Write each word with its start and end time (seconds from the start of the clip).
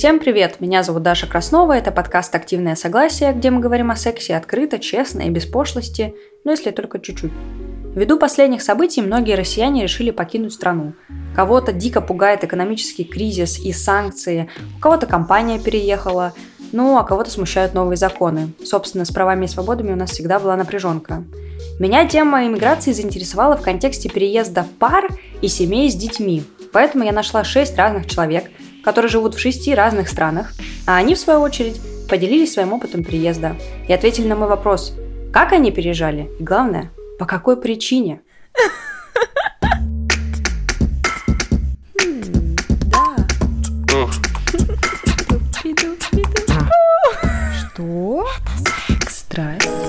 Всем 0.00 0.18
привет! 0.18 0.60
Меня 0.60 0.82
зовут 0.82 1.02
Даша 1.02 1.26
Краснова, 1.26 1.74
это 1.74 1.92
подкаст 1.92 2.34
«Активное 2.34 2.74
согласие», 2.74 3.34
где 3.34 3.50
мы 3.50 3.60
говорим 3.60 3.90
о 3.90 3.96
сексе 3.96 4.34
открыто, 4.34 4.78
честно 4.78 5.20
и 5.20 5.28
без 5.28 5.44
пошлости, 5.44 6.14
но 6.42 6.52
если 6.52 6.70
только 6.70 6.98
чуть-чуть. 6.98 7.30
Ввиду 7.94 8.18
последних 8.18 8.62
событий 8.62 9.02
многие 9.02 9.34
россияне 9.34 9.82
решили 9.82 10.10
покинуть 10.10 10.54
страну. 10.54 10.94
Кого-то 11.36 11.74
дико 11.74 12.00
пугает 12.00 12.44
экономический 12.44 13.04
кризис 13.04 13.58
и 13.58 13.74
санкции, 13.74 14.48
у 14.78 14.80
кого-то 14.80 15.06
компания 15.06 15.58
переехала, 15.58 16.32
ну 16.72 16.96
а 16.96 17.04
кого-то 17.04 17.30
смущают 17.30 17.74
новые 17.74 17.98
законы. 17.98 18.54
Собственно, 18.64 19.04
с 19.04 19.10
правами 19.10 19.44
и 19.44 19.48
свободами 19.48 19.92
у 19.92 19.96
нас 19.96 20.12
всегда 20.12 20.40
была 20.40 20.56
напряженка. 20.56 21.24
Меня 21.78 22.08
тема 22.08 22.46
иммиграции 22.46 22.92
заинтересовала 22.92 23.54
в 23.54 23.60
контексте 23.60 24.08
переезда 24.08 24.66
пар 24.78 25.08
и 25.42 25.48
семей 25.48 25.90
с 25.90 25.94
детьми, 25.94 26.42
поэтому 26.72 27.04
я 27.04 27.12
нашла 27.12 27.44
шесть 27.44 27.76
разных 27.76 28.06
человек– 28.06 28.44
которые 28.82 29.10
живут 29.10 29.34
в 29.34 29.38
шести 29.38 29.74
разных 29.74 30.08
странах, 30.08 30.52
а 30.86 30.96
они, 30.96 31.14
в 31.14 31.18
свою 31.18 31.40
очередь, 31.40 31.80
поделились 32.08 32.52
своим 32.52 32.72
опытом 32.72 33.04
переезда 33.04 33.56
и 33.88 33.92
ответили 33.92 34.26
на 34.26 34.36
мой 34.36 34.48
вопрос, 34.48 34.94
как 35.32 35.52
они 35.52 35.70
переезжали 35.70 36.28
и, 36.38 36.42
главное, 36.42 36.90
по 37.18 37.26
какой 37.26 37.56
причине. 37.56 38.20
Что? 47.72 48.26
Это 48.26 48.96
секс. 48.98 49.18
Страсть. 49.18 49.79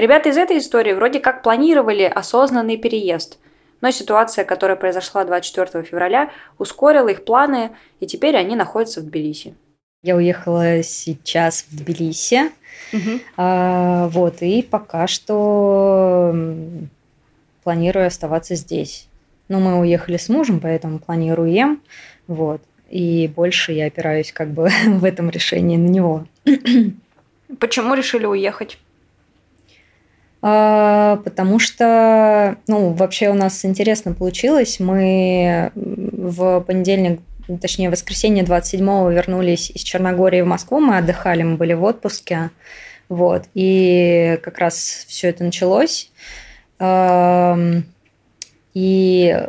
Ребята 0.00 0.30
из 0.30 0.38
этой 0.38 0.56
истории 0.56 0.94
вроде 0.94 1.20
как 1.20 1.42
планировали 1.42 2.04
осознанный 2.04 2.78
переезд, 2.78 3.38
но 3.82 3.90
ситуация, 3.90 4.46
которая 4.46 4.78
произошла 4.78 5.26
24 5.26 5.84
февраля, 5.84 6.30
ускорила 6.56 7.08
их 7.08 7.26
планы, 7.26 7.72
и 8.00 8.06
теперь 8.06 8.34
они 8.36 8.56
находятся 8.56 9.02
в 9.02 9.04
Тбилиси. 9.04 9.54
Я 10.02 10.16
уехала 10.16 10.82
сейчас 10.82 11.66
в 11.68 11.76
Тбилиси, 11.76 12.50
угу. 12.94 13.20
а, 13.36 14.08
вот, 14.08 14.40
и 14.40 14.62
пока 14.62 15.06
что 15.06 16.34
планирую 17.62 18.06
оставаться 18.06 18.54
здесь. 18.54 19.06
Но 19.48 19.60
мы 19.60 19.80
уехали 19.80 20.16
с 20.16 20.30
мужем, 20.30 20.60
поэтому 20.60 20.98
планируем, 20.98 21.82
вот, 22.26 22.62
и 22.88 23.30
больше 23.36 23.72
я 23.72 23.84
опираюсь 23.84 24.32
как 24.32 24.48
бы 24.48 24.70
в 24.86 25.04
этом 25.04 25.28
решении 25.28 25.76
на 25.76 25.88
него. 25.88 26.24
Почему 27.58 27.92
решили 27.92 28.24
уехать? 28.24 28.78
А, 30.42 31.20
потому 31.24 31.58
что, 31.58 32.56
ну, 32.66 32.92
вообще 32.92 33.28
у 33.28 33.34
нас 33.34 33.64
интересно 33.64 34.14
получилось. 34.14 34.80
Мы 34.80 35.70
в 35.74 36.60
понедельник, 36.60 37.20
точнее, 37.60 37.88
в 37.88 37.92
воскресенье 37.92 38.42
27-го 38.44 39.10
вернулись 39.10 39.70
из 39.70 39.82
Черногории 39.82 40.40
в 40.40 40.46
Москву, 40.46 40.80
мы 40.80 40.96
отдыхали, 40.96 41.42
мы 41.42 41.56
были 41.56 41.74
в 41.74 41.84
отпуске, 41.84 42.50
вот, 43.08 43.44
и 43.54 44.38
как 44.42 44.58
раз 44.58 45.04
все 45.08 45.28
это 45.28 45.44
началось. 45.44 46.10
И 48.72 49.46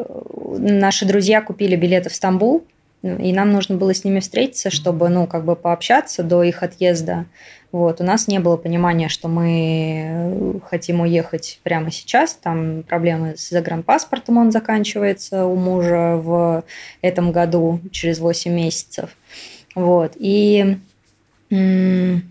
наши 0.58 1.06
друзья 1.06 1.42
купили 1.42 1.76
билеты 1.76 2.10
в 2.10 2.16
Стамбул, 2.16 2.66
и 3.04 3.34
нам 3.34 3.52
нужно 3.52 3.78
было 3.78 3.94
с 3.94 4.04
ними 4.04 4.20
встретиться, 4.20 4.70
чтобы, 4.70 5.10
ну, 5.10 5.28
как 5.28 5.46
бы 5.46 5.56
пообщаться 5.56 6.24
до 6.24 6.44
их 6.44 6.64
отъезда. 6.64 7.26
Вот. 7.72 8.02
У 8.02 8.04
нас 8.04 8.28
не 8.28 8.40
было 8.40 8.58
понимания, 8.58 9.10
что 9.10 9.28
мы 9.28 10.62
хотим 10.70 11.02
уехать 11.02 11.60
прямо 11.64 11.90
сейчас. 11.90 12.34
Там 12.34 12.84
проблемы 12.84 13.36
с 13.38 13.50
загранпаспортом, 13.50 14.38
он 14.38 14.52
заканчивается 14.52 15.46
у 15.46 15.56
мужа 15.56 16.18
в 16.18 16.64
этом 17.02 17.32
году, 17.32 17.80
через 17.92 18.20
8 18.20 18.52
месяцев. 18.52 19.16
Вот. 19.74 20.14
И 20.18 20.78
мы 21.50 22.22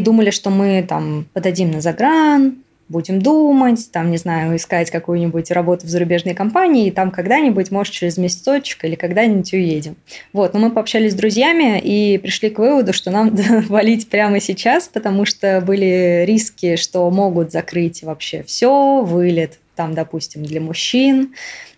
думали, 0.00 0.30
что 0.30 0.50
мы 0.50 0.84
там 0.88 1.26
подадим 1.32 1.70
на 1.70 1.80
загран, 1.80 2.58
будем 2.92 3.20
думать, 3.20 3.90
там, 3.90 4.10
не 4.10 4.18
знаю, 4.18 4.54
искать 4.54 4.90
какую-нибудь 4.90 5.50
работу 5.50 5.86
в 5.86 5.90
зарубежной 5.90 6.34
компании, 6.34 6.86
и 6.86 6.90
там 6.92 7.10
когда-нибудь, 7.10 7.72
может, 7.72 7.92
через 7.92 8.18
месяцочек 8.18 8.84
или 8.84 8.94
когда-нибудь 8.94 9.52
уедем. 9.52 9.96
Вот, 10.32 10.54
но 10.54 10.60
мы 10.60 10.70
пообщались 10.70 11.12
с 11.12 11.16
друзьями 11.16 11.80
и 11.80 12.18
пришли 12.18 12.50
к 12.50 12.58
выводу, 12.58 12.92
что 12.92 13.10
нам 13.10 13.34
валить 13.68 14.08
прямо 14.08 14.38
сейчас, 14.38 14.86
потому 14.86 15.24
что 15.24 15.60
были 15.66 16.24
риски, 16.26 16.76
что 16.76 17.10
могут 17.10 17.50
закрыть 17.50 18.02
вообще 18.04 18.44
все, 18.44 19.02
вылет 19.02 19.58
там, 19.74 19.94
допустим, 19.94 20.44
для 20.44 20.60
мужчин, 20.60 21.34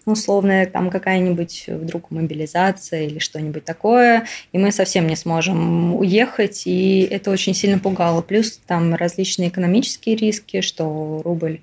условно, 0.06 0.66
там 0.66 0.90
какая-нибудь 0.90 1.64
вдруг 1.68 2.10
мобилизация 2.10 3.04
или 3.04 3.18
что-нибудь 3.18 3.64
такое, 3.64 4.26
и 4.52 4.58
мы 4.58 4.72
совсем 4.72 5.06
не 5.06 5.16
сможем 5.16 5.94
уехать, 5.94 6.62
и 6.66 7.06
это 7.10 7.30
очень 7.30 7.54
сильно 7.54 7.78
пугало. 7.78 8.20
Плюс 8.22 8.60
там 8.66 8.94
различные 8.94 9.48
экономические 9.48 10.16
риски, 10.16 10.60
что 10.60 11.22
рубль 11.24 11.60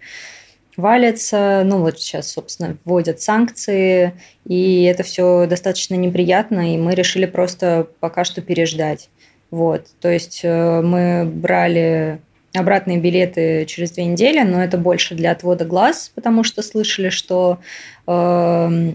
валится, 0.78 1.64
ну 1.66 1.80
вот 1.80 2.00
сейчас, 2.00 2.32
собственно, 2.32 2.78
вводят 2.86 3.22
санкции, 3.22 4.14
и 4.46 4.84
это 4.84 5.04
все 5.04 5.46
достаточно 5.46 5.96
неприятно, 5.96 6.74
и 6.74 6.78
мы 6.78 6.96
решили 6.96 7.26
просто 7.26 7.88
пока 8.00 8.24
что 8.24 8.42
переждать. 8.42 9.10
Вот, 9.52 9.88
то 10.00 10.10
есть 10.10 10.42
э, 10.44 10.82
мы 10.82 11.26
брали 11.26 12.22
обратные 12.54 13.00
билеты 13.00 13.66
через 13.66 13.92
две 13.92 14.06
недели, 14.06 14.42
но 14.42 14.64
это 14.64 14.78
больше 14.78 15.16
для 15.16 15.32
отвода 15.32 15.66
глаз, 15.66 16.12
потому 16.14 16.44
что 16.44 16.62
слышали, 16.62 17.10
что 17.10 17.60
э, 18.08 18.94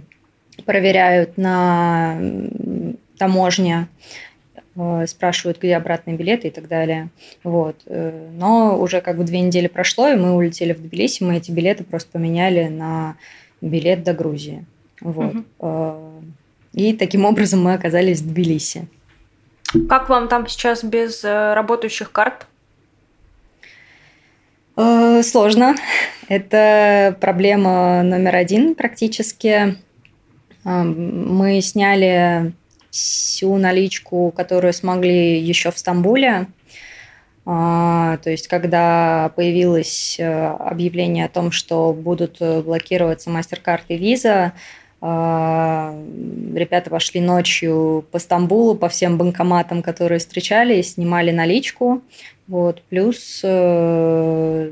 проверяют 0.65 1.39
на 1.39 2.19
таможне, 3.19 3.89
э, 4.75 5.06
спрашивают, 5.06 5.59
где 5.59 5.77
обратные 5.77 6.17
билеты 6.17 6.49
и 6.49 6.50
так 6.50 6.69
далее. 6.69 7.09
Вот. 7.44 7.77
Э, 7.87 8.28
но 8.34 8.78
уже 8.78 9.00
как 9.00 9.17
бы 9.17 9.25
две 9.25 9.41
недели 9.41 9.69
прошло, 9.69 10.09
и 10.09 10.17
мы 10.17 10.34
улетели 10.34 10.75
в 10.75 10.83
Тбилиси, 10.83 11.23
мы 11.23 11.37
эти 11.37 11.50
билеты 11.50 11.84
просто 11.84 12.11
поменяли 12.12 12.69
на 12.69 13.17
билет 13.62 14.03
до 14.05 14.12
Грузии. 14.12 14.67
Вот. 15.00 15.34
Угу. 15.59 16.03
И 16.75 16.93
таким 16.94 17.25
образом 17.25 17.62
мы 17.62 17.73
оказались 17.73 18.21
в 18.21 18.28
Тбилиси. 18.28 18.87
Как 19.88 20.11
вам 20.11 20.28
там 20.28 20.47
сейчас 20.47 20.84
без 20.84 21.25
работающих 21.25 22.12
карт? 22.12 22.47
Э, 24.76 25.22
сложно. 25.22 25.75
Это 26.28 27.16
проблема 27.20 28.03
номер 28.03 28.37
один 28.37 28.75
практически. 28.75 29.76
Э, 30.64 30.82
мы 30.82 31.60
сняли 31.62 32.53
всю 32.91 33.56
наличку, 33.56 34.32
которую 34.37 34.72
смогли 34.72 35.41
еще 35.41 35.70
в 35.70 35.78
Стамбуле. 35.78 36.47
Э, 37.47 38.19
то 38.22 38.31
есть, 38.31 38.48
когда 38.48 39.32
появилось 39.34 40.19
объявление 40.20 41.25
о 41.25 41.31
том, 41.31 41.53
что 41.53 41.94
будут 41.94 42.38
блокироваться 42.41 43.31
MasterCard 43.31 43.82
и 43.88 43.97
Visa, 43.97 44.53
ребята 45.03 46.88
пошли 46.88 47.20
ночью 47.20 48.04
по 48.10 48.19
Стамбулу, 48.19 48.75
по 48.75 48.88
всем 48.88 49.19
банкоматам, 49.19 49.82
которые 49.82 50.19
встречали, 50.19 50.81
снимали 50.81 51.31
наличку. 51.31 52.03
Вот, 52.49 52.83
плюс 52.83 53.41
э, 53.43 54.71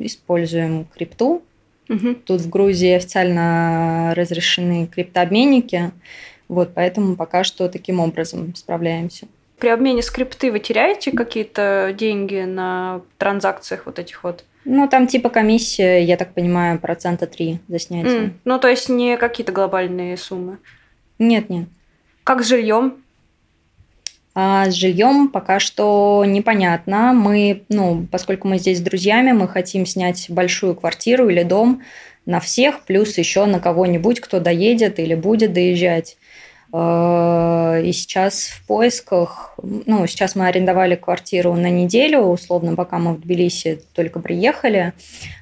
используем 0.00 0.86
крипту. 0.94 1.42
Угу. 1.88 2.14
Тут 2.26 2.40
в 2.40 2.48
Грузии 2.48 2.92
официально 2.92 4.14
разрешены 4.14 4.86
криптообменники. 4.86 5.90
Вот, 6.48 6.74
поэтому 6.74 7.16
пока 7.16 7.44
что 7.44 7.68
таким 7.68 7.98
образом 7.98 8.54
справляемся. 8.54 9.26
При 9.58 9.68
обмене 9.68 10.02
скрипты 10.02 10.50
вы 10.50 10.58
теряете 10.58 11.12
какие-то 11.12 11.94
деньги 11.96 12.40
на 12.40 13.02
транзакциях 13.18 13.86
вот 13.86 13.98
этих 13.98 14.24
вот? 14.24 14.44
Ну, 14.64 14.88
там 14.88 15.06
типа 15.06 15.28
комиссия, 15.28 16.02
я 16.02 16.16
так 16.16 16.34
понимаю, 16.34 16.78
процента 16.78 17.26
3 17.26 17.60
за 17.68 17.78
снятие. 17.78 18.20
Mm. 18.20 18.32
Ну, 18.44 18.58
то 18.58 18.68
есть 18.68 18.88
не 18.88 19.16
какие-то 19.16 19.52
глобальные 19.52 20.16
суммы? 20.16 20.58
Нет, 21.18 21.48
нет. 21.48 21.68
Как 22.24 22.42
с 22.42 22.48
жильем? 22.48 23.01
А 24.34 24.70
с 24.70 24.74
жильем 24.74 25.28
пока 25.28 25.60
что 25.60 26.24
непонятно. 26.26 27.12
Мы, 27.12 27.64
ну, 27.68 28.06
поскольку 28.10 28.48
мы 28.48 28.58
здесь 28.58 28.78
с 28.78 28.82
друзьями, 28.82 29.32
мы 29.32 29.46
хотим 29.46 29.84
снять 29.84 30.26
большую 30.30 30.74
квартиру 30.74 31.28
или 31.28 31.42
дом 31.42 31.82
на 32.24 32.40
всех, 32.40 32.84
плюс 32.84 33.18
еще 33.18 33.44
на 33.44 33.60
кого-нибудь, 33.60 34.20
кто 34.20 34.40
доедет 34.40 34.98
или 34.98 35.14
будет 35.14 35.52
доезжать. 35.52 36.16
Э, 36.72 37.82
и 37.84 37.92
сейчас 37.92 38.44
в 38.44 38.66
поисках, 38.66 39.54
ну, 39.62 40.06
сейчас 40.06 40.34
мы 40.34 40.46
арендовали 40.46 40.96
квартиру 40.96 41.54
на 41.54 41.70
неделю, 41.70 42.20
условно, 42.20 42.74
пока 42.74 42.98
мы 42.98 43.14
в 43.14 43.20
Тбилиси 43.20 43.82
только 43.92 44.20
приехали, 44.20 44.94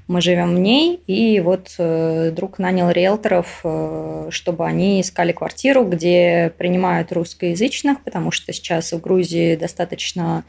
мы 0.08 0.20
живем 0.20 0.56
в 0.56 0.58
ней, 0.58 1.00
и 1.06 1.38
вот 1.40 1.74
э, 1.78 2.32
друг 2.34 2.58
нанял 2.58 2.90
риэлторов, 2.90 3.60
э, 3.62 4.28
чтобы 4.30 4.66
они 4.66 5.00
искали 5.00 5.30
квартиру, 5.30 5.84
где 5.84 6.52
принимают 6.58 7.12
русскоязычных, 7.12 8.02
потому 8.02 8.32
что 8.32 8.52
сейчас 8.52 8.92
в 8.92 9.00
Грузии 9.00 9.56
достаточно 9.56 10.44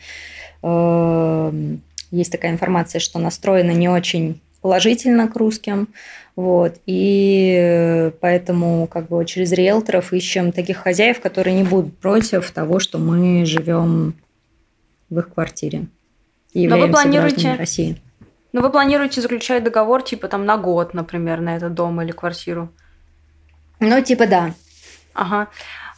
есть 2.11 2.31
такая 2.31 2.51
информация, 2.51 2.99
что 2.99 3.17
настроена 3.17 3.71
не 3.71 3.89
очень 3.89 4.39
положительно 4.61 5.27
к 5.27 5.35
русским. 5.35 5.89
Вот. 6.35 6.75
И 6.85 8.11
поэтому 8.21 8.87
как 8.87 9.09
бы 9.09 9.25
через 9.25 9.51
риэлторов 9.51 10.13
ищем 10.13 10.51
таких 10.51 10.77
хозяев, 10.77 11.19
которые 11.19 11.55
не 11.55 11.63
будут 11.63 11.97
против 11.97 12.49
того, 12.51 12.79
что 12.79 12.97
мы 12.97 13.45
живем 13.45 14.15
в 15.09 15.19
их 15.19 15.33
квартире. 15.33 15.87
И 16.53 16.67
Но 16.67 16.77
вы 16.77 16.89
планируете 16.89 17.55
России. 17.55 18.01
Но 18.53 18.61
вы 18.61 18.69
планируете 18.69 19.21
заключать 19.21 19.63
договор 19.63 20.01
типа 20.03 20.27
там 20.27 20.45
на 20.45 20.57
год, 20.57 20.93
например, 20.93 21.39
на 21.39 21.55
этот 21.55 21.73
дом 21.73 22.01
или 22.01 22.11
квартиру? 22.11 22.69
Ну, 23.79 24.01
типа 24.01 24.27
да. 24.27 24.53
Ага. 25.13 25.47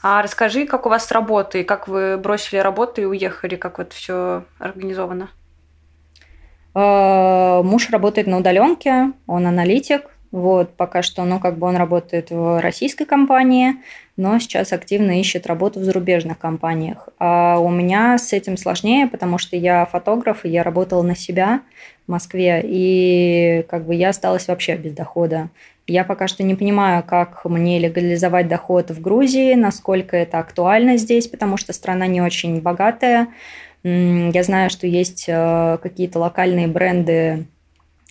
А 0.01 0.21
расскажи, 0.21 0.65
как 0.65 0.85
у 0.85 0.89
вас 0.89 1.07
с 1.07 1.11
работой, 1.11 1.63
как 1.63 1.87
вы 1.87 2.17
бросили 2.17 2.59
работу 2.59 3.01
и 3.01 3.05
уехали, 3.05 3.55
как 3.55 3.77
вот 3.77 3.93
все 3.93 4.43
организовано? 4.59 5.29
Э, 6.75 7.61
муж 7.63 7.89
работает 7.89 8.27
на 8.27 8.37
удаленке, 8.37 9.11
он 9.27 9.47
аналитик. 9.47 10.09
Вот, 10.31 10.75
пока 10.75 11.03
что, 11.03 11.23
ну, 11.25 11.39
как 11.39 11.59
бы 11.59 11.67
он 11.67 11.75
работает 11.75 12.31
в 12.31 12.59
российской 12.59 13.05
компании, 13.05 13.75
но 14.17 14.39
сейчас 14.39 14.73
активно 14.73 15.19
ищет 15.19 15.45
работу 15.45 15.79
в 15.79 15.83
зарубежных 15.83 16.39
компаниях. 16.39 17.07
А 17.19 17.59
у 17.59 17.69
меня 17.69 18.17
с 18.17 18.33
этим 18.33 18.57
сложнее, 18.57 19.05
потому 19.05 19.37
что 19.37 19.55
я 19.55 19.85
фотограф, 19.85 20.43
и 20.43 20.49
я 20.49 20.63
работала 20.63 21.03
на 21.03 21.15
себя 21.15 21.61
в 22.07 22.11
Москве, 22.11 22.61
и 22.65 23.63
как 23.69 23.85
бы 23.85 23.93
я 23.93 24.09
осталась 24.09 24.47
вообще 24.47 24.75
без 24.75 24.93
дохода. 24.93 25.49
Я 25.85 26.03
пока 26.03 26.27
что 26.27 26.41
не 26.41 26.55
понимаю, 26.55 27.03
как 27.03 27.45
мне 27.45 27.77
легализовать 27.77 28.47
доход 28.47 28.89
в 28.89 29.01
Грузии, 29.01 29.53
насколько 29.53 30.17
это 30.17 30.39
актуально 30.39 30.97
здесь, 30.97 31.27
потому 31.27 31.57
что 31.57 31.73
страна 31.73 32.07
не 32.07 32.23
очень 32.23 32.59
богатая. 32.59 33.27
Я 33.83 34.43
знаю, 34.43 34.69
что 34.69 34.87
есть 34.87 35.25
э, 35.27 35.77
какие-то 35.83 36.17
локальные 36.19 36.67
бренды 36.67 37.47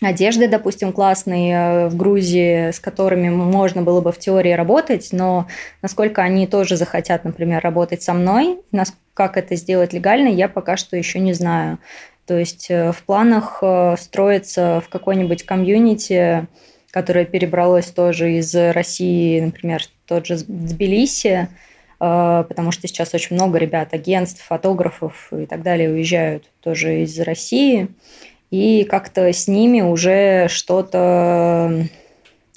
одежды, 0.03 0.47
допустим, 0.47 0.93
классные 0.93 1.55
э, 1.55 1.89
в 1.89 1.97
Грузии, 1.97 2.73
с 2.73 2.79
которыми 2.79 3.31
можно 3.31 3.81
было 3.81 4.03
бы 4.03 4.13
в 4.13 4.19
теории 4.19 4.53
работать, 4.53 5.09
но 5.13 5.47
насколько 5.81 6.21
они 6.23 6.47
тоже 6.47 6.77
захотят, 6.77 7.25
например, 7.25 7.63
работать 7.63 8.03
со 8.03 8.13
мной, 8.13 8.61
как 9.15 9.39
это 9.39 9.57
сделать 9.57 9.95
легально, 9.95 10.29
я 10.29 10.49
пока 10.49 10.77
что 10.77 10.95
еще 10.97 11.21
не 11.21 11.33
знаю. 11.33 11.79
То 12.27 12.39
есть 12.39 12.67
э, 12.69 12.93
в 12.93 13.03
планах 13.05 13.63
строиться 13.99 14.83
в 14.85 14.91
какой-нибудь 14.91 15.45
комьюнити, 15.45 16.49
которое 16.91 17.25
перебралось 17.25 17.87
тоже 17.87 18.35
из 18.35 18.55
России, 18.55 19.41
например, 19.41 19.81
тот 20.07 20.27
же 20.27 20.37
Тбилиси, 20.37 21.49
потому 22.02 22.72
что 22.72 22.88
сейчас 22.88 23.14
очень 23.14 23.37
много 23.37 23.58
ребят, 23.58 23.94
агентств, 23.94 24.43
фотографов 24.44 25.28
и 25.32 25.46
так 25.46 25.62
далее 25.62 25.88
уезжают 25.88 26.50
тоже 26.60 27.02
из 27.02 27.16
России, 27.20 27.90
и 28.50 28.82
как-то 28.82 29.32
с 29.32 29.46
ними 29.46 29.82
уже 29.82 30.49
что-то 30.49 31.87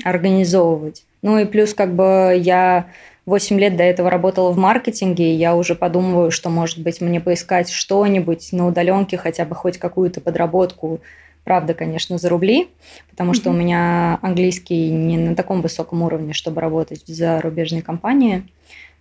организовывать. 0.03 1.05
Ну 1.21 1.37
и 1.37 1.45
плюс 1.45 1.75
как 1.75 1.93
бы 1.93 2.35
я 2.35 2.87
8 3.27 3.59
лет 3.59 3.77
до 3.77 3.83
этого 3.83 4.09
работала 4.09 4.51
в 4.51 4.57
маркетинге, 4.57 5.31
и 5.31 5.35
я 5.35 5.55
уже 5.55 5.75
подумываю, 5.75 6.31
что, 6.31 6.49
может 6.49 6.79
быть, 6.79 6.99
мне 6.99 7.21
поискать 7.21 7.69
что-нибудь 7.69 8.51
на 8.51 8.65
удаленке, 8.65 9.17
хотя 9.17 9.45
бы 9.45 9.53
хоть 9.53 9.77
какую-то 9.77 10.21
подработку, 10.21 11.01
правда, 11.43 11.75
конечно, 11.75 12.17
за 12.17 12.29
рубли, 12.29 12.69
потому 13.11 13.31
mm-hmm. 13.31 13.35
что 13.35 13.51
у 13.51 13.53
меня 13.53 14.17
английский 14.23 14.89
не 14.89 15.19
на 15.19 15.35
таком 15.35 15.61
высоком 15.61 16.01
уровне, 16.01 16.33
чтобы 16.33 16.61
работать 16.61 17.03
в 17.03 17.13
зарубежной 17.13 17.81
компании. 17.81 18.43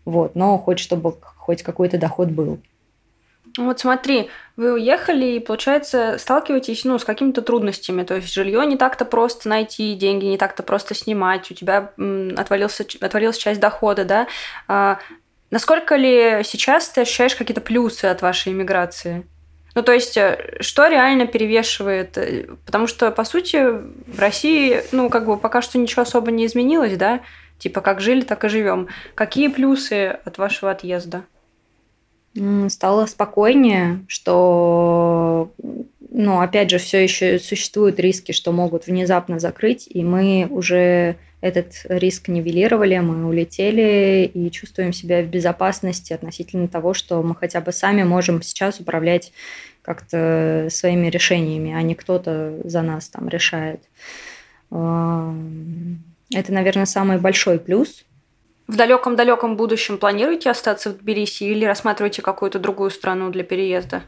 Вот, 0.04 0.34
но 0.34 0.58
хоть 0.58 0.78
чтобы 0.78 1.14
хоть 1.36 1.62
какой-то 1.62 1.98
доход 1.98 2.30
был. 2.30 2.58
Вот 3.56 3.78
смотри, 3.78 4.30
вы 4.56 4.72
уехали 4.72 5.26
и, 5.26 5.38
получается, 5.38 6.16
сталкиваетесь 6.18 6.84
ну, 6.84 6.98
с 6.98 7.04
какими-то 7.04 7.40
трудностями. 7.40 8.02
То 8.02 8.16
есть 8.16 8.32
жилье 8.32 8.66
не 8.66 8.76
так-то 8.76 9.04
просто 9.04 9.48
найти, 9.48 9.94
деньги 9.94 10.24
не 10.24 10.38
так-то 10.38 10.64
просто 10.64 10.94
снимать, 10.94 11.50
у 11.50 11.54
тебя 11.54 11.92
отвалился, 12.36 12.84
отвалилась 13.00 13.36
часть 13.36 13.60
дохода, 13.60 14.04
да? 14.04 14.26
А, 14.66 14.98
насколько 15.50 15.94
ли 15.94 16.42
сейчас 16.42 16.88
ты 16.88 17.02
ощущаешь 17.02 17.36
какие-то 17.36 17.60
плюсы 17.60 18.06
от 18.06 18.22
вашей 18.22 18.52
иммиграции? 18.52 19.24
Ну, 19.76 19.82
то 19.82 19.92
есть, 19.92 20.16
э, 20.16 20.56
что 20.60 20.86
реально 20.86 21.26
перевешивает? 21.26 22.16
Э, 22.16 22.46
потому 22.64 22.86
что, 22.86 23.10
по 23.10 23.24
сути, 23.24 23.58
в 24.06 24.18
России, 24.18 24.82
ну, 24.92 25.10
как 25.10 25.26
бы 25.26 25.36
пока 25.36 25.62
что 25.62 25.78
ничего 25.78 26.02
особо 26.02 26.30
не 26.30 26.46
изменилось, 26.46 26.96
да? 26.96 27.20
Типа, 27.64 27.80
как 27.80 28.02
жили, 28.02 28.20
так 28.20 28.44
и 28.44 28.50
живем. 28.50 28.88
Какие 29.14 29.48
плюсы 29.48 30.18
от 30.22 30.36
вашего 30.36 30.70
отъезда? 30.70 31.24
Стало 32.68 33.06
спокойнее, 33.06 34.04
что, 34.06 35.50
ну, 36.10 36.42
опять 36.42 36.68
же, 36.68 36.76
все 36.76 37.02
еще 37.02 37.38
существуют 37.38 37.98
риски, 37.98 38.32
что 38.32 38.52
могут 38.52 38.86
внезапно 38.86 39.38
закрыть, 39.38 39.86
и 39.88 40.04
мы 40.04 40.46
уже 40.50 41.16
этот 41.40 41.86
риск 41.88 42.28
нивелировали, 42.28 42.98
мы 42.98 43.26
улетели 43.26 44.30
и 44.34 44.50
чувствуем 44.50 44.92
себя 44.92 45.22
в 45.22 45.28
безопасности 45.28 46.12
относительно 46.12 46.68
того, 46.68 46.92
что 46.92 47.22
мы 47.22 47.34
хотя 47.34 47.62
бы 47.62 47.72
сами 47.72 48.02
можем 48.02 48.42
сейчас 48.42 48.78
управлять 48.78 49.32
как-то 49.80 50.68
своими 50.70 51.06
решениями, 51.06 51.72
а 51.72 51.80
не 51.80 51.94
кто-то 51.94 52.60
за 52.64 52.82
нас 52.82 53.08
там 53.08 53.30
решает. 53.30 53.80
Это, 56.34 56.52
наверное, 56.52 56.84
самый 56.84 57.18
большой 57.18 57.58
плюс. 57.58 58.04
В 58.66 58.76
далеком-далеком 58.76 59.56
будущем 59.56 59.98
планируете 59.98 60.50
остаться 60.50 60.90
в 60.90 60.98
Тбилиси 60.98 61.44
или 61.44 61.64
рассматриваете 61.64 62.22
какую-то 62.22 62.58
другую 62.58 62.90
страну 62.90 63.30
для 63.30 63.44
переезда? 63.44 64.02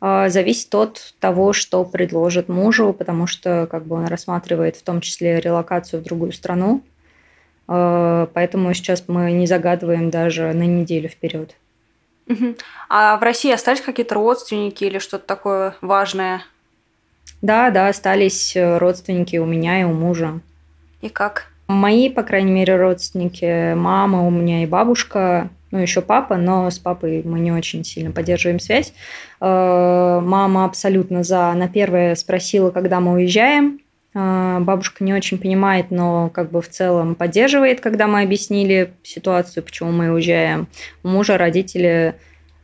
А, 0.00 0.28
зависит 0.30 0.74
от 0.74 1.14
того, 1.20 1.52
что 1.52 1.84
предложит 1.84 2.48
мужу, 2.48 2.92
потому 2.92 3.26
что 3.26 3.68
как 3.70 3.86
бы 3.86 3.96
он 3.96 4.06
рассматривает 4.06 4.76
в 4.76 4.82
том 4.82 5.00
числе 5.00 5.38
релокацию 5.38 6.00
в 6.00 6.04
другую 6.04 6.32
страну. 6.32 6.82
А, 7.68 8.26
поэтому 8.32 8.72
сейчас 8.72 9.04
мы 9.06 9.30
не 9.32 9.46
загадываем 9.46 10.10
даже 10.10 10.52
на 10.52 10.66
неделю 10.66 11.08
вперед. 11.08 11.54
А 12.88 13.16
в 13.16 13.22
России 13.22 13.52
остались 13.52 13.80
какие-то 13.80 14.14
родственники 14.14 14.84
или 14.84 14.98
что-то 14.98 15.26
такое 15.26 15.74
важное? 15.80 16.42
Да, 17.42 17.70
да, 17.70 17.88
остались 17.88 18.56
родственники 18.56 19.36
у 19.36 19.46
меня 19.46 19.80
и 19.80 19.84
у 19.84 19.92
мужа. 19.92 20.40
И 21.00 21.08
как? 21.08 21.46
Мои, 21.68 22.08
по 22.10 22.22
крайней 22.22 22.50
мере, 22.50 22.76
родственники, 22.76 23.74
мама 23.74 24.26
у 24.26 24.30
меня 24.30 24.62
и 24.62 24.66
бабушка, 24.66 25.50
ну, 25.70 25.78
еще 25.78 26.00
папа, 26.00 26.36
но 26.36 26.68
с 26.68 26.78
папой 26.78 27.22
мы 27.24 27.38
не 27.38 27.52
очень 27.52 27.84
сильно 27.84 28.10
поддерживаем 28.10 28.58
связь. 28.58 28.92
Э, 29.40 30.20
мама 30.20 30.64
абсолютно 30.64 31.22
за. 31.22 31.50
Она 31.50 31.68
первая 31.68 32.16
спросила, 32.16 32.70
когда 32.70 32.98
мы 32.98 33.12
уезжаем. 33.12 33.80
Э, 34.14 34.58
бабушка 34.60 35.04
не 35.04 35.14
очень 35.14 35.38
понимает, 35.38 35.92
но 35.92 36.28
как 36.30 36.50
бы 36.50 36.60
в 36.60 36.68
целом 36.68 37.14
поддерживает, 37.14 37.80
когда 37.80 38.08
мы 38.08 38.22
объяснили 38.22 38.92
ситуацию, 39.04 39.62
почему 39.62 39.92
мы 39.92 40.10
уезжаем. 40.10 40.66
У 41.04 41.08
мужа 41.08 41.38
родители 41.38 42.16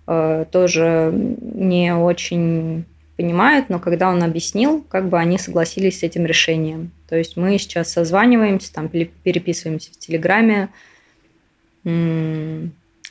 э, 0.08 0.44
тоже 0.50 1.12
не 1.14 1.94
очень 1.94 2.86
понимают, 3.16 3.68
но 3.70 3.78
когда 3.78 4.10
он 4.10 4.22
объяснил, 4.22 4.84
как 4.88 5.08
бы 5.08 5.18
они 5.18 5.38
согласились 5.38 6.00
с 6.00 6.02
этим 6.02 6.26
решением. 6.26 6.90
То 7.08 7.16
есть 7.16 7.36
мы 7.36 7.58
сейчас 7.58 7.92
созваниваемся, 7.92 8.72
там 8.72 8.88
переписываемся 8.88 9.92
в 9.92 9.98
Телеграме. 9.98 10.68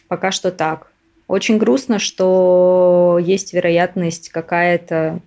Пока 0.08 0.32
что 0.32 0.52
так. 0.52 0.92
Очень 1.28 1.58
грустно, 1.58 1.98
что 1.98 3.20
есть 3.22 3.54
вероятность 3.54 4.30
какая-то, 4.30 5.20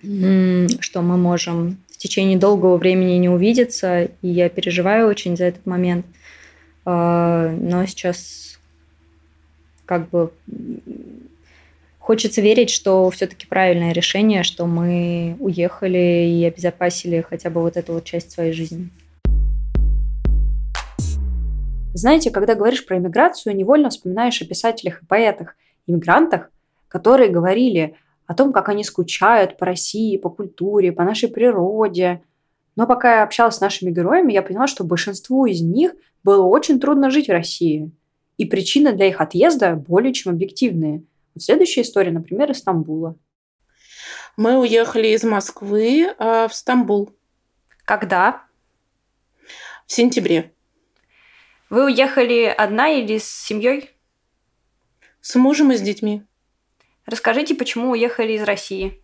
что 0.00 1.02
мы 1.02 1.16
можем 1.16 1.78
в 1.90 1.98
течение 1.98 2.38
долгого 2.38 2.76
времени 2.76 3.14
не 3.14 3.28
увидеться, 3.28 4.04
и 4.04 4.28
я 4.28 4.48
переживаю 4.48 5.08
очень 5.08 5.36
за 5.36 5.46
этот 5.46 5.66
момент. 5.66 6.06
А, 6.84 7.50
но 7.50 7.84
сейчас 7.86 8.58
как 9.84 10.08
бы 10.10 10.30
Хочется 12.08 12.40
верить, 12.40 12.70
что 12.70 13.10
все-таки 13.10 13.46
правильное 13.46 13.92
решение, 13.92 14.42
что 14.42 14.64
мы 14.64 15.36
уехали 15.40 16.26
и 16.26 16.42
обезопасили 16.42 17.20
хотя 17.20 17.50
бы 17.50 17.60
вот 17.60 17.76
эту 17.76 17.92
вот 17.92 18.04
часть 18.04 18.30
своей 18.30 18.54
жизни. 18.54 18.88
Знаете, 21.92 22.30
когда 22.30 22.54
говоришь 22.54 22.86
про 22.86 22.96
иммиграцию, 22.96 23.54
невольно 23.54 23.90
вспоминаешь 23.90 24.40
о 24.40 24.46
писателях 24.46 25.02
и 25.02 25.06
поэтах, 25.06 25.54
иммигрантах, 25.86 26.50
которые 26.88 27.28
говорили 27.28 27.94
о 28.26 28.32
том, 28.32 28.54
как 28.54 28.70
они 28.70 28.84
скучают 28.84 29.58
по 29.58 29.66
России, 29.66 30.16
по 30.16 30.30
культуре, 30.30 30.92
по 30.92 31.04
нашей 31.04 31.28
природе. 31.28 32.22
Но 32.74 32.86
пока 32.86 33.16
я 33.16 33.22
общалась 33.22 33.56
с 33.56 33.60
нашими 33.60 33.90
героями, 33.90 34.32
я 34.32 34.40
поняла, 34.40 34.66
что 34.66 34.82
большинству 34.82 35.44
из 35.44 35.60
них 35.60 35.92
было 36.24 36.44
очень 36.44 36.80
трудно 36.80 37.10
жить 37.10 37.28
в 37.28 37.32
России. 37.32 37.90
И 38.38 38.46
причины 38.46 38.94
для 38.94 39.08
их 39.08 39.20
отъезда 39.20 39.74
более 39.74 40.14
чем 40.14 40.32
объективные– 40.32 41.02
Следующая 41.40 41.82
история, 41.82 42.10
например, 42.10 42.50
из 42.50 42.58
Стамбула. 42.58 43.16
Мы 44.36 44.58
уехали 44.58 45.08
из 45.08 45.24
Москвы 45.24 46.14
э, 46.16 46.48
в 46.48 46.54
Стамбул. 46.54 47.16
Когда? 47.84 48.44
В 49.86 49.92
сентябре. 49.92 50.54
Вы 51.70 51.86
уехали 51.86 52.44
одна 52.44 52.88
или 52.88 53.18
с 53.18 53.28
семьей? 53.28 53.90
С 55.20 55.34
мужем 55.34 55.72
и 55.72 55.76
с 55.76 55.80
детьми. 55.80 56.22
Расскажите, 57.04 57.54
почему 57.54 57.90
уехали 57.90 58.34
из 58.34 58.42
России? 58.42 59.02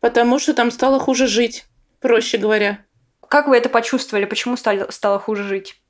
Потому 0.00 0.38
что 0.38 0.54
там 0.54 0.70
стало 0.70 0.98
хуже 0.98 1.26
жить, 1.26 1.66
проще 2.00 2.38
говоря. 2.38 2.84
Как 3.28 3.48
вы 3.48 3.56
это 3.56 3.68
почувствовали? 3.68 4.24
Почему 4.24 4.56
стало, 4.56 4.90
стало 4.90 5.18
хуже 5.18 5.44
жить? 5.44 5.80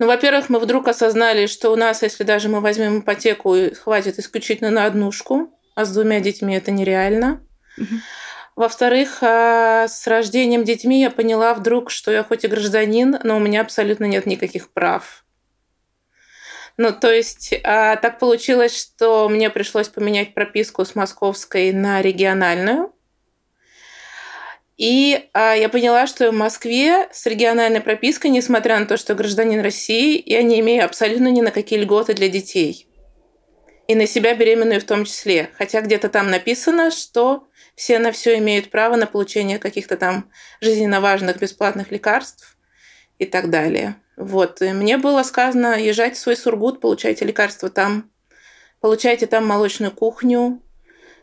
Ну, 0.00 0.06
во-первых, 0.06 0.48
мы 0.48 0.58
вдруг 0.60 0.88
осознали, 0.88 1.46
что 1.46 1.70
у 1.70 1.76
нас, 1.76 2.00
если 2.02 2.24
даже 2.24 2.48
мы 2.48 2.60
возьмем 2.60 3.00
ипотеку, 3.00 3.54
хватит 3.82 4.18
исключительно 4.18 4.70
на 4.70 4.86
однушку, 4.86 5.52
а 5.74 5.84
с 5.84 5.92
двумя 5.92 6.20
детьми 6.20 6.56
это 6.56 6.70
нереально. 6.70 7.46
Угу. 7.76 7.96
Во-вторых, 8.56 9.18
а, 9.20 9.86
с 9.88 10.06
рождением 10.06 10.64
детьми 10.64 11.02
я 11.02 11.10
поняла 11.10 11.52
вдруг, 11.52 11.90
что 11.90 12.10
я 12.10 12.24
хоть 12.24 12.44
и 12.44 12.48
гражданин, 12.48 13.18
но 13.24 13.36
у 13.36 13.40
меня 13.40 13.60
абсолютно 13.60 14.06
нет 14.06 14.24
никаких 14.24 14.72
прав. 14.72 15.22
Ну, 16.78 16.92
то 16.92 17.12
есть 17.12 17.52
а, 17.62 17.96
так 17.96 18.18
получилось, 18.18 18.74
что 18.80 19.28
мне 19.28 19.50
пришлось 19.50 19.90
поменять 19.90 20.32
прописку 20.32 20.82
с 20.82 20.94
московской 20.94 21.72
на 21.72 22.00
региональную. 22.00 22.94
И 24.80 25.28
а, 25.34 25.52
я 25.52 25.68
поняла, 25.68 26.06
что 26.06 26.30
в 26.30 26.34
Москве 26.34 27.06
с 27.12 27.26
региональной 27.26 27.82
пропиской, 27.82 28.30
несмотря 28.30 28.78
на 28.78 28.86
то, 28.86 28.96
что 28.96 29.14
гражданин 29.14 29.60
России, 29.60 30.22
я 30.24 30.42
не 30.42 30.58
имею 30.60 30.86
абсолютно 30.86 31.28
ни 31.30 31.42
на 31.42 31.50
какие 31.50 31.78
льготы 31.78 32.14
для 32.14 32.30
детей. 32.30 32.88
И 33.88 33.94
на 33.94 34.06
себя 34.06 34.34
беременную 34.34 34.80
в 34.80 34.84
том 34.84 35.04
числе. 35.04 35.50
Хотя 35.58 35.82
где-то 35.82 36.08
там 36.08 36.30
написано, 36.30 36.90
что 36.90 37.46
все 37.74 37.98
на 37.98 38.10
все 38.10 38.38
имеют 38.38 38.70
право 38.70 38.96
на 38.96 39.06
получение 39.06 39.58
каких-то 39.58 39.98
там 39.98 40.30
жизненно 40.62 41.02
важных 41.02 41.38
бесплатных 41.38 41.90
лекарств 41.90 42.56
и 43.18 43.26
так 43.26 43.50
далее. 43.50 43.96
Вот. 44.16 44.62
И 44.62 44.72
мне 44.72 44.96
было 44.96 45.22
сказано, 45.24 45.78
езжайте 45.78 46.14
в 46.14 46.20
свой 46.20 46.38
Сургут, 46.38 46.80
получайте 46.80 47.26
лекарства 47.26 47.68
там, 47.68 48.10
получайте 48.80 49.26
там 49.26 49.46
молочную 49.46 49.92
кухню, 49.92 50.62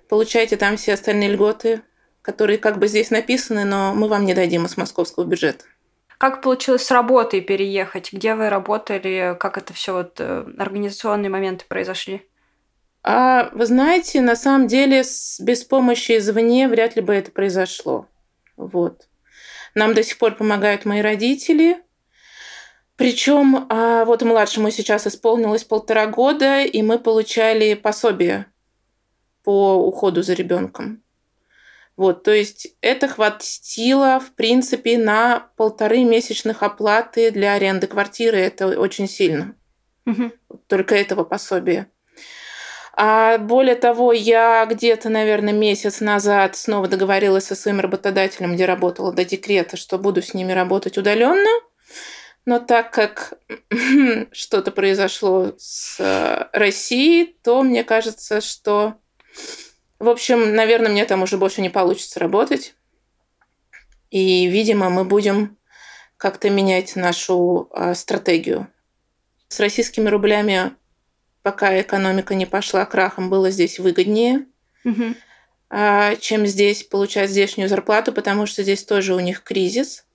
получайте 0.09 0.57
там 0.57 0.77
все 0.77 0.93
остальные 0.93 1.29
льготы 1.29 1.81
которые 2.27 2.57
как 2.57 2.77
бы 2.77 2.89
здесь 2.89 3.09
написаны, 3.09 3.63
но 3.63 3.93
мы 3.93 4.09
вам 4.09 4.25
не 4.25 4.33
дадим 4.33 4.65
из 4.65 4.75
московского 4.75 5.23
бюджета. 5.23 5.63
Как 6.17 6.41
получилось 6.41 6.85
с 6.85 6.91
работой 6.91 7.39
переехать? 7.39 8.11
Где 8.11 8.35
вы 8.35 8.49
работали? 8.49 9.37
Как 9.39 9.57
это 9.57 9.73
все 9.73 9.93
вот 9.93 10.19
э, 10.19 10.45
организационные 10.57 11.29
моменты 11.29 11.63
произошли? 11.69 12.27
А, 13.01 13.49
вы 13.53 13.65
знаете, 13.65 14.19
на 14.19 14.35
самом 14.35 14.67
деле 14.67 15.03
без 15.39 15.63
помощи 15.63 16.17
извне 16.17 16.67
вряд 16.67 16.97
ли 16.97 17.01
бы 17.01 17.13
это 17.13 17.31
произошло. 17.31 18.09
Вот. 18.57 19.07
Нам 19.73 19.93
до 19.93 20.03
сих 20.03 20.17
пор 20.17 20.35
помогают 20.35 20.83
мои 20.83 20.99
родители. 20.99 21.81
Причем 22.97 23.67
а, 23.69 24.03
вот 24.03 24.21
младшему 24.21 24.69
сейчас 24.69 25.07
исполнилось 25.07 25.63
полтора 25.63 26.07
года, 26.07 26.61
и 26.63 26.81
мы 26.81 26.99
получали 26.99 27.73
пособие 27.73 28.47
по 29.45 29.75
уходу 29.75 30.23
за 30.23 30.33
ребенком. 30.33 31.01
Вот, 31.97 32.21
то 32.21 32.31
есть 32.31 32.67
это 32.81 33.07
хватило, 33.07 34.19
в 34.19 34.33
принципе, 34.35 34.99
на 34.99 35.49
полторы 35.57 36.03
месячных 36.03 36.61
оплаты 36.61 37.31
для 37.31 37.53
аренды 37.53 37.87
квартиры. 37.87 38.37
Это 38.37 38.79
очень 38.79 39.09
сильно. 39.09 39.55
Угу. 40.05 40.31
Только 40.67 40.95
этого 40.95 41.23
пособия. 41.23 41.87
А 42.93 43.39
более 43.39 43.75
того, 43.75 44.13
я 44.13 44.65
где-то, 44.65 45.09
наверное, 45.09 45.53
месяц 45.53 45.99
назад 45.99 46.55
снова 46.55 46.87
договорилась 46.87 47.45
со 47.45 47.55
своим 47.55 47.79
работодателем, 47.79 48.53
где 48.53 48.65
работала 48.65 49.11
до 49.11 49.25
декрета, 49.25 49.75
что 49.75 49.97
буду 49.97 50.21
с 50.21 50.35
ними 50.35 50.51
работать 50.51 50.99
удаленно. 50.99 51.49
Но 52.45 52.59
так 52.59 52.91
как 52.91 53.39
что-то 54.31 54.71
произошло 54.71 55.53
с 55.57 55.99
э, 55.99 56.45
Россией, 56.53 57.37
то 57.43 57.61
мне 57.63 57.83
кажется, 57.83 58.39
что 58.39 58.95
в 59.99 60.09
общем, 60.09 60.53
наверное, 60.53 60.91
мне 60.91 61.05
там 61.05 61.23
уже 61.23 61.37
больше 61.37 61.61
не 61.61 61.69
получится 61.69 62.19
работать. 62.19 62.75
И, 64.11 64.47
видимо, 64.47 64.89
мы 64.89 65.03
будем 65.05 65.57
как-то 66.17 66.49
менять 66.49 66.95
нашу 66.95 67.69
э, 67.73 67.93
стратегию. 67.93 68.67
С 69.47 69.59
российскими 69.59 70.09
рублями, 70.09 70.73
пока 71.41 71.79
экономика 71.79 72.35
не 72.35 72.45
пошла 72.45 72.85
крахом, 72.85 73.29
было 73.29 73.49
здесь 73.49 73.79
выгоднее, 73.79 74.45
угу. 74.83 75.13
э, 75.69 76.15
чем 76.17 76.45
здесь 76.45 76.83
получать 76.83 77.29
здешнюю 77.29 77.69
зарплату, 77.69 78.13
потому 78.13 78.45
что 78.45 78.63
здесь 78.63 78.83
тоже 78.83 79.13
у 79.13 79.19
них 79.19 79.43
кризис. 79.43 80.05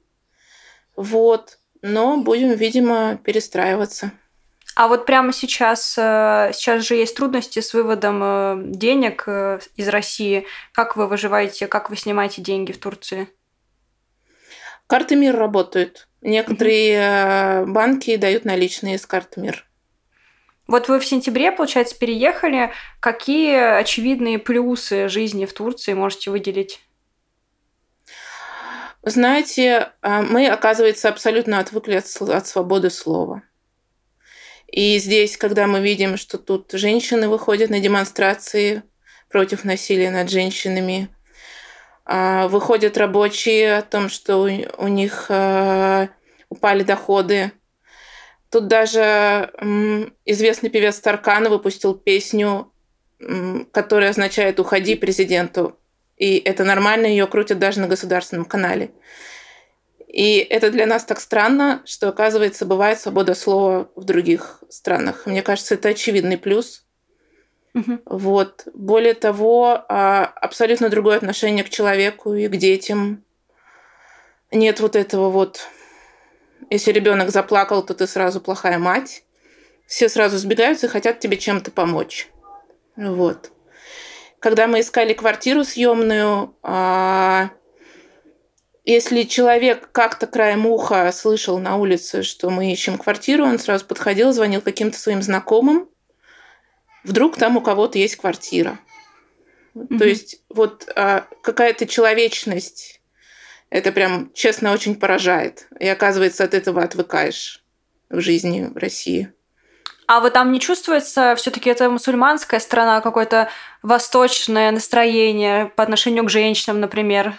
Вот. 0.97 1.59
Но 1.83 2.17
будем, 2.19 2.53
видимо, 2.55 3.19
перестраиваться. 3.23 4.13
А 4.75 4.89
вот 4.89 5.05
прямо 5.05 5.33
сейчас, 5.33 5.97
э, 5.99 6.51
сейчас 6.55 6.87
же 6.87 6.95
есть 6.95 7.15
трудности 7.17 7.61
с 7.61 7.75
выводом 7.75 8.21
э, 8.23 8.63
денег 8.69 9.25
э, 9.27 9.59
из 9.77 9.89
России. 9.89 10.47
Как 10.73 10.97
вы 10.97 11.07
выживаете, 11.07 11.67
как 11.67 11.91
вы 11.91 11.97
снимаете 11.97 12.41
деньги 12.41 12.73
в 12.73 12.79
Турции? 12.79 13.29
Карты 14.87 15.15
МИР 15.17 15.37
работают. 15.37 16.09
Некоторые 16.23 17.63
угу. 17.63 17.73
банки 17.73 18.17
дают 18.17 18.45
наличные 18.45 18.99
с 18.99 19.05
карт 19.05 19.37
МИР. 19.37 19.67
Вот 20.67 20.89
вы 20.89 21.01
в 21.01 21.07
сентябре, 21.07 21.53
получается, 21.53 21.99
переехали. 21.99 22.73
Какие 23.01 23.79
очевидные 23.79 24.39
плюсы 24.39 25.09
жизни 25.09 25.45
в 25.45 25.53
Турции 25.53 25.93
можете 25.93 26.31
выделить? 26.31 26.81
Знаете, 29.03 29.93
мы, 30.03 30.47
оказывается, 30.47 31.09
абсолютно 31.09 31.59
отвыкли 31.59 31.97
от, 31.97 32.07
от 32.31 32.47
свободы 32.47 32.89
слова. 32.89 33.43
И 34.73 34.99
здесь, 34.99 35.37
когда 35.37 35.67
мы 35.67 35.81
видим, 35.81 36.17
что 36.17 36.39
тут 36.39 36.73
женщины 36.73 37.29
выходят 37.29 37.69
на 37.69 37.79
демонстрации 37.79 38.83
против 39.29 39.65
насилия 39.65 40.11
над 40.11 40.31
женщинами, 40.31 41.09
а, 42.07 42.49
выходят 42.49 42.97
рабочие 42.97 43.77
о 43.77 43.83
том, 43.83 44.09
что 44.09 44.39
у 44.39 44.89
них 44.89 45.27
а, 45.29 46.09
упали 46.49 46.83
доходы. 46.85 47.53
Тут 48.51 48.67
даже 48.67 49.51
известный 50.25 50.71
певец 50.71 50.99
Таркана 51.01 51.49
выпустил 51.49 51.95
песню, 51.95 52.73
которая 53.73 54.11
означает 54.11 54.61
«Уходи 54.61 54.95
президенту». 54.95 55.79
И 56.17 56.37
это 56.37 56.65
нормально, 56.65 57.07
ее 57.07 57.27
крутят 57.27 57.59
даже 57.59 57.81
на 57.81 57.89
государственном 57.89 58.45
канале. 58.45 58.91
И 60.13 60.37
это 60.37 60.71
для 60.71 60.85
нас 60.85 61.05
так 61.05 61.21
странно, 61.21 61.83
что, 61.87 62.11
оказывается, 62.11 62.67
бывает 62.67 63.01
свобода 63.01 63.35
слова 63.35 63.89
в 63.97 64.05
других 64.05 64.63
странах. 64.69 65.25
Мне 65.25 65.43
кажется, 65.43 65.75
это 65.75 65.89
очевидный 65.89 66.37
плюс. 66.37 66.85
Угу. 67.75 68.01
Вот. 68.05 68.69
Более 68.75 69.15
того, 69.15 69.83
а, 69.89 70.27
абсолютно 70.27 70.91
другое 70.91 71.17
отношение 71.17 71.65
к 71.65 71.71
человеку 71.71 72.35
и 72.35 72.47
к 72.49 72.57
детям. 72.57 73.25
Нет 74.51 74.81
вот 74.81 74.97
этого 74.97 75.31
вот, 75.31 75.67
если 76.69 76.93
ребенок 76.93 77.31
заплакал, 77.31 77.83
то 77.83 77.95
ты 77.95 78.07
сразу 78.07 78.43
плохая 78.43 78.79
мать. 78.79 79.25
Все 79.87 80.11
сразу 80.11 80.37
сбегаются 80.37 80.89
и 80.89 80.91
хотят 80.91 81.21
тебе 81.21 81.39
чем-то 81.39 81.71
помочь. 81.71 82.29
Вот. 82.97 83.51
Когда 84.41 84.67
мы 84.67 84.81
искали 84.81 85.15
квартиру 85.15 85.65
съемную, 85.65 86.55
а, 86.63 87.49
если 88.85 89.23
человек 89.23 89.91
как-то 89.93 90.27
краем 90.27 90.67
уха 90.67 91.11
слышал 91.13 91.59
на 91.59 91.77
улице, 91.77 92.23
что 92.23 92.51
мы 92.51 92.73
ищем 92.73 92.99
квартиру, 92.99 93.45
он 93.45 93.59
сразу 93.59 93.85
подходил, 93.85 94.33
звонил 94.33 94.61
каким-то 94.61 94.99
своим 94.99 95.23
знакомым. 95.23 95.89
Вдруг 97.05 97.37
там 97.37 97.57
у 97.57 97.61
кого-то 97.61 97.99
есть 97.99 98.17
квартира. 98.17 98.79
Mm-hmm. 99.75 99.99
То 99.99 100.05
есть 100.05 100.43
вот 100.49 100.91
а, 100.97 101.27
какая-то 101.43 101.87
человечность, 101.87 103.01
это 103.71 103.93
прям, 103.93 104.33
честно, 104.35 104.73
очень 104.73 104.97
поражает. 104.97 105.67
И 105.79 105.89
оказывается, 105.89 106.45
от 106.45 106.55
этого 106.55 106.83
отвыкаешь 106.83 107.63
в 108.11 108.21
жизни 108.21 108.65
в 108.65 108.77
России. 108.77 109.33
А 110.07 110.21
вот 110.21 110.33
там 110.33 110.53
не 110.53 110.61
чувствуется 110.61 111.35
все-таки 111.37 111.71
это 111.71 111.89
мусульманская 111.89 112.61
страна, 112.61 113.01
какое-то 113.01 113.49
восточное 113.83 114.71
настроение 114.73 115.67
по 115.77 115.83
отношению 115.83 116.25
к 116.25 116.31
женщинам, 116.31 116.81
например? 116.81 117.39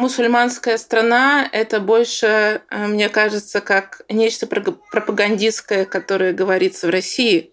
Мусульманская 0.00 0.78
страна– 0.78 1.48
это 1.52 1.78
больше, 1.78 2.62
э, 2.70 2.86
мне 2.86 3.08
кажется, 3.08 3.60
как 3.60 4.02
нечто 4.08 4.46
пропагандистское, 4.46 5.84
которое 5.84 6.32
говорится 6.32 6.86
в 6.86 6.90
России. 6.90 7.52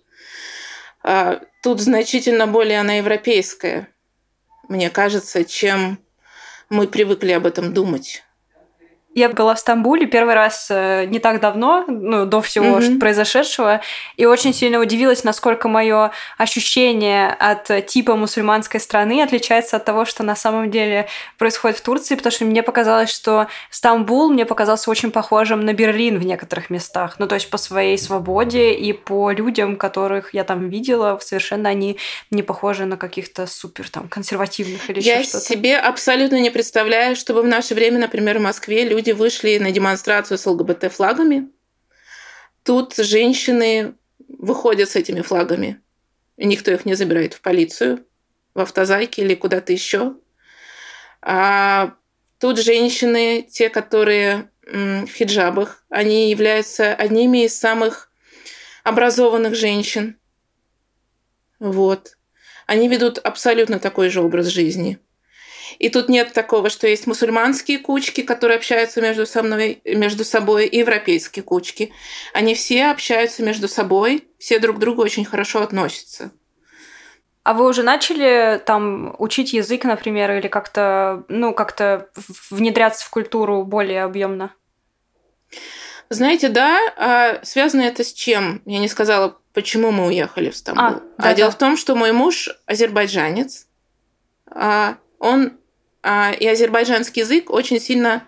А, 1.03 1.41
тут 1.61 1.81
значительно 1.81 2.47
более 2.47 2.79
она 2.79 2.93
европейская, 2.93 3.89
мне 4.67 4.89
кажется, 4.89 5.43
чем 5.45 5.99
мы 6.69 6.87
привыкли 6.87 7.31
об 7.33 7.45
этом 7.45 7.73
думать. 7.73 8.23
Я 9.17 9.29
была 9.29 9.55
в 9.55 9.59
Стамбуле 9.59 10.05
первый 10.05 10.35
раз 10.35 10.67
э, 10.69 11.05
не 11.05 11.17
так 11.17 11.39
давно, 11.39 11.85
ну, 11.87 12.27
до 12.27 12.39
всего 12.39 12.77
mm-hmm. 12.77 12.99
произошедшего, 12.99 13.81
и 14.15 14.27
очень 14.27 14.53
сильно 14.53 14.77
удивилась, 14.77 15.23
насколько 15.23 15.67
мое 15.67 16.11
ощущение 16.37 17.29
от 17.29 17.87
типа 17.87 18.15
мусульманской 18.15 18.79
страны 18.79 19.23
отличается 19.23 19.77
от 19.77 19.85
того, 19.85 20.05
что 20.05 20.21
на 20.21 20.35
самом 20.35 20.69
деле 20.69 21.07
происходит 21.39 21.79
в 21.79 21.81
Турции, 21.81 22.13
потому 22.13 22.31
что 22.31 22.45
мне 22.45 22.61
показалось, 22.61 23.09
что 23.09 23.47
Стамбул 23.71 24.29
мне 24.29 24.45
показался 24.45 24.91
очень 24.91 25.09
похожим 25.09 25.61
на 25.61 25.73
Берлин 25.73 26.19
в 26.19 26.23
некоторых 26.23 26.69
местах. 26.69 27.15
Ну, 27.17 27.25
то 27.25 27.33
есть 27.33 27.49
по 27.49 27.57
своей 27.57 27.97
свободе 27.97 28.73
и 28.73 28.93
по 28.93 29.31
людям, 29.31 29.77
которых 29.77 30.35
я 30.35 30.43
там 30.43 30.69
видела, 30.69 31.17
совершенно 31.23 31.69
они 31.69 31.97
не 32.29 32.43
похожи 32.43 32.85
на 32.85 32.97
каких-то 32.97 33.47
супер 33.47 33.89
там 33.89 34.09
консервативных 34.09 34.87
или 34.91 35.01
я 35.01 35.21
еще 35.21 35.29
что-то. 35.29 35.43
Я 35.43 35.55
себе 35.55 35.77
абсолютно 35.77 36.39
не 36.39 36.51
представляю, 36.51 37.15
чтобы 37.15 37.41
в 37.41 37.47
наше 37.47 37.73
время, 37.73 37.97
например, 37.97 38.37
в 38.37 38.41
Москве 38.41 38.87
люди 38.87 39.06
люди 39.07 39.11
вышли 39.11 39.57
на 39.57 39.71
демонстрацию 39.71 40.37
с 40.37 40.45
ЛГБТ-флагами. 40.45 41.49
Тут 42.63 42.95
женщины 42.97 43.95
выходят 44.27 44.89
с 44.89 44.95
этими 44.95 45.21
флагами. 45.21 45.81
И 46.37 46.45
никто 46.45 46.71
их 46.71 46.85
не 46.85 46.95
забирает 46.95 47.33
в 47.33 47.41
полицию, 47.41 48.05
в 48.53 48.59
автозайке 48.59 49.21
или 49.21 49.35
куда-то 49.35 49.71
еще. 49.71 50.15
А 51.21 51.93
тут 52.39 52.59
женщины, 52.59 53.47
те, 53.49 53.69
которые 53.69 54.49
в 54.63 55.07
хиджабах, 55.07 55.83
они 55.89 56.29
являются 56.29 56.93
одними 56.93 57.45
из 57.45 57.57
самых 57.57 58.11
образованных 58.83 59.55
женщин. 59.55 60.17
Вот. 61.59 62.17
Они 62.65 62.89
ведут 62.89 63.17
абсолютно 63.19 63.79
такой 63.79 64.09
же 64.09 64.21
образ 64.21 64.47
жизни– 64.47 64.99
и 65.79 65.89
тут 65.89 66.09
нет 66.09 66.33
такого, 66.33 66.69
что 66.69 66.87
есть 66.87 67.07
мусульманские 67.07 67.79
кучки, 67.79 68.21
которые 68.21 68.57
общаются 68.57 69.01
между 69.01 69.25
собой, 69.25 69.81
между 69.85 70.23
собой 70.23 70.67
и 70.67 70.77
европейские 70.77 71.43
кучки. 71.43 71.91
Они 72.33 72.55
все 72.55 72.87
общаются 72.87 73.43
между 73.43 73.67
собой, 73.67 74.27
все 74.39 74.59
друг 74.59 74.77
к 74.77 74.79
другу 74.79 75.01
очень 75.01 75.25
хорошо 75.25 75.61
относятся. 75.61 76.31
А 77.43 77.53
вы 77.53 77.65
уже 77.65 77.81
начали 77.81 78.61
там 78.65 79.15
учить 79.19 79.53
язык, 79.53 79.85
например, 79.85 80.31
или 80.31 80.49
как-то, 80.49 81.23
ну, 81.29 81.53
как-то 81.53 82.09
внедряться 82.49 83.05
в 83.05 83.09
культуру 83.09 83.63
более 83.63 84.03
объемно? 84.03 84.51
Знаете, 86.09 86.49
да, 86.49 86.77
а 86.97 87.39
связано 87.43 87.81
это 87.81 88.03
с 88.03 88.11
чем? 88.11 88.61
Я 88.65 88.79
не 88.79 88.89
сказала, 88.89 89.37
почему 89.53 89.91
мы 89.91 90.07
уехали 90.07 90.49
в 90.49 90.57
Стамбул. 90.57 90.83
А, 90.83 90.91
да, 90.91 91.01
а 91.17 91.21
да. 91.21 91.33
дело 91.33 91.51
в 91.51 91.57
том, 91.57 91.77
что 91.77 91.95
мой 91.95 92.11
муж 92.11 92.49
азербайджанец, 92.65 93.67
а 94.49 94.97
он 95.19 95.57
а, 96.03 96.31
и 96.31 96.47
азербайджанский 96.47 97.21
язык 97.21 97.49
очень 97.49 97.79
сильно 97.79 98.25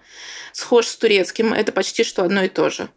схож 0.51 0.88
с 0.88 0.98
турецким. 0.98 1.53
Это 1.53 1.72
почти 1.72 2.03
что 2.03 2.24
одно 2.24 2.43
и 2.43 2.50
то 2.50 2.69
же. 2.69 2.89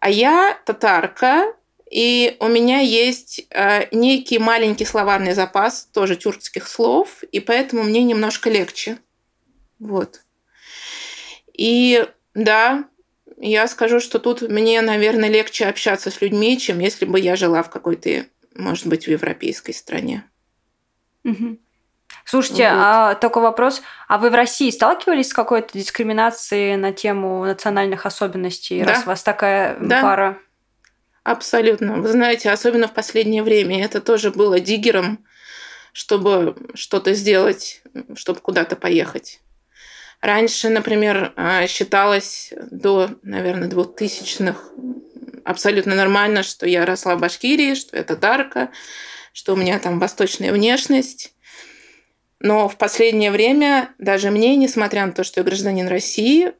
А 0.00 0.10
я 0.10 0.58
татарка, 0.64 1.54
и 1.90 2.36
у 2.40 2.48
меня 2.48 2.80
есть 2.80 3.46
э, 3.50 3.86
некий 3.92 4.38
маленький 4.38 4.84
словарный 4.84 5.32
запас 5.32 5.88
тоже 5.92 6.16
тюркских 6.16 6.66
слов, 6.66 7.22
и 7.30 7.40
поэтому 7.40 7.84
мне 7.84 8.02
немножко 8.02 8.50
легче. 8.50 8.98
Вот. 9.78 10.22
И 11.52 12.06
да, 12.34 12.84
я 13.36 13.68
скажу, 13.68 14.00
что 14.00 14.18
тут 14.18 14.42
мне, 14.42 14.80
наверное, 14.82 15.28
легче 15.28 15.66
общаться 15.66 16.10
с 16.10 16.20
людьми, 16.20 16.58
чем 16.58 16.80
если 16.80 17.04
бы 17.04 17.20
я 17.20 17.36
жила 17.36 17.62
в 17.62 17.70
какой-то, 17.70 18.26
может 18.54 18.86
быть, 18.86 19.04
в 19.04 19.10
европейской 19.10 19.72
стране. 19.72 20.24
Угу. 21.24 21.58
Слушайте, 22.24 22.64
вот. 22.64 22.78
а 22.78 23.14
такой 23.16 23.42
вопрос. 23.42 23.82
А 24.08 24.18
вы 24.18 24.30
в 24.30 24.34
России 24.34 24.70
сталкивались 24.70 25.28
с 25.28 25.34
какой-то 25.34 25.76
дискриминацией 25.78 26.76
на 26.76 26.92
тему 26.92 27.44
национальных 27.44 28.06
особенностей, 28.06 28.82
да. 28.82 28.92
раз 28.92 29.02
у 29.04 29.06
вас 29.06 29.22
такая 29.22 29.76
да. 29.78 30.02
пара? 30.02 30.38
Абсолютно. 31.22 31.96
Вы 31.96 32.08
знаете, 32.08 32.50
особенно 32.50 32.88
в 32.88 32.92
последнее 32.92 33.42
время 33.42 33.84
это 33.84 34.00
тоже 34.00 34.30
было 34.30 34.60
диггером, 34.60 35.24
чтобы 35.92 36.56
что-то 36.74 37.14
сделать, 37.14 37.82
чтобы 38.14 38.40
куда-то 38.40 38.76
поехать. 38.76 39.40
Раньше, 40.20 40.70
например, 40.70 41.32
а, 41.36 41.66
считалось 41.66 42.52
до, 42.70 43.10
наверное, 43.22 43.68
двухтысячных 43.68 44.70
абсолютно 45.44 45.94
нормально, 45.94 46.42
что 46.42 46.66
я 46.66 46.86
росла 46.86 47.16
в 47.16 47.20
Башкирии, 47.20 47.74
что 47.74 47.96
я 47.96 48.04
татарка, 48.04 48.70
что 49.32 49.52
у 49.52 49.56
меня 49.56 49.78
там 49.78 49.98
восточная 49.98 50.52
внешность. 50.52 51.33
Но 52.44 52.68
в 52.68 52.76
последнее 52.76 53.30
время 53.30 53.94
даже 53.96 54.30
мне, 54.30 54.54
несмотря 54.54 55.06
на 55.06 55.12
то, 55.12 55.24
что 55.24 55.40
я 55.40 55.44
гражданин 55.44 55.88
России, 55.88 56.52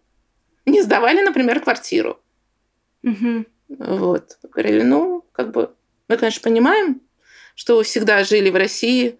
не 0.65 0.81
сдавали, 0.81 1.21
например, 1.21 1.61
квартиру. 1.61 2.19
Угу. 3.03 3.45
Вот. 3.69 4.39
Говорили, 4.45 4.81
ну, 4.81 5.27
как 5.33 5.53
бы, 5.53 5.75
мы, 6.09 6.17
конечно, 6.17 6.41
понимаем, 6.41 7.03
что 7.55 7.77
вы 7.77 7.85
всегда 7.85 8.25
жили 8.25 8.49
в 8.49 8.57
России, 8.57 9.19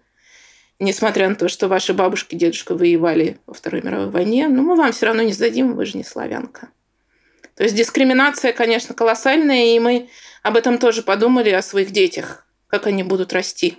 несмотря 0.79 1.29
на 1.29 1.35
то, 1.35 1.49
что 1.49 1.67
ваши 1.67 1.93
бабушки 1.93 2.33
и 2.33 2.39
дедушка 2.39 2.73
воевали 2.73 3.37
во 3.45 3.53
Второй 3.53 3.83
мировой 3.83 4.09
войне, 4.09 4.47
но 4.47 4.63
мы 4.63 4.75
вам 4.75 4.91
все 4.91 5.05
равно 5.05 5.21
не 5.21 5.33
сдадим, 5.33 5.75
вы 5.75 5.85
же 5.85 5.99
не 5.99 6.03
славянка. 6.03 6.69
То 7.53 7.61
есть 7.61 7.75
дискриминация, 7.75 8.53
конечно, 8.53 8.95
колоссальная, 8.95 9.75
и 9.75 9.79
мы 9.79 10.09
об 10.41 10.57
этом 10.57 10.79
тоже 10.79 11.03
подумали, 11.03 11.51
о 11.51 11.61
своих 11.61 11.91
детях, 11.91 12.47
как 12.65 12.87
они 12.87 13.03
будут 13.03 13.33
расти. 13.33 13.77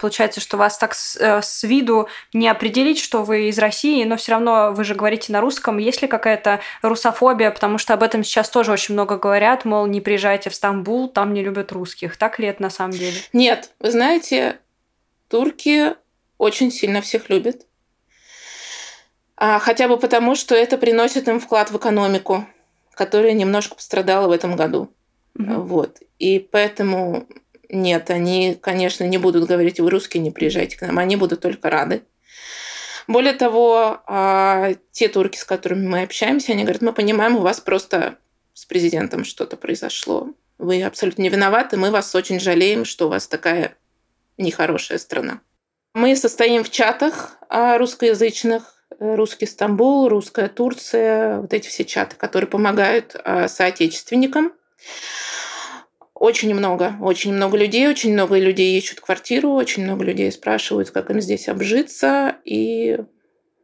Получается, 0.00 0.40
что 0.40 0.56
вас 0.56 0.78
так 0.78 0.94
с, 0.94 1.16
э, 1.16 1.42
с 1.42 1.62
виду 1.64 2.08
не 2.32 2.48
определить, 2.48 2.98
что 2.98 3.22
вы 3.22 3.48
из 3.48 3.58
России, 3.58 4.04
но 4.04 4.16
все 4.16 4.32
равно 4.32 4.72
вы 4.72 4.84
же 4.84 4.94
говорите 4.94 5.32
на 5.32 5.40
русском. 5.40 5.78
Есть 5.78 6.00
ли 6.00 6.08
какая-то 6.08 6.60
русофобия? 6.80 7.50
Потому 7.50 7.76
что 7.76 7.92
об 7.92 8.02
этом 8.02 8.24
сейчас 8.24 8.48
тоже 8.48 8.72
очень 8.72 8.94
много 8.94 9.18
говорят, 9.18 9.64
мол, 9.64 9.86
не 9.86 10.00
приезжайте 10.00 10.48
в 10.48 10.54
Стамбул, 10.54 11.08
там 11.08 11.34
не 11.34 11.42
любят 11.42 11.72
русских. 11.72 12.16
Так 12.16 12.38
ли 12.38 12.46
это 12.46 12.62
на 12.62 12.70
самом 12.70 12.92
деле? 12.92 13.16
Нет, 13.34 13.70
вы 13.80 13.90
знаете, 13.90 14.58
турки 15.28 15.94
очень 16.38 16.72
сильно 16.72 17.02
всех 17.02 17.28
любят. 17.28 17.66
А, 19.36 19.58
хотя 19.58 19.88
бы 19.88 19.98
потому, 19.98 20.34
что 20.34 20.54
это 20.54 20.78
приносит 20.78 21.28
им 21.28 21.38
вклад 21.38 21.70
в 21.70 21.76
экономику, 21.76 22.46
которая 22.94 23.32
немножко 23.32 23.74
пострадала 23.74 24.28
в 24.28 24.30
этом 24.30 24.56
году. 24.56 24.90
Угу. 25.38 25.54
Вот. 25.62 25.98
И 26.18 26.38
поэтому 26.38 27.26
нет, 27.72 28.10
они, 28.10 28.56
конечно, 28.60 29.04
не 29.04 29.16
будут 29.16 29.48
говорить, 29.48 29.80
вы 29.80 29.90
русские, 29.90 30.22
не 30.22 30.30
приезжайте 30.30 30.76
к 30.76 30.82
нам. 30.82 30.98
Они 30.98 31.16
будут 31.16 31.40
только 31.40 31.70
рады. 31.70 32.02
Более 33.08 33.32
того, 33.32 34.02
а, 34.06 34.74
те 34.92 35.08
турки, 35.08 35.38
с 35.38 35.44
которыми 35.44 35.88
мы 35.88 36.02
общаемся, 36.02 36.52
они 36.52 36.62
говорят, 36.62 36.82
мы 36.82 36.92
понимаем, 36.92 37.36
у 37.36 37.40
вас 37.40 37.60
просто 37.60 38.18
с 38.52 38.66
президентом 38.66 39.24
что-то 39.24 39.56
произошло. 39.56 40.28
Вы 40.58 40.82
абсолютно 40.82 41.22
не 41.22 41.30
виноваты, 41.30 41.78
мы 41.78 41.90
вас 41.90 42.14
очень 42.14 42.38
жалеем, 42.38 42.84
что 42.84 43.06
у 43.06 43.08
вас 43.08 43.26
такая 43.26 43.74
нехорошая 44.36 44.98
страна. 44.98 45.40
Мы 45.94 46.14
состоим 46.14 46.64
в 46.64 46.70
чатах 46.70 47.38
а, 47.48 47.78
русскоязычных, 47.78 48.84
русский 49.00 49.46
Стамбул, 49.46 50.08
русская 50.08 50.48
Турция, 50.48 51.40
вот 51.40 51.54
эти 51.54 51.68
все 51.68 51.84
чаты, 51.84 52.16
которые 52.16 52.48
помогают 52.48 53.16
а, 53.24 53.48
соотечественникам. 53.48 54.52
Очень 56.22 56.54
много, 56.54 56.94
очень 57.00 57.34
много 57.34 57.56
людей, 57.56 57.88
очень 57.88 58.12
много 58.12 58.38
людей 58.38 58.78
ищут 58.78 59.00
квартиру, 59.00 59.54
очень 59.54 59.82
много 59.82 60.04
людей 60.04 60.30
спрашивают, 60.30 60.92
как 60.92 61.10
им 61.10 61.20
здесь 61.20 61.48
обжиться. 61.48 62.36
И 62.44 62.96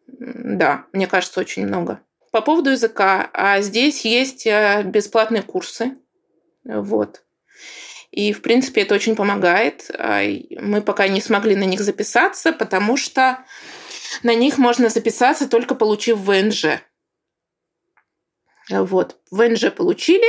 да, 0.08 0.86
мне 0.92 1.06
кажется, 1.06 1.38
очень 1.38 1.68
много. 1.68 2.00
По 2.32 2.40
поводу 2.40 2.70
языка. 2.70 3.30
А 3.32 3.60
здесь 3.60 4.04
есть 4.04 4.44
э, 4.44 4.82
бесплатные 4.84 5.44
курсы. 5.44 5.98
Вот. 6.64 7.22
И, 8.10 8.32
в 8.32 8.42
принципе, 8.42 8.82
это 8.82 8.96
очень 8.96 9.14
помогает. 9.14 9.88
А, 9.96 10.24
мы 10.60 10.82
пока 10.82 11.06
не 11.06 11.20
смогли 11.20 11.54
на 11.54 11.62
них 11.62 11.78
записаться, 11.78 12.52
потому 12.52 12.96
что 12.96 13.38
на 14.24 14.34
них 14.34 14.58
можно 14.58 14.88
записаться, 14.88 15.48
только 15.48 15.76
получив 15.76 16.18
ВНЖ. 16.18 16.80
Вот. 18.68 19.16
ВНЖ 19.30 19.70
получили, 19.70 20.26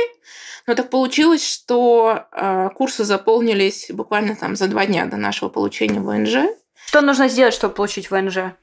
но 0.66 0.74
так 0.74 0.90
получилось, 0.90 1.46
что 1.46 2.26
э, 2.32 2.68
курсы 2.74 3.04
заполнились 3.04 3.90
буквально 3.90 4.36
там 4.36 4.56
за 4.56 4.68
два 4.68 4.86
дня 4.86 5.06
до 5.06 5.16
нашего 5.16 5.48
получения 5.48 6.00
ВНЖ. 6.00 6.50
Что 6.86 7.00
нужно 7.00 7.28
сделать, 7.28 7.54
чтобы 7.54 7.74
получить 7.74 8.10
ВНЖ? 8.10 8.54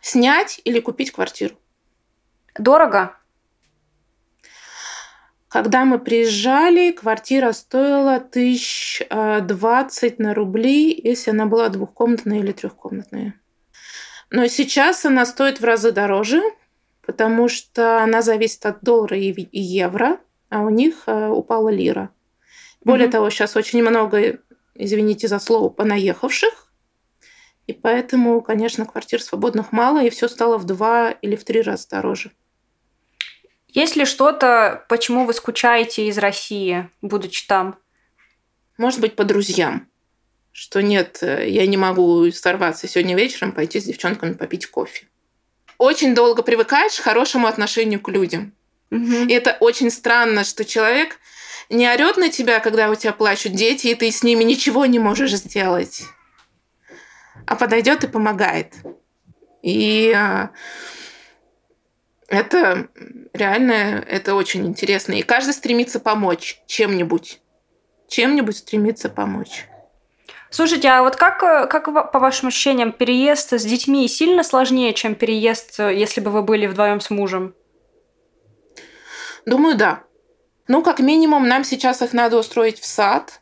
Снять 0.00 0.60
или 0.64 0.80
купить 0.80 1.12
квартиру. 1.12 1.56
Дорого? 2.58 3.14
Когда 5.48 5.84
мы 5.84 5.98
приезжали, 5.98 6.92
квартира 6.92 7.52
стоила 7.52 8.20
тысяч 8.20 9.02
э, 9.08 9.40
двадцать 9.40 10.18
на 10.18 10.34
рубли, 10.34 10.98
если 11.02 11.30
она 11.30 11.46
была 11.46 11.68
двухкомнатная 11.68 12.40
или 12.40 12.52
трехкомнатная. 12.52 13.34
Но 14.30 14.46
сейчас 14.46 15.06
она 15.06 15.24
стоит 15.24 15.60
в 15.60 15.64
разы 15.64 15.90
дороже– 15.90 16.42
потому 17.08 17.48
что 17.48 18.02
она 18.02 18.20
зависит 18.20 18.66
от 18.66 18.82
доллара 18.82 19.16
и 19.16 19.48
евро, 19.58 20.20
а 20.50 20.60
у 20.60 20.68
них 20.68 21.04
э, 21.06 21.28
упала 21.28 21.70
лира. 21.70 22.10
Более 22.84 23.08
mm-hmm. 23.08 23.12
того, 23.12 23.30
сейчас 23.30 23.56
очень 23.56 23.80
много, 23.80 24.40
извините 24.74 25.26
за 25.26 25.38
слово, 25.38 25.70
понаехавших, 25.70 26.70
И 27.66 27.72
поэтому, 27.72 28.42
конечно, 28.42 28.84
квартир 28.84 29.22
свободных 29.22 29.72
мало, 29.72 30.04
и 30.04 30.10
все 30.10 30.28
стало 30.28 30.58
в 30.58 30.64
два 30.64 31.10
или 31.10 31.34
в 31.34 31.44
три 31.44 31.62
раза 31.62 31.88
дороже. 31.88 32.30
Есть 33.68 33.96
ли 33.96 34.04
что-то, 34.04 34.84
почему 34.90 35.24
вы 35.24 35.32
скучаете 35.32 36.08
из 36.08 36.18
России, 36.18 36.90
будучи 37.00 37.46
там? 37.46 37.78
Может 38.76 39.00
быть, 39.00 39.16
по 39.16 39.24
друзьям. 39.24 39.88
Что 40.52 40.82
нет, 40.82 41.22
э, 41.22 41.48
я 41.48 41.66
не 41.66 41.78
могу 41.78 42.30
сорваться 42.32 42.86
сегодня 42.86 43.16
вечером, 43.16 43.52
пойти 43.52 43.80
с 43.80 43.84
девчонками 43.84 44.34
попить 44.34 44.66
кофе. 44.66 45.08
Очень 45.78 46.14
долго 46.14 46.42
привыкаешь 46.42 46.98
к 46.98 47.02
хорошему 47.02 47.46
отношению 47.46 48.00
к 48.00 48.08
людям. 48.08 48.52
Угу. 48.90 49.26
И 49.28 49.32
это 49.32 49.56
очень 49.60 49.90
странно, 49.90 50.44
что 50.44 50.64
человек 50.64 51.18
не 51.70 51.88
орет 51.88 52.16
на 52.16 52.30
тебя, 52.30 52.60
когда 52.60 52.90
у 52.90 52.94
тебя 52.94 53.12
плачут 53.12 53.52
дети, 53.52 53.88
и 53.88 53.94
ты 53.94 54.10
с 54.10 54.22
ними 54.22 54.42
ничего 54.42 54.86
не 54.86 54.98
можешь 54.98 55.34
сделать, 55.34 56.04
а 57.46 57.54
подойдет 57.54 58.04
и 58.04 58.08
помогает. 58.08 58.74
И 59.62 60.12
а, 60.14 60.50
это 62.28 62.88
реально, 63.32 64.04
это 64.08 64.34
очень 64.34 64.66
интересно. 64.66 65.12
И 65.14 65.22
каждый 65.22 65.52
стремится 65.52 66.00
помочь 66.00 66.60
чем-нибудь. 66.66 67.40
Чем-нибудь 68.08 68.56
стремится 68.56 69.08
помочь. 69.08 69.66
Слушайте, 70.50 70.88
а 70.88 71.02
вот 71.02 71.16
как, 71.16 71.38
как 71.70 72.12
по 72.12 72.18
вашим 72.18 72.48
ощущениям, 72.48 72.92
переезд 72.92 73.52
с 73.52 73.64
детьми 73.64 74.08
сильно 74.08 74.42
сложнее, 74.42 74.94
чем 74.94 75.14
переезд, 75.14 75.78
если 75.78 76.20
бы 76.20 76.30
вы 76.30 76.42
были 76.42 76.66
вдвоем 76.66 77.00
с 77.00 77.10
мужем? 77.10 77.54
Думаю, 79.44 79.76
да. 79.76 80.04
Ну, 80.68 80.82
как 80.82 81.00
минимум, 81.00 81.48
нам 81.48 81.64
сейчас 81.64 82.02
их 82.02 82.12
надо 82.12 82.38
устроить 82.38 82.78
в 82.78 82.86
сад. 82.86 83.40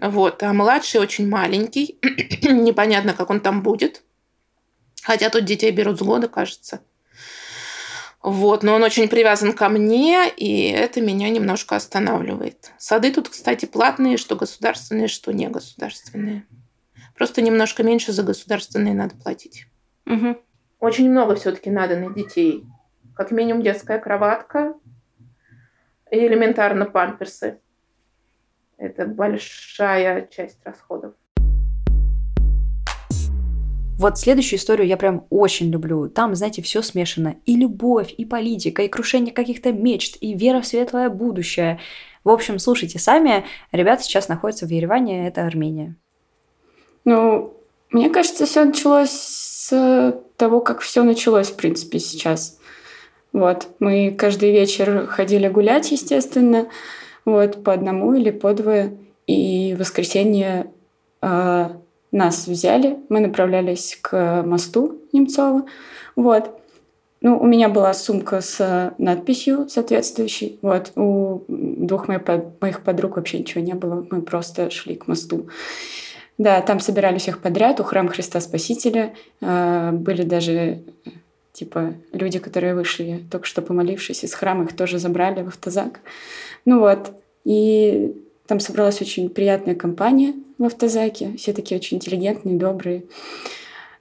Вот, 0.00 0.42
а 0.42 0.52
младший 0.52 1.00
очень 1.00 1.28
маленький. 1.28 1.98
Непонятно, 2.42 3.14
как 3.14 3.30
он 3.30 3.40
там 3.40 3.62
будет. 3.62 4.02
Хотя 5.02 5.30
тут 5.30 5.44
детей 5.44 5.70
берут 5.70 5.98
с 5.98 6.02
года, 6.02 6.28
кажется. 6.28 6.82
Вот, 8.22 8.62
но 8.62 8.74
он 8.74 8.84
очень 8.84 9.08
привязан 9.08 9.52
ко 9.52 9.68
мне, 9.68 10.28
и 10.36 10.68
это 10.68 11.00
меня 11.00 11.28
немножко 11.28 11.74
останавливает. 11.74 12.72
Сады 12.78 13.12
тут, 13.12 13.28
кстати, 13.28 13.66
платные, 13.66 14.16
что 14.16 14.36
государственные, 14.36 15.08
что 15.08 15.32
не 15.32 15.48
государственные. 15.48 16.46
Просто 17.16 17.42
немножко 17.42 17.82
меньше 17.82 18.12
за 18.12 18.22
государственные 18.22 18.94
надо 18.94 19.16
платить. 19.16 19.66
Угу. 20.06 20.36
Очень 20.78 21.10
много 21.10 21.34
все-таки 21.34 21.70
надо 21.70 21.96
на 21.96 22.14
детей. 22.14 22.64
Как 23.16 23.32
минимум 23.32 23.62
детская 23.62 23.98
кроватка 23.98 24.74
и 26.10 26.16
элементарно 26.16 26.86
памперсы. 26.86 27.60
Это 28.76 29.06
большая 29.06 30.26
часть 30.28 30.58
расходов. 30.64 31.14
Вот 34.02 34.18
следующую 34.18 34.58
историю 34.58 34.88
я 34.88 34.96
прям 34.96 35.26
очень 35.30 35.70
люблю. 35.70 36.08
Там, 36.08 36.34
знаете, 36.34 36.60
все 36.60 36.82
смешано. 36.82 37.36
И 37.46 37.54
любовь, 37.54 38.12
и 38.18 38.24
политика, 38.24 38.82
и 38.82 38.88
крушение 38.88 39.32
каких-то 39.32 39.70
мечт, 39.70 40.16
и 40.20 40.34
вера 40.34 40.60
в 40.60 40.66
светлое 40.66 41.08
будущее. 41.08 41.78
В 42.24 42.30
общем, 42.30 42.58
слушайте 42.58 42.98
сами. 42.98 43.44
Ребята 43.70 44.02
сейчас 44.02 44.26
находятся 44.26 44.66
в 44.66 44.70
Ереване, 44.70 45.28
это 45.28 45.46
Армения. 45.46 45.94
Ну, 47.04 47.54
мне 47.90 48.10
кажется, 48.10 48.44
все 48.44 48.64
началось 48.64 49.12
с 49.12 50.20
того, 50.36 50.60
как 50.62 50.80
все 50.80 51.04
началось, 51.04 51.50
в 51.50 51.54
принципе, 51.54 52.00
сейчас. 52.00 52.58
Вот. 53.32 53.68
Мы 53.78 54.10
каждый 54.10 54.50
вечер 54.50 55.06
ходили 55.06 55.46
гулять, 55.46 55.92
естественно, 55.92 56.66
вот, 57.24 57.62
по 57.62 57.72
одному 57.72 58.14
или 58.14 58.32
по 58.32 58.52
двое. 58.52 58.98
И 59.28 59.74
в 59.76 59.78
воскресенье 59.78 60.72
э, 61.20 61.68
нас 62.12 62.46
взяли, 62.46 62.98
мы 63.08 63.20
направлялись 63.20 63.98
к 64.00 64.42
мосту 64.42 65.00
Немцова. 65.12 65.64
Вот. 66.14 66.58
Ну, 67.22 67.38
у 67.38 67.46
меня 67.46 67.68
была 67.68 67.94
сумка 67.94 68.40
с 68.40 68.94
надписью 68.98 69.68
соответствующей. 69.68 70.58
Вот. 70.60 70.92
У 70.96 71.44
двух 71.48 72.08
моих, 72.08 72.22
моих 72.60 72.82
подруг 72.82 73.16
вообще 73.16 73.38
ничего 73.38 73.64
не 73.64 73.74
было. 73.74 74.06
Мы 74.10 74.22
просто 74.22 74.70
шли 74.70 74.96
к 74.96 75.06
мосту. 75.06 75.48
Да, 76.36 76.60
там 76.60 76.80
собирали 76.80 77.18
всех 77.18 77.40
подряд. 77.40 77.78
У 77.80 77.84
храма 77.84 78.08
Христа 78.08 78.40
Спасителя 78.40 79.14
э, 79.40 79.90
были 79.92 80.22
даже 80.22 80.82
типа 81.52 81.94
люди, 82.12 82.38
которые 82.38 82.74
вышли, 82.74 83.22
только 83.30 83.46
что 83.46 83.62
помолившись 83.62 84.24
из 84.24 84.34
храма, 84.34 84.64
их 84.64 84.74
тоже 84.74 84.98
забрали 84.98 85.42
в 85.42 85.48
автозак. 85.48 86.00
Ну 86.64 86.80
вот. 86.80 87.12
И 87.44 88.16
там 88.52 88.60
собралась 88.60 89.00
очень 89.00 89.30
приятная 89.30 89.74
компания 89.74 90.34
в 90.58 90.64
автозаке. 90.64 91.34
Все 91.38 91.54
такие 91.54 91.78
очень 91.78 91.96
интеллигентные, 91.96 92.58
добрые. 92.58 93.04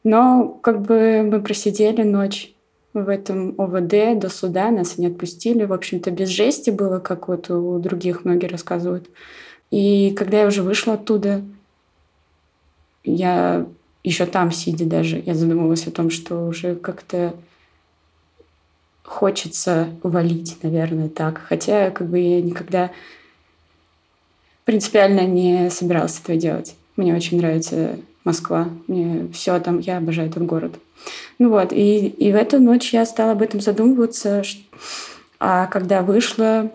Но 0.03 0.59
как 0.61 0.81
бы 0.81 1.23
мы 1.23 1.41
просидели 1.41 2.03
ночь 2.03 2.53
в 2.91 3.07
этом 3.07 3.55
ОВД 3.57 4.19
до 4.19 4.27
суда, 4.27 4.69
нас 4.69 4.97
не 4.97 5.07
отпустили. 5.07 5.63
В 5.63 5.71
общем-то, 5.71 6.11
без 6.11 6.27
жести 6.27 6.69
было, 6.69 6.99
как 6.99 7.29
вот 7.29 7.49
у 7.49 7.79
других 7.79 8.25
многие 8.25 8.47
рассказывают. 8.47 9.07
И 9.69 10.13
когда 10.17 10.41
я 10.41 10.47
уже 10.47 10.63
вышла 10.63 10.95
оттуда, 10.95 11.43
я 13.05 13.65
еще 14.03 14.25
там 14.25 14.51
сидя 14.51 14.83
даже, 14.83 15.23
я 15.25 15.33
задумалась 15.33 15.87
о 15.87 15.91
том, 15.91 16.09
что 16.09 16.45
уже 16.45 16.75
как-то 16.75 17.35
хочется 19.05 19.87
валить, 20.03 20.57
наверное, 20.61 21.07
так. 21.07 21.37
Хотя 21.37 21.89
как 21.89 22.09
бы 22.09 22.19
я 22.19 22.41
никогда 22.41 22.91
принципиально 24.65 25.21
не 25.21 25.69
собиралась 25.69 26.19
этого 26.19 26.37
делать. 26.37 26.75
Мне 26.95 27.15
очень 27.15 27.37
нравится 27.37 27.97
Москва. 28.23 28.69
Мне 28.87 29.27
все 29.33 29.59
там, 29.59 29.79
я 29.79 29.97
обожаю 29.97 30.29
этот 30.29 30.45
город. 30.45 30.73
Ну 31.39 31.49
вот, 31.49 31.73
и, 31.73 32.07
и 32.07 32.31
в 32.31 32.35
эту 32.35 32.59
ночь 32.59 32.93
я 32.93 33.05
стала 33.05 33.31
об 33.31 33.41
этом 33.41 33.61
задумываться. 33.61 34.43
А 35.39 35.65
когда 35.67 36.03
вышла, 36.03 36.71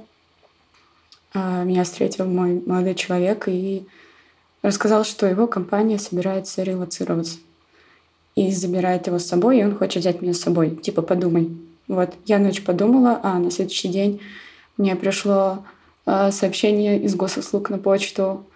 а, 1.33 1.65
меня 1.65 1.85
встретил 1.85 2.27
мой 2.27 2.63
молодой 2.67 2.95
человек 2.95 3.45
и 3.47 3.87
рассказал, 4.63 5.05
что 5.05 5.27
его 5.27 5.47
компания 5.47 5.99
собирается 5.99 6.63
релацироваться. 6.63 7.39
И 8.35 8.51
забирает 8.51 9.07
его 9.07 9.19
с 9.19 9.27
собой, 9.27 9.61
и 9.61 9.65
он 9.65 9.77
хочет 9.77 10.03
взять 10.03 10.21
меня 10.21 10.35
с 10.35 10.41
собой. 10.41 10.77
Типа, 10.77 11.03
подумай. 11.03 11.57
Вот, 11.89 12.15
я 12.27 12.39
ночь 12.39 12.63
подумала, 12.63 13.21
а 13.23 13.39
на 13.39 13.51
следующий 13.51 13.89
день 13.89 14.21
мне 14.77 14.97
пришло 14.97 15.65
сообщение 16.07 17.01
из 17.01 17.15
госуслуг 17.15 17.71
на 17.71 17.79
почту. 17.79 18.47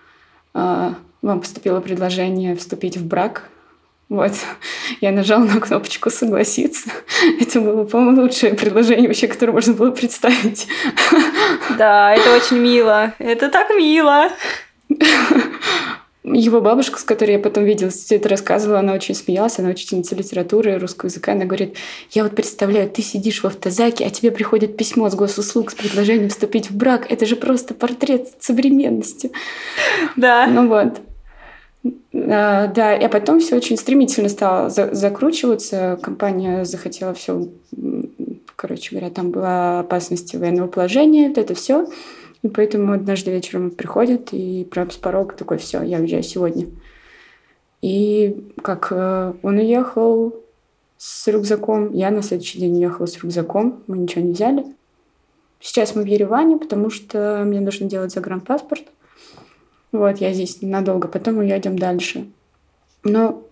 Э, 0.54 0.94
вам 1.22 1.40
поступило 1.40 1.80
предложение 1.80 2.56
вступить 2.56 2.96
в 2.96 3.06
брак. 3.06 3.48
Вот, 4.08 4.32
я 5.00 5.12
нажала 5.12 5.44
на 5.44 5.60
кнопочку 5.60 6.10
«Согласиться». 6.10 6.90
Это 7.40 7.60
было, 7.60 7.84
по-моему, 7.84 8.22
лучшее 8.22 8.54
предложение 8.54 9.08
вообще, 9.08 9.28
которое 9.28 9.52
можно 9.52 9.74
было 9.74 9.90
представить. 9.90 10.66
Да, 11.78 12.12
это 12.14 12.34
очень 12.34 12.58
мило. 12.58 13.14
Это 13.18 13.48
так 13.48 13.70
мило. 13.70 14.30
Его 16.22 16.60
бабушка, 16.60 16.98
с 16.98 17.04
которой 17.04 17.32
я 17.32 17.38
потом 17.38 17.64
видела, 17.64 17.90
все 17.90 18.16
это 18.16 18.28
рассказывала, 18.28 18.80
она 18.80 18.92
очень 18.92 19.14
смеялась, 19.14 19.58
она 19.58 19.70
учительница 19.70 20.14
литературы 20.14 20.78
русского 20.78 21.08
языка. 21.08 21.32
Она 21.32 21.46
говорит, 21.46 21.76
я 22.10 22.24
вот 22.24 22.36
представляю, 22.36 22.90
ты 22.90 23.00
сидишь 23.00 23.42
в 23.42 23.46
автозаке, 23.46 24.04
а 24.04 24.10
тебе 24.10 24.30
приходит 24.30 24.76
письмо 24.76 25.08
с 25.08 25.14
госуслуг 25.14 25.70
с 25.70 25.74
предложением 25.74 26.28
вступить 26.28 26.70
в 26.70 26.76
брак. 26.76 27.10
Это 27.10 27.24
же 27.24 27.36
просто 27.36 27.72
портрет 27.72 28.28
современности. 28.38 29.32
Да. 30.16 30.46
Ну 30.46 30.68
вот. 30.68 31.00
А, 32.12 32.66
да, 32.66 32.94
и 32.94 33.08
потом 33.08 33.40
все 33.40 33.56
очень 33.56 33.78
стремительно 33.78 34.28
стало 34.28 34.68
за 34.68 34.94
закручиваться. 34.94 35.98
Компания 36.02 36.64
захотела 36.66 37.14
все, 37.14 37.48
короче 38.56 38.90
говоря, 38.90 39.10
там 39.10 39.30
была 39.30 39.80
опасность 39.80 40.34
военного 40.34 40.68
положения, 40.68 41.28
вот 41.28 41.38
это 41.38 41.54
все. 41.54 41.86
И 42.42 42.48
поэтому 42.48 42.92
однажды 42.92 43.30
вечером 43.30 43.66
он 43.66 43.70
приходит 43.72 44.32
и 44.32 44.64
прям 44.64 44.90
с 44.90 44.96
порога 44.96 45.34
такой, 45.34 45.58
все, 45.58 45.82
я 45.82 45.98
уезжаю 45.98 46.22
сегодня. 46.22 46.66
И 47.82 48.52
как 48.62 48.88
э, 48.90 49.34
он 49.42 49.58
уехал 49.58 50.34
с 50.96 51.26
рюкзаком, 51.28 51.92
я 51.92 52.10
на 52.10 52.22
следующий 52.22 52.58
день 52.58 52.76
уехала 52.76 53.06
с 53.06 53.22
рюкзаком, 53.22 53.82
мы 53.86 53.98
ничего 53.98 54.22
не 54.24 54.32
взяли. 54.32 54.64
Сейчас 55.60 55.94
мы 55.94 56.02
в 56.02 56.06
Ереване, 56.06 56.56
потому 56.56 56.88
что 56.88 57.42
мне 57.46 57.60
нужно 57.60 57.86
делать 57.86 58.12
загранпаспорт. 58.12 58.84
Вот, 59.92 60.18
я 60.18 60.32
здесь 60.32 60.62
ненадолго, 60.62 61.08
потом 61.08 61.38
уедем 61.38 61.78
дальше. 61.78 62.30
Но 63.02 63.42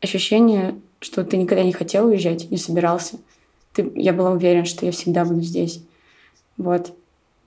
ощущение, 0.00 0.80
что 1.00 1.24
ты 1.24 1.36
никогда 1.36 1.64
не 1.64 1.72
хотел 1.72 2.06
уезжать, 2.06 2.50
не 2.50 2.56
собирался. 2.56 3.18
Ты, 3.74 3.90
я 3.94 4.12
была 4.12 4.30
уверена, 4.30 4.64
что 4.64 4.86
я 4.86 4.92
всегда 4.92 5.24
буду 5.24 5.40
здесь. 5.40 5.82
Вот. 6.56 6.94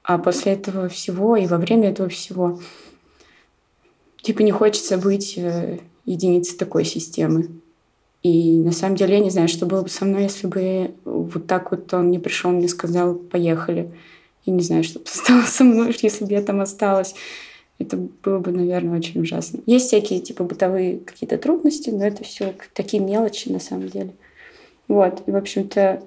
А 0.09 0.17
после 0.17 0.53
этого 0.53 0.89
всего 0.89 1.35
и 1.35 1.45
во 1.45 1.57
время 1.57 1.91
этого 1.91 2.09
всего 2.09 2.59
типа 4.23 4.41
не 4.41 4.49
хочется 4.49 4.97
быть 4.97 5.37
э, 5.37 5.77
единицей 6.03 6.57
такой 6.57 6.83
системы. 6.83 7.49
И 8.23 8.57
на 8.57 8.71
самом 8.71 8.95
деле 8.95 9.17
я 9.17 9.23
не 9.23 9.29
знаю, 9.29 9.47
что 9.47 9.67
было 9.67 9.83
бы 9.83 9.89
со 9.89 10.05
мной, 10.05 10.23
если 10.23 10.47
бы 10.47 10.95
вот 11.05 11.45
так 11.45 11.69
вот 11.69 11.93
он 11.93 12.09
не 12.09 12.17
пришел, 12.17 12.49
мне 12.49 12.67
сказал, 12.67 13.13
поехали. 13.13 13.91
И 14.45 14.49
не 14.49 14.63
знаю, 14.63 14.83
что 14.83 14.97
бы 14.97 15.05
стало 15.05 15.43
со 15.43 15.63
мной, 15.63 15.95
если 16.01 16.25
бы 16.25 16.31
я 16.31 16.41
там 16.41 16.59
осталась. 16.59 17.13
Это 17.77 17.95
было 17.95 18.39
бы, 18.39 18.51
наверное, 18.51 18.97
очень 18.97 19.21
ужасно. 19.21 19.59
Есть 19.67 19.89
всякие 19.89 20.21
типа 20.21 20.43
бытовые 20.43 21.01
какие-то 21.01 21.37
трудности, 21.37 21.91
но 21.91 22.03
это 22.03 22.23
все 22.23 22.55
такие 22.73 23.03
мелочи 23.03 23.49
на 23.49 23.59
самом 23.59 23.89
деле. 23.89 24.15
Вот. 24.87 25.21
И, 25.27 25.31
в 25.31 25.35
общем-то, 25.35 26.01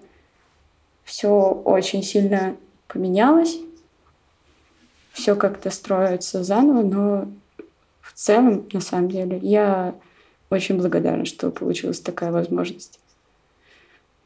все 1.04 1.28
очень 1.64 2.02
сильно 2.02 2.56
поменялось. 2.88 3.58
Все 5.12 5.37
как-то 5.37 5.70
строится 5.70 6.42
заново, 6.42 6.83
но 6.83 7.29
в 8.01 8.12
целом, 8.14 8.66
на 8.72 8.81
самом 8.81 9.09
деле, 9.09 9.38
я 9.38 9.94
очень 10.51 10.79
благодарна, 10.79 11.25
что 11.25 11.51
получилась 11.51 12.01
такая 12.01 12.31
возможность. 12.31 12.98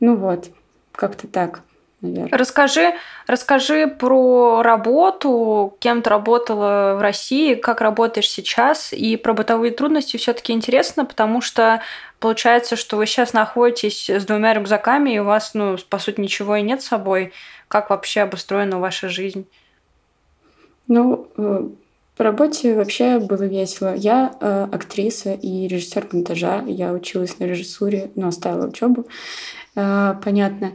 Ну 0.01 0.17
вот, 0.17 0.47
как-то 0.93 1.27
так, 1.27 1.63
наверное. 2.01 2.37
Расскажи, 2.37 2.95
расскажи 3.27 3.87
про 3.87 4.63
работу, 4.63 5.77
кем 5.81 6.03
ты 6.03 6.11
работала 6.11 6.95
в 6.97 7.01
России, 7.01 7.55
как 7.55 7.81
работаешь 7.81 8.31
сейчас, 8.31 8.93
и 8.93 9.17
про 9.17 9.35
бытовые 9.35 9.73
трудности 9.73 10.17
все-таки 10.17 10.53
интересно, 10.53 11.05
потому 11.05 11.41
что 11.41 11.81
получается, 12.19 12.77
что 12.77 12.97
вы 12.97 13.07
сейчас 13.07 13.33
находитесь 13.33 14.11
с 14.11 14.25
двумя 14.27 14.55
рюкзаками, 14.55 15.11
и 15.11 15.19
у 15.19 15.25
вас, 15.25 15.55
ну, 15.55 15.77
по 15.89 15.99
сути, 15.99 16.21
ничего 16.21 16.57
и 16.57 16.63
нет 16.63 16.83
с 16.83 16.89
собой. 16.89 17.33
Как 17.69 17.91
вообще 17.91 18.23
обустроена 18.23 18.79
ваша 18.79 19.09
жизнь? 19.09 19.47
Ну, 20.89 21.29
э, 21.37 21.69
по 22.17 22.25
работе 22.25 22.75
вообще 22.75 23.19
было 23.19 23.43
весело. 23.43 23.95
Я 23.95 24.37
э, 24.41 24.69
актриса 24.73 25.35
и 25.35 25.67
режиссер 25.69 26.07
монтажа. 26.13 26.63
Я 26.67 26.93
училась 26.93 27.39
на 27.39 27.45
режиссуре, 27.45 28.11
но 28.15 28.29
оставила 28.29 28.69
учебу, 28.69 29.07
э, 29.75 30.15
понятно. 30.25 30.73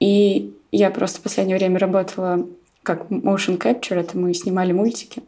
И 0.00 0.52
я 0.72 0.90
просто 0.90 1.20
в 1.20 1.22
последнее 1.22 1.56
время 1.56 1.78
работала 1.78 2.46
как 2.82 3.10
motion 3.10 3.58
capture, 3.58 3.98
это 3.98 4.16
мы 4.16 4.32
снимали 4.34 4.72
мультики. 4.72 5.22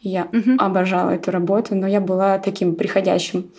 И 0.00 0.08
я 0.08 0.24
угу. 0.24 0.56
обожала 0.58 1.10
эту 1.10 1.30
работу, 1.30 1.74
но 1.74 1.86
я 1.86 2.00
была 2.00 2.38
таким 2.38 2.74
приходящим 2.74 3.50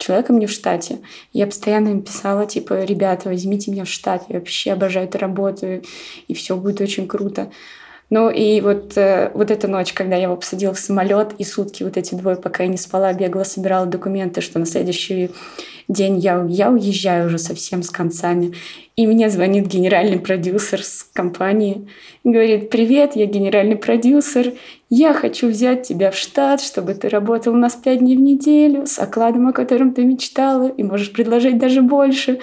человеком 0.00 0.38
не 0.38 0.46
в 0.46 0.50
штате. 0.50 0.98
Я 1.32 1.46
постоянно 1.46 1.88
им 1.88 2.02
писала, 2.02 2.46
типа, 2.46 2.84
ребята, 2.84 3.28
возьмите 3.28 3.70
меня 3.70 3.84
в 3.84 3.88
штат, 3.88 4.24
я 4.28 4.38
вообще 4.38 4.72
обожаю 4.72 5.06
эту 5.06 5.18
работу, 5.18 5.82
и 6.26 6.34
все 6.34 6.56
будет 6.56 6.80
очень 6.80 7.06
круто. 7.06 7.50
Ну 8.10 8.28
и 8.28 8.60
вот, 8.60 8.96
э, 8.96 9.30
вот 9.34 9.50
эта 9.50 9.68
ночь, 9.68 9.92
когда 9.92 10.16
я 10.16 10.24
его 10.24 10.36
посадила 10.36 10.74
в 10.74 10.78
самолет, 10.78 11.32
и 11.38 11.44
сутки 11.44 11.84
вот 11.84 11.96
эти 11.96 12.14
двое, 12.14 12.36
пока 12.36 12.64
я 12.64 12.68
не 12.68 12.76
спала, 12.76 13.12
бегала, 13.12 13.44
собирала 13.44 13.86
документы, 13.86 14.40
что 14.40 14.58
на 14.58 14.66
следующий 14.66 15.30
день 15.86 16.18
я, 16.18 16.44
я 16.48 16.70
уезжаю 16.70 17.26
уже 17.26 17.38
совсем 17.38 17.82
с 17.82 17.90
концами. 17.90 18.54
И 18.96 19.06
мне 19.06 19.30
звонит 19.30 19.66
генеральный 19.66 20.18
продюсер 20.18 20.82
с 20.82 21.04
компании 21.12 21.86
говорит, 22.24 22.70
привет, 22.70 23.16
я 23.16 23.26
генеральный 23.26 23.76
продюсер, 23.76 24.52
я 24.90 25.14
хочу 25.14 25.48
взять 25.48 25.86
тебя 25.86 26.10
в 26.10 26.16
штат, 26.16 26.60
чтобы 26.60 26.94
ты 26.94 27.08
работал 27.08 27.54
у 27.54 27.56
нас 27.56 27.74
пять 27.74 28.00
дней 28.00 28.16
в 28.16 28.20
неделю 28.20 28.86
с 28.86 28.98
окладом, 28.98 29.48
о 29.48 29.52
котором 29.52 29.94
ты 29.94 30.04
мечтала, 30.04 30.68
и 30.68 30.82
можешь 30.82 31.12
предложить 31.12 31.58
даже 31.58 31.82
больше. 31.82 32.40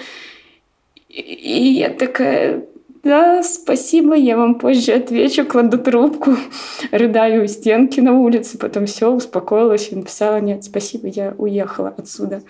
И 1.08 1.78
я 1.78 1.90
такая, 1.90 2.64
да, 3.08 3.42
спасибо, 3.42 4.14
я 4.14 4.36
вам 4.36 4.56
позже 4.56 4.92
отвечу, 4.92 5.46
кладу 5.46 5.78
трубку, 5.78 6.36
рыдаю 6.92 7.44
у 7.44 7.46
стенки 7.46 8.00
на 8.00 8.12
улице, 8.12 8.58
потом 8.58 8.84
все, 8.84 9.10
успокоилась 9.10 9.90
и 9.90 9.96
написала, 9.96 10.40
нет, 10.40 10.62
спасибо, 10.64 11.08
я 11.08 11.34
уехала 11.38 11.94
отсюда. 11.96 12.42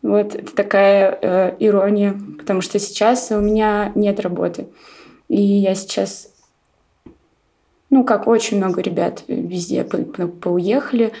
Вот 0.00 0.54
такая 0.54 1.18
э, 1.20 1.56
ирония, 1.58 2.14
потому 2.38 2.60
что 2.60 2.78
сейчас 2.78 3.32
у 3.32 3.40
меня 3.40 3.90
нет 3.96 4.20
работы. 4.20 4.68
И 5.28 5.42
я 5.42 5.74
сейчас, 5.74 6.32
ну, 7.90 8.04
как 8.04 8.28
очень 8.28 8.58
много 8.58 8.80
ребят 8.80 9.24
везде 9.26 9.82
по 9.82 9.98
по 9.98 10.28
поуехали 10.28 11.12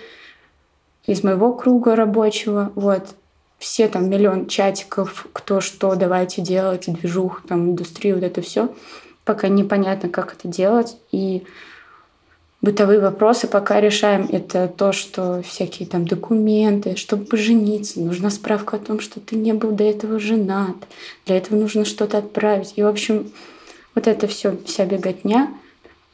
из 1.06 1.24
моего 1.24 1.54
круга 1.54 1.96
рабочего. 1.96 2.70
Вот 2.76 3.16
все 3.64 3.88
там 3.88 4.10
миллион 4.10 4.46
чатиков, 4.46 5.26
кто 5.32 5.62
что, 5.62 5.94
давайте 5.94 6.42
делать, 6.42 6.84
движух, 6.86 7.42
там, 7.48 7.70
индустрию, 7.70 8.16
вот 8.16 8.24
это 8.24 8.42
все. 8.42 8.68
Пока 9.24 9.48
непонятно, 9.48 10.10
как 10.10 10.34
это 10.34 10.48
делать. 10.48 10.98
И 11.12 11.44
бытовые 12.60 13.00
вопросы 13.00 13.46
пока 13.46 13.80
решаем. 13.80 14.28
Это 14.30 14.68
то, 14.68 14.92
что 14.92 15.40
всякие 15.40 15.88
там 15.88 16.06
документы, 16.06 16.96
чтобы 16.96 17.24
пожениться, 17.24 18.00
нужна 18.00 18.28
справка 18.28 18.76
о 18.76 18.80
том, 18.80 19.00
что 19.00 19.18
ты 19.18 19.34
не 19.34 19.54
был 19.54 19.70
до 19.70 19.84
этого 19.84 20.18
женат. 20.18 20.76
Для 21.24 21.38
этого 21.38 21.56
нужно 21.56 21.86
что-то 21.86 22.18
отправить. 22.18 22.74
И, 22.76 22.82
в 22.82 22.86
общем, 22.86 23.32
вот 23.94 24.06
это 24.06 24.26
все, 24.26 24.58
вся 24.66 24.84
беготня. 24.84 25.54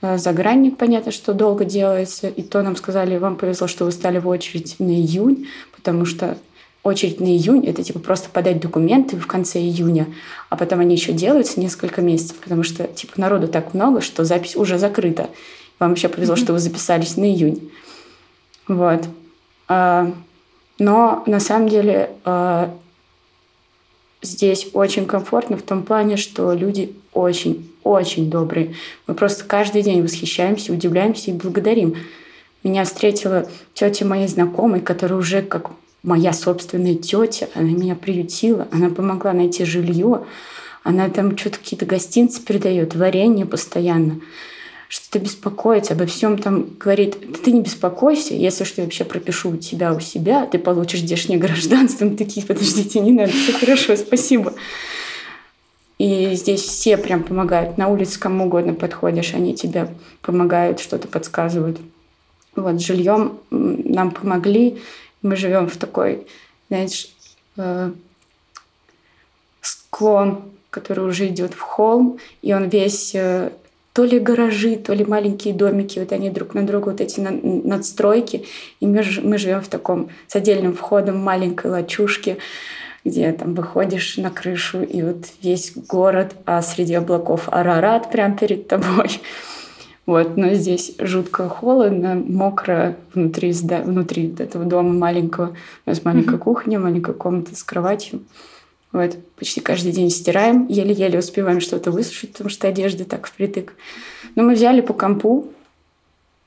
А, 0.03 0.19
загранник, 0.19 0.77
понятно, 0.77 1.11
что 1.11 1.35
долго 1.35 1.65
делается. 1.65 2.29
И 2.29 2.43
то 2.43 2.63
нам 2.63 2.77
сказали, 2.77 3.19
вам 3.19 3.35
повезло, 3.35 3.67
что 3.67 3.87
вы 3.87 3.91
стали 3.91 4.19
в 4.19 4.29
очередь 4.29 4.77
на 4.79 4.93
июнь, 4.93 5.49
потому 5.75 6.05
что 6.05 6.39
очередь 6.83 7.21
на 7.21 7.27
июнь, 7.27 7.67
это 7.67 7.83
типа 7.83 7.99
просто 7.99 8.31
подать 8.31 8.61
документы 8.61 9.17
в 9.17 9.27
конце 9.27 9.61
июня, 9.61 10.07
а 10.49 10.57
потом 10.57 10.81
они 10.81 10.95
еще 10.95 11.13
делаются 11.13 11.61
несколько 11.61 12.01
месяцев, 12.01 12.37
потому 12.37 12.63
что 12.63 12.85
типа 12.85 13.21
народу 13.21 13.49
так 13.49 13.75
много, 13.75 14.01
что 14.01 14.25
запись 14.25 14.57
уже 14.57 14.79
закрыта. 14.79 15.29
Вам 15.79 15.95
еще 15.95 16.09
повезло, 16.09 16.37
что 16.37 16.53
вы 16.53 16.59
записались 16.59 17.17
на 17.17 17.25
июнь. 17.25 17.71
Вот. 18.67 19.05
А, 19.69 20.13
но 20.79 21.23
на 21.27 21.41
самом 21.41 21.69
деле 21.69 22.11
а, 22.25 22.75
здесь 24.23 24.69
очень 24.73 25.07
комфортно 25.07 25.57
в 25.57 25.63
том 25.63 25.83
плане, 25.83 26.17
что 26.17 26.53
люди 26.53 26.95
очень, 27.13 27.71
очень 27.83 28.31
добрые. 28.31 28.75
Мы 29.07 29.15
просто 29.15 29.45
каждый 29.45 29.83
день 29.83 30.03
восхищаемся, 30.03 30.73
удивляемся 30.73 31.31
и 31.31 31.35
благодарим. 31.35 31.97
Меня 32.63 32.85
встретила 32.85 33.49
тетя 33.75 34.05
моей 34.05 34.29
знакомой, 34.29 34.81
которая 34.81 35.19
уже 35.19 35.43
как 35.43 35.71
моя 36.03 36.33
собственная 36.33 36.95
тетя, 36.95 37.49
она 37.55 37.71
меня 37.71 37.95
приютила, 37.95 38.69
она 38.71 38.91
помогла 38.91 39.33
найти 39.33 39.65
жилье, 39.65 40.25
она 40.83 41.09
там 41.09 41.37
что-то 41.37 41.59
какие-то 41.59 41.87
гостинцы 41.87 42.43
передает, 42.43 42.95
варенье 42.95 43.47
постоянно, 43.47 44.21
что-то 44.89 45.21
беспокоится 45.21 45.95
обо 45.95 46.07
всем 46.07 46.37
там 46.37 46.67
говорит, 46.79 47.43
ты 47.45 47.53
не 47.53 47.61
беспокойся, 47.61 48.35
если 48.35 48.65
что, 48.65 48.81
я 48.81 48.87
вообще 48.87 49.05
пропишу 49.05 49.51
у 49.51 49.57
тебя 49.57 49.95
у 49.95 50.01
себя, 50.01 50.47
ты 50.47 50.59
получишь 50.59 51.01
здешнее 51.01 51.39
гражданство. 51.39 52.05
Мы 52.05 52.17
такие, 52.17 52.45
подождите, 52.45 52.99
не 53.01 53.13
надо, 53.13 53.31
все 53.31 53.53
хорошо, 53.53 53.97
спасибо. 53.97 54.53
И 55.99 56.35
здесь 56.35 56.63
все 56.63 56.97
прям 56.97 57.23
помогают. 57.23 57.77
На 57.77 57.89
улице 57.89 58.19
кому 58.19 58.47
угодно 58.47 58.73
подходишь, 58.73 59.35
они 59.35 59.55
тебе 59.55 59.89
помогают, 60.23 60.81
что-то 60.81 61.07
подсказывают. 61.07 61.79
Вот, 62.57 62.81
жильем 62.81 63.39
нам 63.51 64.11
помогли. 64.11 64.79
Мы 65.23 65.37
живем 65.37 65.69
в 65.69 65.77
такой, 65.77 66.27
знаешь, 66.69 67.15
э, 67.57 67.93
склон, 69.61 70.43
который 70.71 71.07
уже 71.07 71.27
идет 71.29 71.55
в 71.55 71.61
холм, 71.61 72.19
и 72.43 72.55
он 72.55 72.69
весь 72.69 73.15
э, 73.15 73.51
то 73.93 74.05
ли 74.05 74.19
гаражи, 74.19 74.77
то 74.77 74.95
ли 74.95 75.05
маленькие 75.05 75.53
домики, 75.53 75.99
вот 75.99 76.13
они 76.13 76.31
друг 76.31 76.55
на 76.55 76.63
друга, 76.63 76.91
вот 76.91 77.01
эти 77.01 77.21
надстройки, 77.21 78.47
и 78.79 78.87
мы, 78.87 79.05
мы 79.23 79.37
живем 79.37 79.61
в 79.61 79.69
таком 79.69 80.11
с 80.29 80.37
отдельным 80.37 80.75
входом 80.75 81.19
маленькой 81.19 81.71
лачушке, 81.71 82.39
где 83.05 83.33
там 83.33 83.55
выходишь 83.55 84.17
на 84.17 84.31
крышу, 84.31 84.83
и 84.83 85.03
вот 85.03 85.27
весь 85.43 85.73
город, 85.75 86.35
а 86.45 86.63
среди 86.63 86.95
облаков 86.95 87.49
Арарат 87.51 88.11
прямо 88.11 88.37
перед 88.37 88.69
тобой. 88.69 89.21
Вот, 90.11 90.37
но 90.37 90.55
здесь 90.55 90.97
жутко 90.99 91.49
холодно, 91.49 92.17
мокро 92.17 92.97
внутри, 93.15 93.53
внутри 93.53 94.35
этого 94.41 94.65
дома 94.65 94.93
маленького. 94.93 95.55
У 95.87 95.89
нас 95.89 96.05
маленькая 96.05 96.35
mm-hmm. 96.35 96.39
кухня, 96.39 96.81
маленькая 96.81 97.13
комната 97.13 97.55
с 97.55 97.63
кроватью. 97.63 98.25
Вот, 98.91 99.17
почти 99.37 99.61
каждый 99.61 99.93
день 99.93 100.11
стираем, 100.11 100.67
еле-еле 100.67 101.21
успеваем 101.21 101.61
что-то 101.61 101.93
высушить, 101.93 102.33
потому 102.33 102.51
что 102.51 102.67
одежда 102.67 103.05
так 103.05 103.29
впритык. 103.29 103.75
Но 104.35 104.43
мы 104.43 104.55
взяли 104.55 104.81
по 104.81 104.95
компу, 104.95 105.47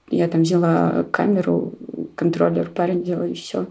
я 0.10 0.28
там 0.28 0.42
взяла 0.42 1.06
камеру, 1.10 1.72
контроллер, 2.16 2.70
парень 2.70 3.02
делал, 3.02 3.28
и 3.28 3.34
все. 3.34 3.68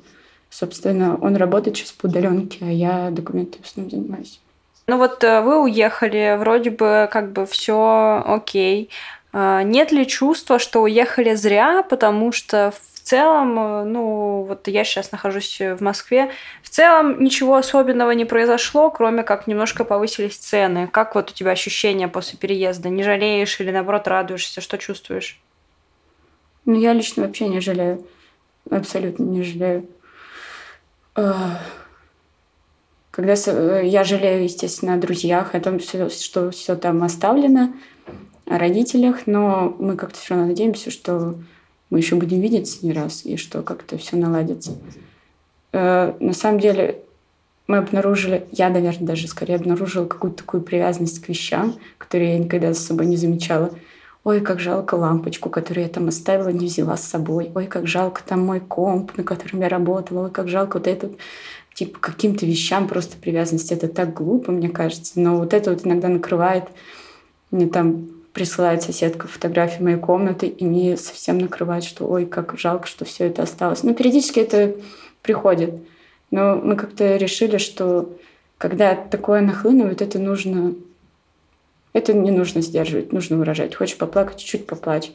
Собственно, 0.48 1.18
он 1.20 1.36
работает 1.36 1.76
сейчас 1.76 1.92
по 1.92 2.06
удаленке, 2.06 2.64
а 2.64 2.72
я 2.72 3.10
документы 3.10 3.58
в 3.60 3.66
основном 3.66 3.90
занимаюсь. 3.90 4.40
Ну 4.86 4.96
вот 4.96 5.22
э, 5.22 5.42
вы 5.42 5.62
уехали, 5.62 6.36
вроде 6.38 6.70
бы 6.70 7.10
как 7.12 7.32
бы 7.32 7.44
все 7.44 8.22
окей. 8.24 8.88
А, 9.32 9.62
нет 9.62 9.92
ли 9.92 10.06
чувства, 10.06 10.58
что 10.58 10.82
уехали 10.82 11.34
зря, 11.34 11.82
потому 11.82 12.32
что 12.32 12.72
в 12.72 13.00
целом, 13.00 13.58
э, 13.58 13.84
ну, 13.84 14.42
вот 14.42 14.68
я 14.68 14.84
сейчас 14.84 15.10
нахожусь 15.10 15.58
в 15.60 15.80
Москве, 15.80 16.30
в 16.62 16.68
целом 16.68 17.22
ничего 17.22 17.56
особенного 17.56 18.10
не 18.12 18.24
произошло, 18.24 18.90
кроме 18.90 19.22
как 19.22 19.46
немножко 19.46 19.84
повысились 19.84 20.36
цены. 20.36 20.86
Как 20.86 21.14
вот 21.14 21.30
у 21.30 21.34
тебя 21.34 21.52
ощущения 21.52 22.08
после 22.08 22.38
переезда? 22.38 22.90
Не 22.90 23.02
жалеешь 23.02 23.58
или, 23.60 23.70
наоборот, 23.70 24.06
радуешься? 24.06 24.60
Что 24.60 24.78
чувствуешь? 24.78 25.40
Ну, 26.64 26.78
я 26.78 26.92
лично 26.92 27.24
вообще 27.24 27.48
не 27.48 27.60
жалею. 27.60 28.06
Абсолютно 28.70 29.24
не 29.24 29.42
жалею. 29.42 29.88
Когда 33.12 33.34
э, 33.34 33.82
я 33.84 34.04
жалею, 34.04 34.44
естественно, 34.44 34.94
о 34.94 34.98
друзьях, 34.98 35.54
о 35.54 35.60
том, 35.60 35.80
что 35.80 36.50
все 36.50 36.76
там 36.76 37.02
оставлено, 37.02 37.74
о 38.46 38.58
родителях, 38.58 39.26
но 39.26 39.74
мы 39.78 39.96
как-то 39.96 40.18
все 40.18 40.34
равно 40.34 40.48
надеемся, 40.48 40.90
что 40.90 41.36
мы 41.90 41.98
еще 41.98 42.16
будем 42.16 42.40
видеться 42.40 42.78
не 42.82 42.92
раз, 42.92 43.24
и 43.24 43.36
что 43.36 43.62
как-то 43.62 43.98
все 43.98 44.16
наладится. 44.16 44.78
Э, 45.72 46.14
на 46.20 46.32
самом 46.32 46.60
деле, 46.60 47.02
мы 47.66 47.78
обнаружили, 47.78 48.46
я, 48.50 48.68
наверное, 48.68 49.06
даже 49.06 49.28
скорее 49.28 49.56
обнаружила 49.56 50.06
какую-то 50.06 50.38
такую 50.38 50.62
привязанность 50.62 51.22
к 51.24 51.28
вещам, 51.28 51.76
которые 51.98 52.32
я 52.32 52.38
никогда 52.38 52.72
за 52.72 52.80
собой 52.80 53.06
не 53.06 53.16
замечала. 53.16 53.70
Ой, 54.24 54.40
как 54.40 54.60
жалко 54.60 54.94
лампочку, 54.94 55.50
которую 55.50 55.84
я 55.84 55.90
там 55.90 56.08
оставила, 56.08 56.48
не 56.48 56.66
взяла 56.66 56.96
с 56.96 57.04
собой. 57.04 57.50
Ой, 57.54 57.66
как 57.66 57.86
жалко 57.86 58.22
там 58.24 58.40
мой 58.46 58.60
комп, 58.60 59.16
на 59.16 59.24
котором 59.24 59.60
я 59.60 59.68
работала. 59.68 60.26
Ой, 60.26 60.30
как 60.30 60.48
жалко 60.48 60.78
вот 60.78 60.86
этот 60.86 61.16
типа 61.74 61.98
каким-то 61.98 62.46
вещам 62.46 62.86
просто 62.86 63.16
привязанность. 63.16 63.72
Это 63.72 63.88
так 63.88 64.14
глупо, 64.14 64.52
мне 64.52 64.68
кажется. 64.68 65.18
Но 65.18 65.38
вот 65.38 65.52
это 65.52 65.70
вот 65.70 65.84
иногда 65.84 66.08
накрывает. 66.08 66.64
Мне 67.50 67.66
там 67.66 68.10
присылает 68.32 68.82
соседка 68.82 69.28
фотографии 69.28 69.82
моей 69.82 69.98
комнаты, 69.98 70.46
и 70.46 70.64
мне 70.64 70.96
совсем 70.96 71.38
накрывает, 71.38 71.84
что 71.84 72.06
ой, 72.06 72.26
как 72.26 72.58
жалко, 72.58 72.86
что 72.86 73.04
все 73.04 73.26
это 73.26 73.42
осталось. 73.42 73.82
Ну, 73.82 73.94
периодически 73.94 74.40
это 74.40 74.74
приходит. 75.22 75.74
Но 76.30 76.56
мы 76.56 76.76
как-то 76.76 77.16
решили, 77.16 77.58
что 77.58 78.18
когда 78.58 78.94
такое 78.94 79.40
нахлынывает, 79.42 80.00
это 80.00 80.18
нужно 80.18 80.74
это 81.92 82.14
не 82.14 82.30
нужно 82.30 82.62
сдерживать, 82.62 83.12
нужно 83.12 83.36
выражать. 83.36 83.74
Хочешь 83.74 83.98
поплакать, 83.98 84.38
чуть-чуть 84.38 84.66
поплачь. 84.66 85.12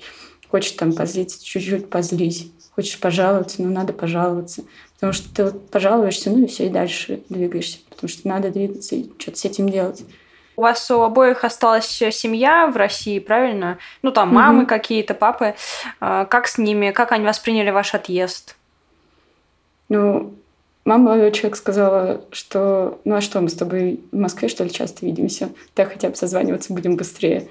Хочешь 0.50 0.72
там 0.74 0.94
позлиться, 0.94 1.44
чуть-чуть 1.44 1.90
позлись. 1.90 2.52
Хочешь 2.76 3.00
пожаловаться, 3.00 3.62
ну 3.62 3.70
надо 3.72 3.94
пожаловаться. 3.94 4.64
Потому 4.96 5.14
что 5.14 5.34
ты 5.34 5.44
вот 5.46 5.70
пожалуешься, 5.70 6.30
ну 6.30 6.44
и 6.44 6.48
все, 6.48 6.68
и 6.68 6.70
дальше 6.70 7.22
двигаешься. 7.30 7.80
Потому 7.90 8.10
что 8.10 8.28
надо 8.28 8.52
двигаться 8.52 8.96
и 8.96 9.10
что-то 9.18 9.38
с 9.38 9.46
этим 9.46 9.70
делать. 9.70 10.04
У 10.58 10.62
вас 10.64 10.92
у 10.92 11.02
обоих 11.02 11.46
осталась 11.46 11.86
семья 11.86 12.68
в 12.68 12.76
России, 12.76 13.20
правильно? 13.20 13.78
Ну, 14.02 14.12
там 14.12 14.34
мамы 14.34 14.64
угу. 14.64 14.68
какие-то, 14.68 15.14
папы. 15.14 15.56
А, 16.02 16.26
как 16.26 16.48
с 16.48 16.58
ними? 16.58 16.92
Как 16.92 17.14
они 17.14 17.26
восприняли 17.26 17.70
ваш 17.70 17.94
отъезд? 17.94 18.58
Ну, 19.88 20.34
Мама 20.88 21.04
молодой 21.04 21.34
человек 21.34 21.58
сказала, 21.58 22.22
что 22.32 23.02
ну 23.04 23.16
а 23.16 23.22
что, 23.22 23.42
мы 23.42 23.50
с 23.50 23.56
тобой 23.56 24.00
в 24.14 24.16
Москве, 24.16 24.48
что 24.48 24.64
ли, 24.64 24.72
часто 24.72 25.06
видимся? 25.06 25.50
Так 25.74 25.92
хотя 25.92 26.08
бы 26.08 26.16
созваниваться 26.16 26.74
будем 26.74 26.96
быстрее. 26.96 27.50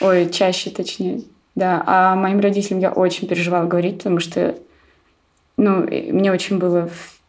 Ой, 0.00 0.30
чаще, 0.30 0.70
точнее. 0.70 1.24
Да, 1.54 1.82
а 1.84 2.16
моим 2.16 2.40
родителям 2.40 2.80
я 2.80 2.90
очень 2.90 3.28
переживала 3.28 3.66
говорить, 3.66 3.98
потому 3.98 4.18
что 4.18 4.56
ну, 5.58 5.82
мне 5.82 6.32
очень 6.32 6.56
было 6.56 6.88
в 6.88 7.20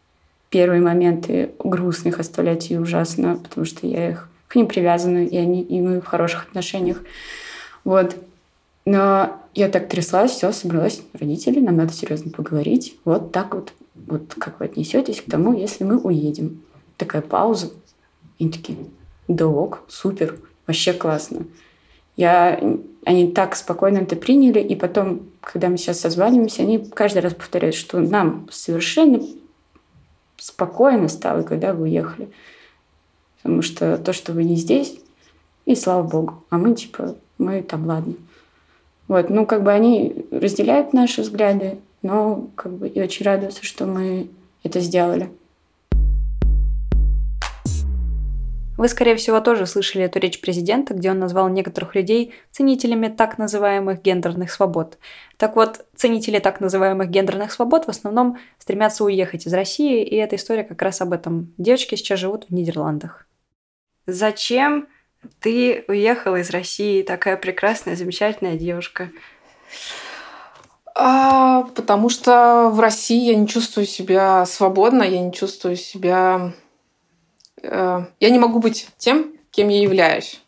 первые 0.48 0.80
моменты 0.80 1.50
грустно 1.58 2.08
их 2.08 2.18
оставлять 2.18 2.70
и 2.70 2.78
ужасно, 2.78 3.36
потому 3.36 3.66
что 3.66 3.86
я 3.86 4.08
их 4.08 4.30
к 4.52 4.56
ним 4.56 4.66
привязана, 4.66 5.24
и 5.24 5.36
они 5.36 5.62
и 5.62 5.80
мы 5.80 6.00
в 6.00 6.04
хороших 6.04 6.44
отношениях. 6.44 7.02
Вот. 7.84 8.16
Но 8.84 9.40
я 9.54 9.68
так 9.68 9.88
тряслась, 9.88 10.32
все, 10.32 10.52
собралась 10.52 11.00
родители, 11.14 11.60
нам 11.60 11.76
надо 11.76 11.92
серьезно 11.92 12.30
поговорить. 12.30 12.96
Вот 13.04 13.32
так 13.32 13.54
вот 13.54 13.72
вот 13.94 14.34
как 14.34 14.60
вы 14.60 14.66
отнесетесь 14.66 15.22
к 15.22 15.30
тому, 15.30 15.56
если 15.56 15.84
мы 15.84 15.98
уедем? 15.98 16.62
Такая 16.98 17.22
пауза. 17.22 17.70
И 18.38 18.48
такие, 18.48 18.78
да 19.28 19.46
ок, 19.46 19.84
супер, 19.88 20.38
вообще 20.66 20.92
классно. 20.92 21.46
Я, 22.16 22.60
они 23.04 23.30
так 23.32 23.56
спокойно 23.56 23.98
это 23.98 24.16
приняли, 24.16 24.60
и 24.60 24.76
потом, 24.76 25.22
когда 25.40 25.68
мы 25.68 25.78
сейчас 25.78 26.00
созваниваемся, 26.00 26.62
они 26.62 26.78
каждый 26.78 27.22
раз 27.22 27.32
повторяют, 27.34 27.74
что 27.74 28.00
нам 28.00 28.48
совершенно 28.50 29.22
спокойно 30.36 31.08
стало, 31.08 31.42
когда 31.42 31.72
вы 31.72 31.84
уехали. 31.84 32.28
Потому 33.42 33.62
что 33.62 33.98
то, 33.98 34.12
что 34.12 34.32
вы 34.32 34.44
не 34.44 34.56
здесь, 34.56 34.98
и 35.64 35.74
слава 35.74 36.02
богу. 36.02 36.44
А 36.50 36.58
мы 36.58 36.74
типа, 36.74 37.16
мы 37.38 37.62
там, 37.62 37.86
ладно. 37.86 38.14
Вот, 39.08 39.30
ну, 39.30 39.46
как 39.46 39.62
бы 39.62 39.72
они 39.72 40.26
разделяют 40.30 40.92
наши 40.92 41.22
взгляды, 41.22 41.78
но 42.02 42.48
как 42.54 42.72
бы 42.72 42.88
и 42.88 43.00
очень 43.00 43.26
радуются, 43.26 43.64
что 43.64 43.86
мы 43.86 44.28
это 44.62 44.80
сделали. 44.80 45.30
Вы, 48.78 48.88
скорее 48.88 49.16
всего, 49.16 49.40
тоже 49.40 49.66
слышали 49.66 50.04
эту 50.04 50.18
речь 50.18 50.40
президента, 50.40 50.94
где 50.94 51.10
он 51.10 51.18
назвал 51.18 51.48
некоторых 51.48 51.94
людей 51.94 52.32
ценителями 52.50 53.08
так 53.08 53.38
называемых 53.38 54.02
гендерных 54.02 54.50
свобод. 54.50 54.98
Так 55.36 55.56
вот, 55.56 55.84
ценители 55.94 56.38
так 56.38 56.60
называемых 56.60 57.08
гендерных 57.08 57.52
свобод 57.52 57.84
в 57.84 57.90
основном 57.90 58.38
стремятся 58.58 59.04
уехать 59.04 59.46
из 59.46 59.52
России, 59.52 60.02
и 60.02 60.16
эта 60.16 60.36
история 60.36 60.64
как 60.64 60.80
раз 60.82 61.00
об 61.00 61.12
этом. 61.12 61.52
Девочки 61.58 61.94
сейчас 61.94 62.18
живут 62.18 62.46
в 62.48 62.54
Нидерландах. 62.54 63.26
Зачем 64.06 64.88
ты 65.40 65.84
уехала 65.88 66.36
из 66.36 66.50
России, 66.50 67.02
такая 67.02 67.36
прекрасная, 67.36 67.96
замечательная 67.96 68.56
девушка? 68.56 69.10
А, 70.94 71.62
потому 71.74 72.08
что 72.08 72.70
в 72.70 72.80
России 72.80 73.30
я 73.30 73.34
не 73.36 73.46
чувствую 73.46 73.86
себя 73.86 74.44
свободно, 74.46 75.02
я 75.02 75.20
не 75.20 75.32
чувствую 75.32 75.76
себя... 75.76 76.52
Э, 77.62 78.06
я 78.20 78.30
не 78.30 78.38
могу 78.38 78.58
быть 78.58 78.88
тем, 78.98 79.32
кем 79.50 79.68
я 79.68 79.80
являюсь. 79.80 80.42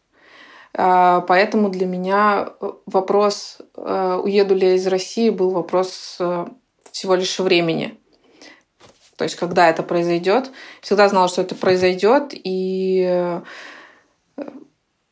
Э, 0.77 1.23
поэтому 1.27 1.71
для 1.71 1.87
меня 1.87 2.51
вопрос, 2.87 3.59
э, 3.77 4.21
уеду 4.23 4.55
ли 4.55 4.69
я 4.69 4.75
из 4.75 4.87
России, 4.87 5.31
был 5.31 5.51
вопрос 5.51 6.17
э, 6.21 6.47
всего 6.90 7.14
лишь 7.14 7.38
времени. 7.38 7.99
То 9.16 9.24
есть, 9.24 9.37
когда 9.37 9.70
это 9.70 9.83
произойдет. 9.83 10.50
Всегда 10.81 11.09
знала, 11.09 11.29
что 11.29 11.42
это 11.42 11.55
произойдет, 11.55 12.31
и 12.33 13.05
э, 13.09 13.42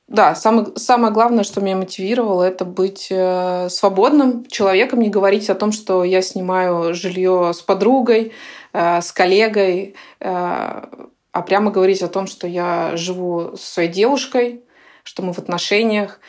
да, 0.08 0.34
самое, 0.34 0.68
самое 0.76 1.12
главное, 1.12 1.44
что 1.44 1.60
меня 1.60 1.76
мотивировало, 1.76 2.42
это 2.42 2.64
быть 2.64 3.08
э, 3.10 3.68
свободным 3.70 4.44
человеком, 4.46 5.00
не 5.00 5.08
говорить 5.08 5.48
о 5.50 5.54
том, 5.54 5.70
что 5.72 6.02
я 6.02 6.20
снимаю 6.20 6.94
жилье 6.94 7.52
с 7.54 7.62
подругой, 7.62 8.32
э, 8.72 9.00
с 9.00 9.12
коллегой, 9.12 9.94
а 10.20 11.40
прямо 11.46 11.70
говорить 11.70 12.02
о 12.02 12.08
том, 12.08 12.26
что 12.26 12.46
я 12.46 12.94
живу 12.96 13.56
со 13.56 13.72
своей 13.72 13.88
девушкой, 13.88 14.64
что 15.02 15.22
мы 15.22 15.32
в 15.32 15.38
отношениях, 15.38 16.20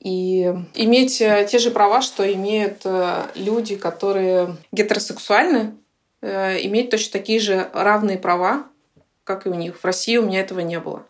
и 0.00 0.52
иметь 0.74 1.18
те 1.18 1.58
же 1.58 1.70
права, 1.70 2.02
что 2.02 2.30
имеют 2.32 2.84
люди, 3.36 3.76
которые 3.76 4.56
гетеросексуальны, 4.72 5.74
иметь 6.22 6.90
точно 6.90 7.12
такие 7.12 7.40
же 7.40 7.70
равные 7.72 8.18
права, 8.18 8.64
как 9.24 9.46
и 9.46 9.48
у 9.48 9.54
них. 9.54 9.78
В 9.78 9.84
России 9.84 10.16
у 10.16 10.22
меня 10.22 10.40
этого 10.40 10.60
не 10.60 10.78
было. 10.78 11.04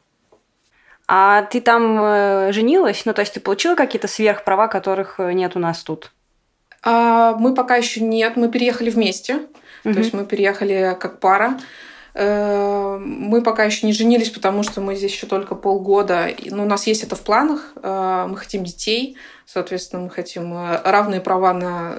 А 1.12 1.42
ты 1.42 1.60
там 1.60 1.98
э, 2.00 2.52
женилась? 2.52 3.04
Ну, 3.04 3.12
то 3.12 3.22
есть 3.22 3.34
ты 3.34 3.40
получила 3.40 3.74
какие-то 3.74 4.06
сверхправа, 4.06 4.68
которых 4.68 5.18
э, 5.18 5.32
нет 5.32 5.56
у 5.56 5.58
нас 5.58 5.82
тут? 5.82 6.12
А, 6.84 7.34
мы 7.34 7.52
пока 7.52 7.74
еще 7.74 8.00
нет. 8.00 8.36
Мы 8.36 8.48
переехали 8.48 8.90
вместе. 8.90 9.40
Угу. 9.84 9.92
То 9.92 9.98
есть 9.98 10.12
мы 10.12 10.24
переехали 10.24 10.96
как 11.00 11.18
пара. 11.18 11.58
Э, 12.14 12.96
мы 13.00 13.42
пока 13.42 13.64
еще 13.64 13.86
не 13.86 13.92
женились, 13.92 14.30
потому 14.30 14.62
что 14.62 14.80
мы 14.80 14.94
здесь 14.94 15.10
еще 15.10 15.26
только 15.26 15.56
полгода. 15.56 16.28
Но 16.44 16.58
ну, 16.58 16.62
у 16.62 16.66
нас 16.66 16.86
есть 16.86 17.02
это 17.02 17.16
в 17.16 17.22
планах. 17.22 17.72
Э, 17.82 18.26
мы 18.28 18.36
хотим 18.36 18.62
детей. 18.62 19.16
Соответственно, 19.46 20.02
мы 20.02 20.10
хотим 20.10 20.54
равные 20.84 21.20
права 21.20 21.52
на 21.52 21.98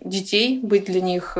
детей, 0.00 0.58
быть 0.60 0.86
для 0.86 1.00
них 1.00 1.38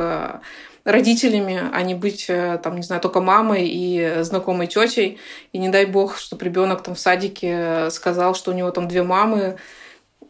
родителями, 0.83 1.61
а 1.71 1.81
не 1.83 1.93
быть, 1.93 2.25
э, 2.27 2.59
там, 2.61 2.75
не 2.75 2.81
знаю, 2.81 3.01
только 3.01 3.21
мамой 3.21 3.67
и 3.67 4.23
знакомой 4.23 4.67
тетей. 4.67 5.19
И 5.53 5.57
не 5.57 5.69
дай 5.69 5.85
бог, 5.85 6.17
чтобы 6.17 6.43
ребенок 6.45 6.81
там 6.81 6.95
в 6.95 6.99
садике 6.99 7.89
сказал, 7.91 8.33
что 8.33 8.51
у 8.51 8.53
него 8.53 8.71
там 8.71 8.87
две 8.87 9.03
мамы. 9.03 9.57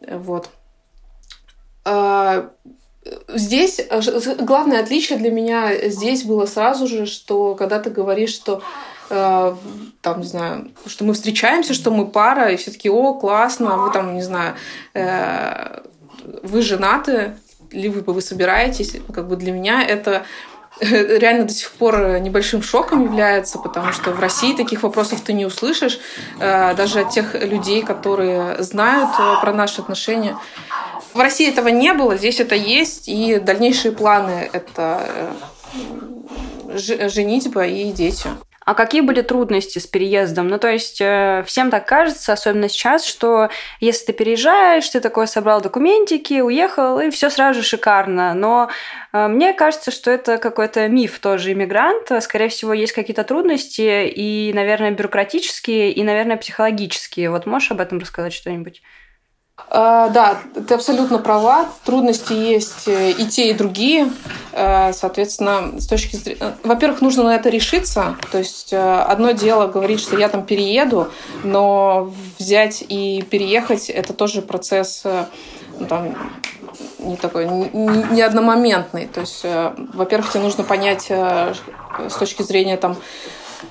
Вот. 0.08 0.50
А, 1.84 2.50
здесь 3.28 3.80
э, 3.80 4.00
главное 4.40 4.80
отличие 4.80 5.18
для 5.18 5.30
меня 5.30 5.88
здесь 5.88 6.24
было 6.24 6.46
сразу 6.46 6.86
же, 6.86 7.06
что 7.06 7.54
когда 7.54 7.78
ты 7.78 7.90
говоришь, 7.90 8.34
что 8.34 8.62
э, 9.08 9.56
там, 10.02 10.20
не 10.20 10.26
знаю, 10.26 10.70
что 10.86 11.04
мы 11.04 11.14
встречаемся, 11.14 11.72
что 11.72 11.90
мы 11.90 12.06
пара, 12.06 12.52
и 12.52 12.56
все 12.56 12.70
таки 12.70 12.90
о, 12.90 13.14
классно, 13.14 13.78
вы 13.78 13.92
там, 13.92 14.14
не 14.14 14.22
знаю, 14.22 14.54
вы 16.42 16.62
женаты, 16.62 17.34
либо 17.72 18.10
вы 18.10 18.20
собираетесь, 18.20 18.96
как 19.12 19.28
бы 19.28 19.36
для 19.36 19.52
меня 19.52 19.82
это 19.82 20.24
реально 20.80 21.44
до 21.44 21.52
сих 21.52 21.70
пор 21.72 22.20
небольшим 22.20 22.62
шоком 22.62 23.04
является, 23.04 23.58
потому 23.58 23.92
что 23.92 24.10
в 24.12 24.20
России 24.20 24.54
таких 24.54 24.82
вопросов 24.82 25.20
ты 25.20 25.32
не 25.32 25.46
услышишь, 25.46 26.00
э, 26.40 26.74
даже 26.74 27.00
от 27.00 27.10
тех 27.10 27.34
людей, 27.34 27.82
которые 27.82 28.62
знают 28.62 29.10
э, 29.18 29.40
про 29.40 29.52
наши 29.52 29.80
отношения. 29.80 30.36
В 31.12 31.20
России 31.20 31.48
этого 31.48 31.68
не 31.68 31.92
было, 31.92 32.16
здесь 32.16 32.40
это 32.40 32.54
есть, 32.54 33.08
и 33.08 33.38
дальнейшие 33.38 33.92
планы— 33.92 34.48
это 34.52 35.06
э, 36.74 37.08
женитьба 37.08 37.66
и 37.66 37.92
дети. 37.92 38.28
А 38.64 38.74
какие 38.74 39.00
были 39.00 39.22
трудности 39.22 39.78
с 39.78 39.86
переездом? 39.86 40.48
Ну, 40.48 40.58
то 40.58 40.68
есть 40.68 41.00
э, 41.00 41.42
всем 41.46 41.70
так 41.70 41.86
кажется, 41.86 42.32
особенно 42.32 42.68
сейчас, 42.68 43.04
что 43.04 43.48
если 43.80 44.06
ты 44.06 44.12
переезжаешь, 44.12 44.88
ты 44.88 45.00
такой 45.00 45.26
собрал 45.26 45.60
документики, 45.60 46.40
уехал, 46.40 47.00
и 47.00 47.10
все 47.10 47.28
сразу 47.28 47.62
шикарно. 47.62 48.34
Но 48.34 48.70
э, 49.12 49.28
мне 49.28 49.52
кажется, 49.52 49.90
что 49.90 50.10
это 50.10 50.38
какой-то 50.38 50.88
миф 50.88 51.18
тоже 51.18 51.52
иммигрант. 51.52 52.10
Скорее 52.22 52.48
всего, 52.48 52.72
есть 52.72 52.92
какие-то 52.92 53.24
трудности, 53.24 54.06
и, 54.06 54.52
наверное, 54.54 54.92
бюрократические, 54.92 55.92
и, 55.92 56.02
наверное, 56.04 56.36
психологические. 56.36 57.30
Вот 57.30 57.46
можешь 57.46 57.72
об 57.72 57.80
этом 57.80 57.98
рассказать 57.98 58.32
что-нибудь? 58.32 58.82
А, 59.58 60.08
да, 60.08 60.38
ты 60.66 60.74
абсолютно 60.74 61.18
права. 61.18 61.66
Трудности 61.84 62.32
есть 62.32 62.88
э, 62.88 63.10
и 63.12 63.26
те, 63.26 63.50
и 63.50 63.54
другие. 63.54 64.10
Э, 64.52 64.92
соответственно, 64.92 65.78
с 65.78 65.86
точки 65.86 66.16
зрения... 66.16 66.38
Э, 66.40 66.52
во-первых, 66.64 67.00
нужно 67.00 67.24
на 67.24 67.34
это 67.34 67.48
решиться. 67.48 68.16
То 68.30 68.38
есть 68.38 68.72
одно 68.72 69.32
дело 69.32 69.66
говорить, 69.66 70.00
что 70.00 70.18
я 70.18 70.28
там 70.28 70.44
перееду, 70.44 71.08
но 71.44 72.12
взять 72.38 72.84
и 72.88 73.22
переехать– 73.22 73.90
это 73.90 74.14
тоже 74.14 74.42
процесс 74.42 75.04
ну, 75.78 75.86
там, 75.86 76.16
не 76.98 77.16
такой, 77.16 77.46
не 77.46 78.22
одномоментный. 78.22 79.06
То 79.06 79.20
есть, 79.20 79.44
во-первых, 79.94 80.32
тебе 80.32 80.42
нужно 80.42 80.64
понять 80.64 81.10
с 81.10 82.14
точки 82.18 82.42
зрения 82.42 82.76
там, 82.76 82.96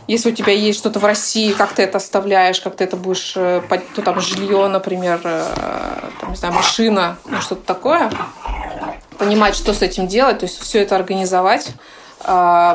если 0.07 0.31
у 0.31 0.35
тебя 0.35 0.53
есть 0.53 0.79
что-то 0.79 0.99
в 0.99 1.05
России, 1.05 1.51
как 1.51 1.73
ты 1.73 1.83
это 1.83 1.97
оставляешь, 1.97 2.61
как 2.61 2.75
ты 2.75 2.83
это 2.83 2.97
будешь, 2.97 3.33
ну, 3.35 4.03
там, 4.03 4.19
жилье, 4.21 4.67
например, 4.67 5.21
э, 5.23 6.09
там, 6.19 6.31
не 6.31 6.35
знаю, 6.35 6.53
машина, 6.53 7.17
ну, 7.25 7.41
что-то 7.41 7.65
такое, 7.65 8.11
понимать, 9.17 9.55
что 9.55 9.73
с 9.73 9.81
этим 9.81 10.07
делать, 10.07 10.39
то 10.39 10.45
есть 10.45 10.59
все 10.59 10.81
это 10.81 10.95
организовать, 10.95 11.71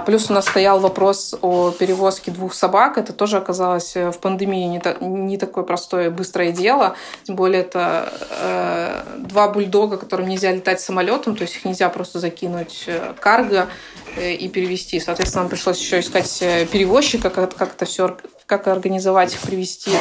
плюс 0.07 0.31
у 0.31 0.33
нас 0.33 0.47
стоял 0.47 0.81
вопрос 0.81 1.35
о 1.41 1.71
перевозке 1.71 2.31
двух 2.31 2.55
собак. 2.55 2.99
Это 2.99 3.13
тоже 3.13 3.37
оказалось 3.37 3.97
э, 3.97 4.11
в 4.11 4.19
пандемии 4.19 4.65
не, 4.65 4.81
та, 4.81 4.97
не 5.01 5.39
такое 5.39 5.65
простое 5.65 6.11
быстрое 6.11 6.53
дело. 6.53 6.97
Тем 7.25 7.37
более 7.37 7.61
это 7.61 8.13
э, 8.31 9.03
два 9.19 9.49
бульдога, 9.49 9.97
которым 9.97 10.29
нельзя 10.29 10.53
летать 10.53 10.81
самолетом, 10.81 11.37
то 11.37 11.43
есть 11.43 11.57
их 11.57 11.65
нельзя 11.65 11.89
просто 11.89 12.19
закинуть 12.19 12.85
э, 12.87 13.15
карго 13.21 13.69
э, 14.17 14.33
и 14.33 14.49
перевести. 14.49 15.01
Соответственно, 15.01 15.43
нам 15.43 15.51
пришлось 15.51 15.81
еще 15.81 16.01
искать 16.01 16.39
перевозчика, 16.73 17.31
как, 17.31 17.55
как 17.55 17.75
это 17.75 17.85
все, 17.85 18.17
как 18.47 18.67
организовать 18.69 19.35
их, 19.35 19.41
привести 19.41 19.93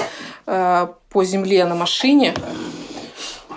э, 0.46 0.88
по 1.10 1.24
земле 1.24 1.66
на 1.66 1.76
машине. 1.76 2.34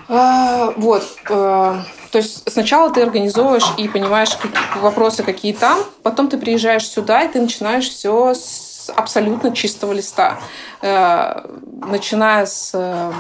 А, 0.08 0.72
вот. 0.76 1.04
Э, 1.28 1.82
то 2.10 2.18
есть 2.18 2.50
сначала 2.50 2.90
ты 2.90 3.02
организовываешь 3.02 3.66
и 3.76 3.88
понимаешь 3.88 4.30
какие 4.36 4.80
вопросы, 4.80 5.22
какие 5.22 5.52
там, 5.52 5.78
потом 6.02 6.28
ты 6.28 6.38
приезжаешь 6.38 6.88
сюда, 6.88 7.22
и 7.22 7.28
ты 7.28 7.40
начинаешь 7.40 7.88
все 7.88 8.34
с 8.34 8.68
абсолютно 8.96 9.54
чистого 9.54 9.92
листа. 9.92 10.38
Э, 10.80 11.44
начиная 11.86 12.46
с 12.46 12.70
э, 12.72 13.12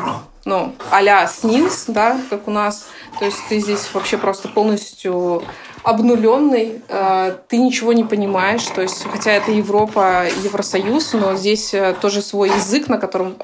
ну, 0.44 0.74
а-ля 0.90 1.26
СНИЛС, 1.26 1.84
да, 1.88 2.18
как 2.30 2.48
у 2.48 2.50
нас. 2.50 2.86
То 3.18 3.24
есть 3.24 3.38
ты 3.48 3.60
здесь 3.60 3.88
вообще 3.92 4.16
просто 4.16 4.48
полностью 4.48 5.42
обнуленный, 5.82 6.82
э, 6.88 7.36
ты 7.48 7.58
ничего 7.58 7.92
не 7.92 8.04
понимаешь, 8.04 8.64
то 8.64 8.82
есть, 8.82 9.04
хотя 9.10 9.32
это 9.32 9.52
Европа, 9.52 10.26
Евросоюз, 10.42 11.12
но 11.14 11.36
здесь 11.36 11.74
тоже 12.00 12.22
свой 12.22 12.48
язык, 12.50 12.88
на 12.88 12.98
котором 12.98 13.36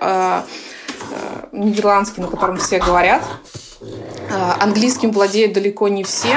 нидерландский, 1.52 2.22
на 2.22 2.28
котором 2.28 2.56
все 2.56 2.78
говорят, 2.78 3.22
Э, 4.30 4.52
английским 4.60 5.12
владеют 5.12 5.52
далеко 5.52 5.88
не 5.88 6.04
все. 6.04 6.36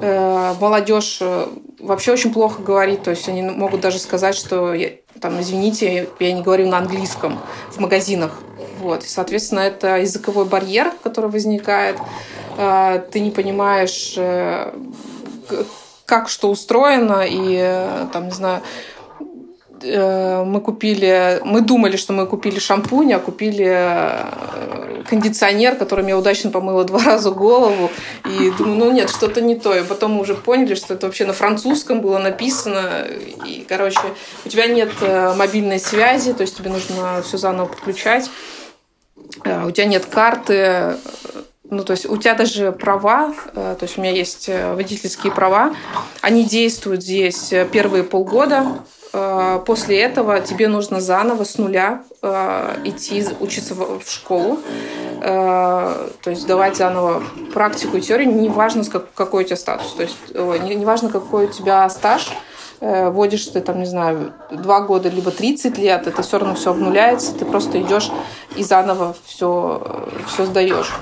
Э, 0.00 0.54
молодежь 0.60 1.18
э, 1.20 1.46
вообще 1.80 2.12
очень 2.12 2.32
плохо 2.32 2.62
говорит, 2.62 3.02
то 3.02 3.10
есть 3.10 3.28
они 3.28 3.42
могут 3.42 3.80
даже 3.80 3.98
сказать, 3.98 4.34
что 4.34 4.74
там, 5.20 5.40
извините, 5.40 6.08
я 6.18 6.32
не 6.32 6.42
говорю 6.42 6.68
на 6.68 6.78
английском 6.78 7.38
в 7.70 7.78
магазинах. 7.80 8.32
Вот. 8.80 9.04
И, 9.04 9.08
соответственно, 9.08 9.60
это 9.60 9.96
языковой 9.96 10.44
барьер, 10.44 10.92
который 11.02 11.30
возникает. 11.30 11.96
Ты 12.56 13.20
не 13.20 13.30
понимаешь, 13.30 14.14
как 16.04 16.28
что 16.28 16.50
устроено, 16.50 17.24
и 17.26 18.08
там, 18.12 18.26
не 18.26 18.32
знаю, 18.32 18.60
Э, 18.60 18.95
мы 19.86 20.60
купили, 20.60 21.40
мы 21.44 21.60
думали, 21.60 21.96
что 21.96 22.12
мы 22.12 22.26
купили 22.26 22.58
шампунь, 22.58 23.12
а 23.12 23.18
купили 23.18 23.66
э, 23.68 25.02
кондиционер, 25.08 25.76
которым 25.76 26.06
я 26.06 26.18
удачно 26.18 26.50
помыла 26.50 26.84
два 26.84 26.98
раза 27.04 27.30
голову. 27.30 27.90
И 28.24 28.50
думаю, 28.58 28.76
ну 28.78 28.92
нет, 28.92 29.10
что-то 29.10 29.40
не 29.40 29.56
то. 29.56 29.74
И 29.76 29.84
потом 29.84 30.12
мы 30.12 30.20
уже 30.22 30.34
поняли, 30.34 30.74
что 30.74 30.94
это 30.94 31.06
вообще 31.06 31.26
на 31.26 31.32
французском 31.32 32.00
было 32.00 32.18
написано. 32.18 33.06
И, 33.44 33.64
короче, 33.68 34.00
у 34.44 34.48
тебя 34.48 34.66
нет 34.66 34.90
э, 35.00 35.34
мобильной 35.34 35.78
связи, 35.78 36.32
то 36.32 36.42
есть 36.42 36.56
тебе 36.56 36.70
нужно 36.70 37.22
все 37.22 37.36
заново 37.36 37.66
подключать. 37.66 38.30
У 39.64 39.70
тебя 39.70 39.86
нет 39.86 40.06
карты, 40.06 40.96
ну, 41.68 41.82
то 41.82 41.92
есть 41.92 42.06
у 42.06 42.16
тебя 42.16 42.34
даже 42.34 42.72
права, 42.72 43.34
то 43.54 43.78
есть 43.82 43.98
у 43.98 44.00
меня 44.00 44.12
есть 44.12 44.48
водительские 44.48 45.32
права, 45.32 45.74
они 46.20 46.44
действуют 46.44 47.02
здесь 47.02 47.52
первые 47.72 48.04
полгода, 48.04 48.66
Э, 48.66 48.95
после 49.66 50.00
этого 50.00 50.40
тебе 50.40 50.68
нужно 50.68 51.00
заново 51.00 51.44
с 51.44 51.58
нуля 51.58 52.02
э, 52.22 52.76
идти 52.84 53.24
учиться 53.40 53.74
в 53.74 54.02
школу, 54.06 54.58
э, 55.20 56.08
то 56.22 56.30
есть 56.30 56.46
давать 56.46 56.76
заново 56.76 57.22
практику 57.54 57.96
и 57.96 58.00
теорию, 58.00 58.34
неважно, 58.34 58.84
какой 59.14 59.44
у 59.44 59.46
тебя 59.46 59.56
статус, 59.56 59.92
то 59.92 60.02
есть 60.02 60.16
неважно, 60.34 61.08
какой 61.08 61.46
у 61.46 61.48
тебя 61.48 61.88
стаж, 61.88 62.28
вводишь 62.80 63.46
ты 63.46 63.60
там, 63.60 63.78
не 63.78 63.86
знаю, 63.86 64.34
два 64.50 64.80
года, 64.80 65.08
либо 65.08 65.30
30 65.30 65.78
лет, 65.78 66.06
это 66.06 66.22
все 66.22 66.38
равно 66.38 66.54
все 66.54 66.72
обнуляется, 66.72 67.32
ты 67.34 67.44
просто 67.44 67.80
идешь 67.80 68.10
и 68.54 68.62
заново 68.62 69.16
все, 69.24 70.06
все 70.26 70.44
сдаешь. 70.44 70.92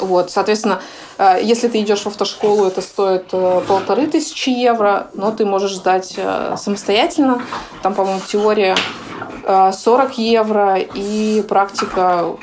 Вот, 0.00 0.30
соответственно, 0.30 0.80
Э, 0.80 0.99
если 1.42 1.68
ты 1.68 1.80
идешь 1.82 2.00
в 2.00 2.06
автошколу, 2.06 2.64
это 2.64 2.80
стоит 2.80 3.26
э, 3.32 3.62
полторы 3.68 4.06
тысячи 4.06 4.48
евро, 4.48 5.08
но 5.12 5.30
ты 5.32 5.44
можешь 5.44 5.74
сдать 5.74 6.14
э, 6.16 6.56
самостоятельно. 6.56 7.42
Там, 7.82 7.94
по-моему, 7.94 8.20
теория 8.26 8.74
40 9.46 10.18
евро 10.18 10.78
и 10.78 11.42
практика, 11.46 12.36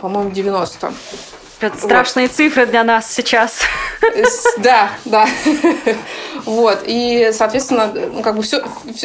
по-моему, 0.00 0.30
90. 0.30 0.92
Это 1.60 1.76
страшные 1.76 2.28
вот. 2.28 2.36
цифры 2.36 2.64
для 2.64 2.84
нас 2.84 3.10
сейчас. 3.10 3.60
Да, 4.58 4.90
да. 5.04 5.28
Вот. 6.46 6.80
И, 6.86 7.30
соответственно, 7.32 7.92
ну, 7.92 8.22
как 8.22 8.36
бы 8.36 8.42
все, 8.42 8.64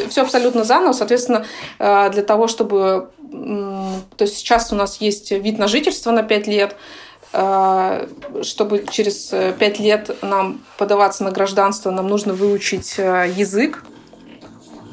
все 0.09 0.21
абсолютно 0.21 0.63
заново. 0.63 0.93
Соответственно, 0.93 1.45
для 1.77 2.23
того, 2.23 2.47
чтобы... 2.47 3.09
То 3.29 4.23
есть 4.23 4.37
сейчас 4.37 4.71
у 4.71 4.75
нас 4.75 5.01
есть 5.01 5.31
вид 5.31 5.57
на 5.57 5.67
жительство 5.67 6.11
на 6.11 6.23
5 6.23 6.47
лет, 6.47 6.75
Э, 6.75 7.04
чтобы 7.31 8.85
через 8.89 9.33
э, 9.33 9.53
пять 9.57 9.79
лет 9.79 10.15
нам 10.21 10.61
подаваться 10.77 11.23
на 11.23 11.31
гражданство, 11.31 11.91
нам 11.91 12.07
нужно 12.07 12.33
выучить 12.33 12.95
э, 12.97 13.31
язык. 13.35 13.83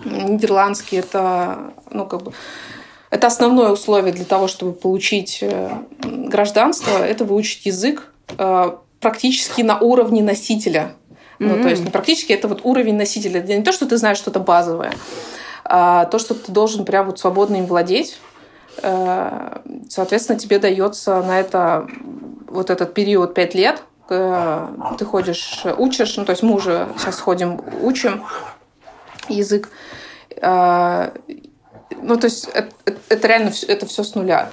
Нидерландский 0.05 0.99
это, 0.99 1.72
ну, 1.91 2.07
как 2.07 2.22
бы, 2.22 2.33
это 3.11 3.28
основное 3.28 3.70
условие 3.70 4.12
для 4.12 4.24
того, 4.24 4.49
чтобы 4.49 4.72
получить 4.72 5.45
гражданство, 6.03 6.99
это 6.99 7.24
выучить 7.24 7.66
язык 7.66 8.11
практически 9.01 9.62
на 9.62 9.78
уровне 9.78 10.22
носителя. 10.22 10.95
Mm-hmm. 11.39 11.57
Ну, 11.57 11.62
то 11.62 11.68
есть 11.68 11.85
не 11.85 11.91
практически, 11.91 12.33
это 12.33 12.49
вот 12.49 12.61
уровень 12.64 12.97
носителя. 12.97 13.41
Это 13.41 13.55
не 13.55 13.62
то, 13.62 13.72
что 13.72 13.87
ты 13.87 13.97
знаешь 13.97 14.16
что-то 14.16 14.41
базовое, 14.41 14.93
а 15.64 16.07
то, 16.07 16.18
что 16.18 16.35
ты 16.35 16.51
должен 16.51 16.85
прям 16.85 17.07
вот 17.07 17.18
свободно 17.18 17.57
им 17.57 17.66
владеть. 17.66 18.18
Соответственно, 18.81 20.39
тебе 20.39 20.59
дается 20.59 21.23
на 21.23 21.39
это 21.41 21.87
вот 22.53 22.70
этот 22.70 22.95
период 22.95 23.35
5 23.35 23.55
лет, 23.55 23.83
э, 24.11 24.68
ты 24.99 25.05
ходишь, 25.05 25.64
учишь, 25.79 26.16
ну, 26.16 26.25
то 26.25 26.33
есть 26.33 26.43
мы 26.43 26.55
уже 26.55 26.89
сейчас 26.99 27.18
ходим, 27.18 27.61
учим 27.83 28.25
язык. 29.29 29.70
Э, 30.37 31.11
ну, 32.03 32.16
то 32.16 32.27
есть 32.27 32.49
это, 32.49 32.73
это 33.09 33.29
реально 33.29 33.53
это 33.68 33.87
все 33.87 34.05
с 34.05 34.14
нуля. 34.14 34.51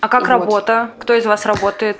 А 0.00 0.08
как 0.08 0.22
вот. 0.22 0.28
работа? 0.28 0.90
Кто 0.98 1.14
из 1.14 1.24
вас 1.24 1.46
работает? 1.46 1.98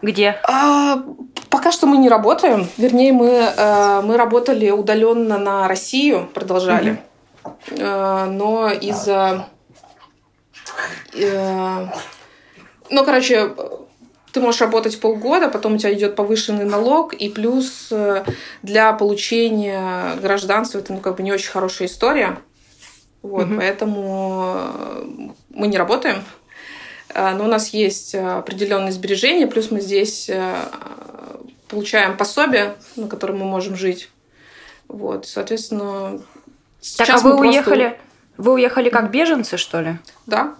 Где? 0.00 0.36
А, 0.44 1.02
пока 1.50 1.72
что 1.72 1.86
мы 1.86 1.98
не 1.98 2.08
работаем. 2.08 2.68
Вернее, 2.76 3.12
мы, 3.12 3.28
э, 3.28 4.00
мы 4.02 4.16
работали 4.16 4.70
удаленно 4.70 5.38
на 5.38 5.68
Россию, 5.68 6.28
продолжали. 6.32 7.02
Mm-hmm. 7.68 8.30
Но 8.30 8.70
из-за... 8.70 9.46
Ну, 12.90 13.04
короче, 13.04 13.54
ты 14.34 14.40
можешь 14.40 14.60
работать 14.60 15.00
полгода, 15.00 15.48
потом 15.48 15.74
у 15.74 15.78
тебя 15.78 15.94
идет 15.94 16.16
повышенный 16.16 16.64
налог, 16.64 17.14
и 17.14 17.28
плюс 17.28 17.88
э, 17.92 18.24
для 18.62 18.92
получения 18.92 20.16
гражданства 20.16 20.80
это 20.80 20.92
ну, 20.92 20.98
как 20.98 21.16
бы 21.16 21.22
не 21.22 21.32
очень 21.32 21.50
хорошая 21.50 21.86
история. 21.86 22.38
Вот, 23.22 23.46
угу. 23.46 23.54
поэтому 23.56 24.54
э, 24.56 25.06
мы 25.50 25.68
не 25.68 25.78
работаем. 25.78 26.24
Э, 27.14 27.30
но 27.36 27.44
у 27.44 27.46
нас 27.46 27.68
есть 27.68 28.16
определенные 28.16 28.90
сбережения, 28.90 29.46
плюс 29.46 29.70
мы 29.70 29.80
здесь 29.80 30.28
получаем 31.68 32.16
пособие, 32.16 32.74
на 32.96 33.06
котором 33.06 33.38
мы 33.38 33.44
можем 33.44 33.76
жить. 33.76 34.10
Вот, 34.88 35.26
соответственно, 35.26 36.20
так, 36.98 37.08
а 37.08 37.18
вы 37.18 37.38
уехали? 37.38 37.98
Вы 38.36 38.54
уехали 38.54 38.90
как 38.90 39.12
беженцы, 39.12 39.58
что 39.58 39.80
ли? 39.80 39.96
Да. 40.26 40.56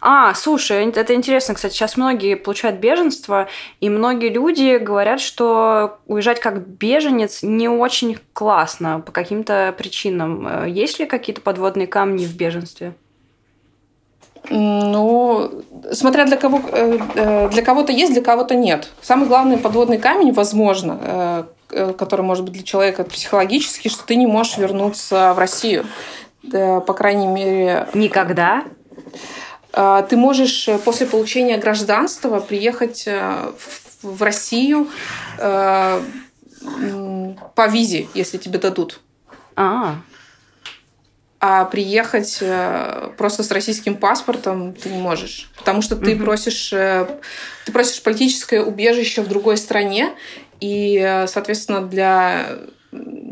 А, 0.00 0.32
слушай, 0.34 0.88
это 0.90 1.14
интересно, 1.14 1.54
кстати, 1.54 1.72
сейчас 1.72 1.96
многие 1.96 2.36
получают 2.36 2.78
беженство, 2.78 3.48
и 3.80 3.90
многие 3.90 4.28
люди 4.28 4.78
говорят, 4.78 5.20
что 5.20 5.98
уезжать 6.06 6.40
как 6.40 6.66
беженец 6.66 7.42
не 7.42 7.68
очень 7.68 8.18
классно 8.32 9.00
по 9.00 9.10
каким-то 9.10 9.74
причинам. 9.76 10.46
Э, 10.46 10.70
есть 10.70 11.00
ли 11.00 11.06
какие-то 11.06 11.40
подводные 11.40 11.88
камни 11.88 12.24
в 12.24 12.36
беженстве? 12.36 12.94
Ну, 14.50 15.62
смотря 15.92 16.24
для 16.24 16.36
кого, 16.36 16.62
э, 16.70 16.98
э, 17.14 17.48
для 17.48 17.62
кого-то 17.62 17.92
есть, 17.92 18.12
для 18.12 18.22
кого-то 18.22 18.54
нет. 18.54 18.90
Самый 19.02 19.26
главный 19.26 19.58
подводный 19.58 19.98
камень, 19.98 20.32
возможно, 20.32 21.48
который 21.68 22.22
может 22.22 22.44
быть 22.44 22.54
для 22.54 22.62
человека 22.62 23.04
психологический, 23.04 23.90
что 23.90 24.06
ты 24.06 24.16
не 24.16 24.26
можешь 24.26 24.56
вернуться 24.56 25.34
в 25.34 25.38
Россию. 25.38 25.84
По 26.50 26.94
крайней 26.94 27.26
мере... 27.26 27.88
Никогда? 27.92 28.64
Ты 29.72 30.16
можешь 30.16 30.68
после 30.84 31.06
получения 31.06 31.58
гражданства 31.58 32.40
приехать 32.40 33.06
в 34.02 34.22
Россию 34.22 34.88
по 35.36 36.02
визе, 37.68 38.08
если 38.14 38.38
тебе 38.38 38.58
дадут. 38.58 39.00
А, 39.56 39.96
а 41.40 41.66
приехать 41.66 42.38
э, 42.40 43.10
просто 43.16 43.44
с 43.44 43.50
российским 43.52 43.96
паспортом 43.96 44.74
ты 44.74 44.88
не 44.88 44.98
можешь, 44.98 45.48
потому 45.56 45.82
что 45.82 45.94
ты 45.94 46.16
угу. 46.16 46.24
просишь 46.24 46.72
э, 46.72 47.06
ты 47.64 47.70
просишь 47.70 48.02
политическое 48.02 48.60
убежище 48.60 49.22
в 49.22 49.28
другой 49.28 49.56
стране 49.56 50.10
и, 50.58 50.98
э, 50.98 51.28
соответственно, 51.28 51.82
для 51.82 52.58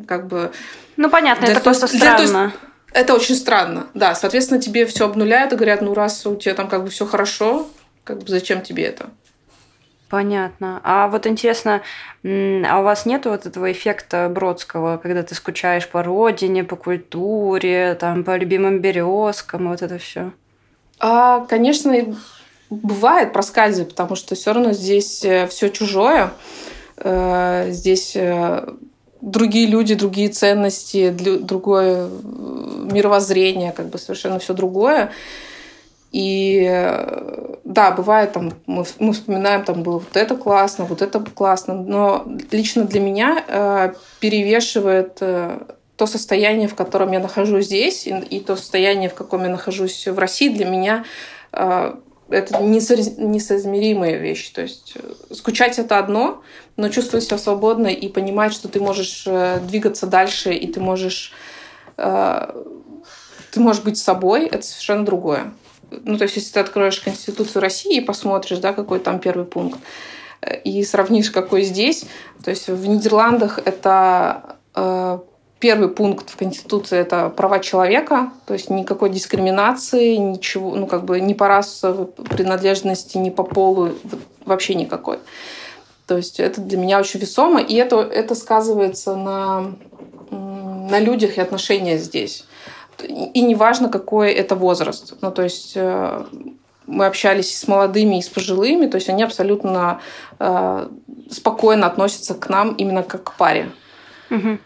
как 0.07 0.29
бы 0.29 0.53
ну 0.97 1.11
понятно, 1.11 1.47
это 1.47 1.61
просто 1.61 1.89
странно. 1.89 2.53
Это 2.97 3.15
очень 3.15 3.35
странно, 3.35 3.89
да. 3.95 4.15
Соответственно, 4.15 4.61
тебе 4.61 4.87
все 4.87 5.05
обнуляют 5.05 5.53
и 5.53 5.57
говорят, 5.57 5.83
ну 5.83 5.95
раз 5.95 6.27
у 6.27 6.35
тебя 6.37 6.55
там 6.55 6.69
как 6.69 6.83
бы 6.83 6.91
все 6.91 7.07
хорошо, 7.07 7.69
как 8.05 8.19
бы 8.19 8.29
зачем 8.29 8.63
тебе 8.63 8.85
это? 8.85 9.11
Понятно. 10.09 10.81
А 10.85 11.09
вот 11.09 11.27
интересно, 11.27 11.83
а 12.25 12.81
у 12.81 12.83
вас 12.83 13.07
нет 13.07 13.27
вот 13.27 13.45
этого 13.45 13.71
эффекта 13.73 14.29
Бродского, 14.29 14.99
когда 14.99 15.23
ты 15.23 15.35
скучаешь 15.35 15.89
по 15.89 16.03
родине, 16.03 16.65
по 16.65 16.77
культуре, 16.77 17.97
там, 18.01 18.23
по 18.25 18.37
любимым 18.37 18.81
березкам, 18.81 19.69
вот 19.69 19.83
это 19.83 19.99
все? 19.99 20.33
А, 21.01 21.41
конечно, 21.47 21.93
бывает 22.71 23.33
проскальзывает, 23.33 23.91
потому 23.91 24.15
что 24.15 24.35
все 24.37 24.53
равно 24.53 24.73
здесь 24.73 25.25
э, 25.25 25.49
все 25.49 25.69
чужое. 25.69 26.31
Э, 26.99 27.67
здесь 27.71 28.13
э, 28.15 28.65
другие 29.21 29.67
люди, 29.67 29.95
другие 29.95 30.29
ценности, 30.29 31.11
другое 31.11 32.09
мировоззрение, 32.09 33.73
как 33.73 33.89
бы 33.89 33.99
совершенно 33.99 34.39
все 34.39 34.55
другое. 34.55 35.11
И 36.13 36.63
да, 37.65 37.91
бывает 37.91 38.33
там, 38.33 38.53
мы, 38.67 38.85
мы 38.99 39.13
вспоминаем, 39.13 39.65
там 39.65 39.83
было 39.83 39.99
вот 39.99 40.17
это 40.17 40.37
классно, 40.37 40.85
вот 40.85 41.03
это 41.03 41.21
классно, 41.21 41.75
но 41.75 42.27
лично 42.53 42.85
для 42.85 43.01
меня 43.01 43.45
э, 43.47 43.93
перевешивает 44.21 45.19
э, 45.21 45.59
то 45.97 46.07
состояние, 46.07 46.69
в 46.69 46.75
котором 46.75 47.13
я 47.13 47.19
нахожусь 47.19 47.67
здесь, 47.67 48.07
и, 48.07 48.11
и 48.31 48.41
то 48.41 48.57
состояние, 48.57 49.11
в 49.11 49.15
каком 49.15 49.43
я 49.43 49.49
нахожусь 49.49 50.07
в 50.07 50.19
России, 50.19 50.49
для 50.49 50.65
меня 50.65 51.05
э, 51.53 51.95
это 52.29 52.63
несоизмеримые 52.63 54.19
вещи. 54.19 54.53
То 54.53 54.63
есть 54.63 54.95
э, 54.97 55.35
скучать 55.35 55.79
это 55.79 55.99
одно, 55.99 56.43
но 56.77 56.89
чувствовать 56.89 57.25
себя 57.25 57.39
свободно 57.39 57.89
и 57.89 58.09
понимать, 58.09 58.53
что 58.53 58.69
ты 58.69 58.81
можешь 58.81 59.25
э, 59.27 59.61
двигаться 59.61 60.07
дальше, 60.07 60.53
и 60.55 60.67
ты 60.67 60.81
можешь, 60.81 61.33
э, 61.97 62.63
ты 63.53 63.61
можешь 63.61 63.83
быть 63.83 63.99
собой, 63.99 64.47
это 64.47 64.63
совершенно 64.63 65.05
другое 65.05 65.53
ну, 65.91 66.19
то 66.19 66.25
есть, 66.25 66.37
если 66.37 66.53
ты 66.53 66.61
откроешь 66.61 67.01
Конституцию 67.01 67.63
России 67.63 67.99
и 67.99 68.01
посмотришь, 68.01 68.59
да, 68.59 68.73
какой 68.73 68.99
там 68.99 69.21
первый 69.21 69.47
пункт, 69.47 69.79
и 70.65 70.83
сравнишь, 70.85 71.31
какой 71.31 71.63
здесь, 71.63 72.05
то 72.45 72.51
есть 72.51 72.69
в 72.69 72.87
Нидерландах 72.87 73.59
это 73.65 74.57
первый 75.59 75.89
пункт 75.89 76.31
в 76.31 76.37
Конституции 76.37 76.99
это 76.99 77.31
права 77.31 77.59
человека, 77.61 78.31
то 78.47 78.55
есть 78.55 78.71
никакой 78.71 79.11
дискриминации, 79.11 80.17
ничего, 80.17 80.75
ну 80.75 80.87
как 80.87 81.05
бы 81.05 81.21
ни 81.21 81.35
по 81.35 81.49
расовой 81.49 82.07
принадлежности, 82.07 83.19
ни 83.19 83.31
по 83.31 83.43
полу, 83.43 83.93
вообще 84.45 84.75
никакой. 84.75 85.19
То 86.07 86.17
есть 86.17 86.39
это 86.39 86.61
для 86.61 86.79
меня 86.79 87.01
очень 87.01 87.21
весомо, 87.21 87.61
и 87.61 87.75
это, 87.75 88.01
это 88.01 88.35
сказывается 88.35 89.17
на, 89.17 89.75
на 90.31 91.01
людях 91.01 91.39
и 91.39 91.41
отношениях 91.41 92.01
здесь 92.01 92.45
и 93.05 93.43
неважно, 93.43 93.89
какой 93.89 94.33
это 94.33 94.55
возраст. 94.55 95.15
Ну, 95.21 95.31
то 95.31 95.43
есть 95.43 95.73
э, 95.75 96.25
мы 96.87 97.07
общались 97.07 97.57
с 97.57 97.69
молодыми 97.69 98.19
и 98.19 98.23
с 98.23 98.29
пожилыми, 98.29 98.87
то 98.87 98.97
есть 98.97 99.09
они 99.09 99.23
абсолютно 99.23 100.01
э, 100.39 100.89
спокойно 101.31 101.87
относятся 101.87 102.35
к 102.35 102.49
нам 102.49 102.73
именно 102.75 103.03
как 103.03 103.25
к 103.25 103.33
паре. 103.35 103.71
Угу. 104.31 104.59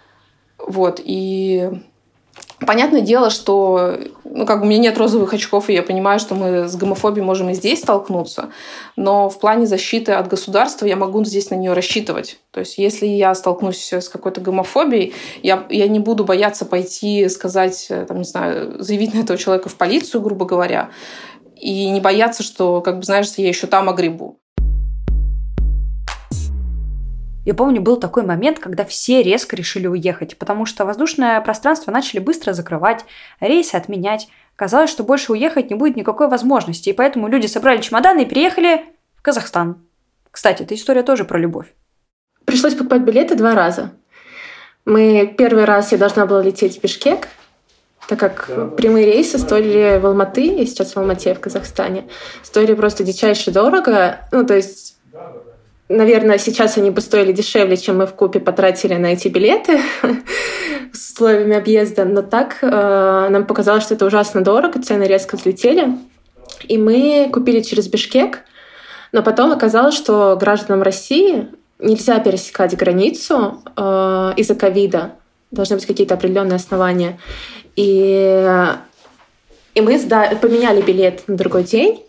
Вот, 0.67 1.01
и 1.03 1.71
Понятное 2.67 3.01
дело, 3.01 3.31
что 3.31 3.97
ну, 4.25 4.45
как 4.45 4.61
бы 4.61 4.67
у 4.67 4.69
меня 4.69 4.81
нет 4.81 4.99
розовых 4.99 5.33
очков, 5.33 5.71
и 5.71 5.73
я 5.73 5.83
понимаю, 5.83 6.21
что 6.21 6.35
мы 6.35 6.69
с 6.69 6.77
гомофобией 6.77 7.25
можем 7.25 7.49
и 7.49 7.55
здесь 7.55 7.81
столкнуться, 7.81 8.51
но 8.97 9.31
в 9.31 9.41
плане 9.41 9.67
защиты 9.67 10.13
от 10.13 10.29
государства 10.29 10.85
я 10.85 10.97
могу 10.97 11.25
здесь 11.25 11.49
на 11.49 11.55
нее 11.55 11.73
рассчитывать. 11.73 12.39
То 12.51 12.61
есть 12.61 12.77
если 12.77 13.07
я 13.07 13.35
столкнусь 13.35 13.91
с 13.93 14.11
какой-то 14.11 14.43
гомофобией, 14.43 15.15
я, 15.43 15.65
я 15.71 15.89
не 15.89 16.01
буду 16.01 16.25
бояться 16.25 16.67
пойти 16.67 17.31
сказать, 17.31 17.91
там, 18.07 18.19
не 18.19 18.25
знаю, 18.25 18.83
заявить 18.83 19.15
на 19.15 19.21
этого 19.21 19.39
человека 19.39 19.71
в 19.71 19.77
полицию, 19.77 20.21
грубо 20.21 20.45
говоря, 20.45 20.91
и 21.57 21.89
не 21.89 22.01
бояться, 22.01 22.43
что, 22.43 22.83
как 22.83 22.99
бы, 22.99 23.05
знаешь, 23.05 23.29
я 23.39 23.49
еще 23.49 23.69
там 23.69 23.89
огребу. 23.89 24.39
Я 27.51 27.55
помню, 27.55 27.82
был 27.82 27.96
такой 27.96 28.22
момент, 28.22 28.61
когда 28.61 28.84
все 28.84 29.24
резко 29.24 29.57
решили 29.57 29.88
уехать, 29.88 30.38
потому 30.38 30.66
что 30.66 30.84
воздушное 30.84 31.40
пространство 31.40 31.90
начали 31.90 32.20
быстро 32.20 32.53
закрывать, 32.53 33.05
рейсы 33.40 33.74
отменять. 33.74 34.28
Казалось, 34.55 34.88
что 34.88 35.03
больше 35.03 35.32
уехать 35.32 35.68
не 35.68 35.74
будет 35.74 35.96
никакой 35.96 36.28
возможности, 36.28 36.90
и 36.90 36.92
поэтому 36.92 37.26
люди 37.26 37.48
собрали 37.48 37.80
чемоданы 37.80 38.22
и 38.22 38.24
переехали 38.24 38.84
в 39.16 39.22
Казахстан. 39.22 39.82
Кстати, 40.30 40.62
эта 40.62 40.76
история 40.76 41.03
тоже 41.03 41.24
про 41.24 41.40
любовь. 41.40 41.66
Пришлось 42.44 42.74
покупать 42.74 43.03
билеты 43.03 43.34
два 43.34 43.57
раза. 43.57 43.90
Мы 44.84 45.34
первый 45.36 45.64
раз 45.64 45.90
я 45.90 45.98
должна 45.98 46.26
была 46.26 46.42
лететь 46.42 46.78
в 46.78 46.82
Бишкек, 46.84 47.26
так 48.07 48.20
как 48.20 48.76
прямые 48.76 49.07
рейсы 49.07 49.38
стоили 49.38 49.98
в 49.98 50.07
Алматы, 50.07 50.42
я 50.42 50.66
сейчас 50.66 50.94
в 50.94 50.98
Алмате, 50.98 51.34
в 51.34 51.40
Казахстане, 51.40 52.05
стоили 52.44 52.74
просто 52.74 53.03
дичайше 53.03 53.51
дорого. 53.51 54.18
Ну, 54.30 54.46
то 54.46 54.55
есть 54.55 54.99
Наверное, 55.93 56.38
сейчас 56.38 56.78
они 56.78 56.91
бы 56.91 57.01
стоили 57.01 57.32
дешевле, 57.32 57.76
чем 57.76 57.99
мы 57.99 58.07
в 58.07 58.14
купе 58.14 58.38
потратили 58.38 58.95
на 58.95 59.07
эти 59.07 59.26
билеты 59.26 59.80
с 60.93 61.11
условиями 61.11 61.57
объезда. 61.57 62.05
Но 62.05 62.22
так 62.22 62.59
э, 62.62 63.28
нам 63.28 63.45
показалось, 63.45 63.82
что 63.82 63.95
это 63.95 64.07
ужасно 64.07 64.43
дорого, 64.43 64.80
цены 64.80 65.03
резко 65.03 65.34
взлетели. 65.34 65.88
И 66.68 66.78
мы 66.78 67.28
купили 67.32 67.61
через 67.61 67.88
Бишкек, 67.88 68.45
но 69.11 69.24
потом 69.24 69.51
оказалось, 69.51 69.97
что 69.97 70.36
гражданам 70.38 70.82
России 70.82 71.49
нельзя 71.80 72.20
пересекать 72.20 72.76
границу 72.76 73.61
э, 73.76 73.82
из-за 74.36 74.55
ковида. 74.55 75.16
Должны 75.51 75.74
быть 75.74 75.86
какие-то 75.86 76.14
определенные 76.14 76.55
основания. 76.55 77.18
И, 77.74 78.70
и 79.74 79.80
мы 79.80 79.95
сда- 79.97 80.36
поменяли 80.36 80.82
билет 80.82 81.26
на 81.26 81.36
другой 81.36 81.64
день 81.64 82.05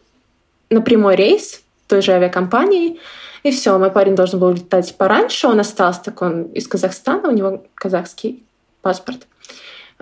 на 0.69 0.81
прямой 0.81 1.15
рейс 1.15 1.63
той 1.87 2.03
же 2.03 2.11
авиакомпании. 2.11 2.99
И 3.43 3.51
все, 3.51 3.77
мой 3.77 3.91
парень 3.91 4.15
должен 4.15 4.39
был 4.39 4.51
летать 4.51 4.95
пораньше, 4.97 5.47
он 5.47 5.59
остался, 5.59 6.03
так 6.03 6.21
он 6.21 6.43
из 6.43 6.67
Казахстана, 6.67 7.29
у 7.29 7.31
него 7.31 7.63
казахский 7.75 8.43
паспорт. 8.81 9.27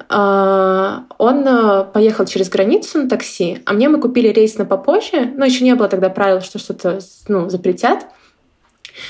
А, 0.07 1.03
он 1.17 1.45
э, 1.47 1.85
поехал 1.93 2.25
через 2.25 2.49
границу 2.49 3.03
на 3.03 3.09
такси, 3.09 3.61
а 3.65 3.73
мне 3.73 3.89
мы 3.89 3.99
купили 3.99 4.29
рейс 4.29 4.57
на 4.57 4.65
попозже, 4.65 5.33
но 5.35 5.45
еще 5.45 5.63
не 5.63 5.75
было 5.75 5.89
тогда 5.89 6.09
правил, 6.09 6.41
что 6.41 6.59
что-то 6.59 6.99
ну, 7.27 7.49
запретят. 7.49 8.05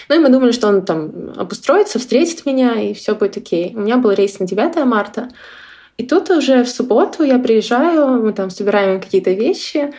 Ну 0.07 0.15
и 0.15 0.19
мы 0.19 0.30
думали, 0.30 0.51
что 0.51 0.67
он 0.67 0.84
там 0.84 1.34
обустроится, 1.36 1.99
встретит 1.99 2.45
меня, 2.45 2.80
и 2.80 2.93
все 2.93 3.15
будет 3.15 3.38
окей. 3.38 3.73
У 3.75 3.80
меня 3.80 3.97
был 3.97 4.11
рейс 4.11 4.39
на 4.39 4.47
9 4.47 4.86
марта. 4.86 5.30
И 5.97 6.05
тут 6.05 6.30
уже 6.30 6.63
в 6.63 6.69
субботу 6.69 7.23
я 7.23 7.39
приезжаю, 7.39 8.21
мы 8.23 8.34
там 8.34 8.49
собираем 8.49 9.01
какие-то 9.01 9.32
вещи, 9.32 9.93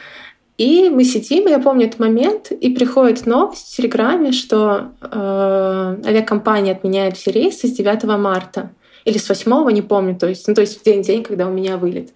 и 0.61 0.90
мы 0.90 1.04
сидим, 1.04 1.46
я 1.46 1.58
помню 1.58 1.86
этот 1.86 2.00
момент, 2.00 2.52
и 2.52 2.68
приходит 2.68 3.24
новость 3.24 3.72
в 3.72 3.76
Телеграме, 3.78 4.30
что 4.30 4.92
э, 5.00 5.96
авиакомпания 6.04 6.74
отменяет 6.74 7.16
все 7.16 7.30
рейсы 7.30 7.66
с 7.66 7.72
9 7.72 8.04
марта. 8.18 8.70
Или 9.06 9.16
с 9.16 9.26
8, 9.26 9.70
не 9.72 9.80
помню, 9.80 10.18
то 10.18 10.28
есть, 10.28 10.46
ну, 10.46 10.52
то 10.52 10.61
есть 10.61 10.78
в 10.78 10.84
день-день, 10.84 11.22
когда 11.22 11.46
у 11.46 11.50
меня 11.50 11.78
вылет. 11.78 12.11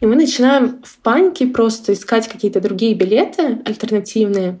И 0.00 0.06
мы 0.06 0.16
начинаем 0.16 0.82
в 0.84 0.98
панике 0.98 1.46
просто 1.46 1.94
искать 1.94 2.28
какие-то 2.28 2.60
другие 2.60 2.92
билеты 2.92 3.62
альтернативные. 3.64 4.60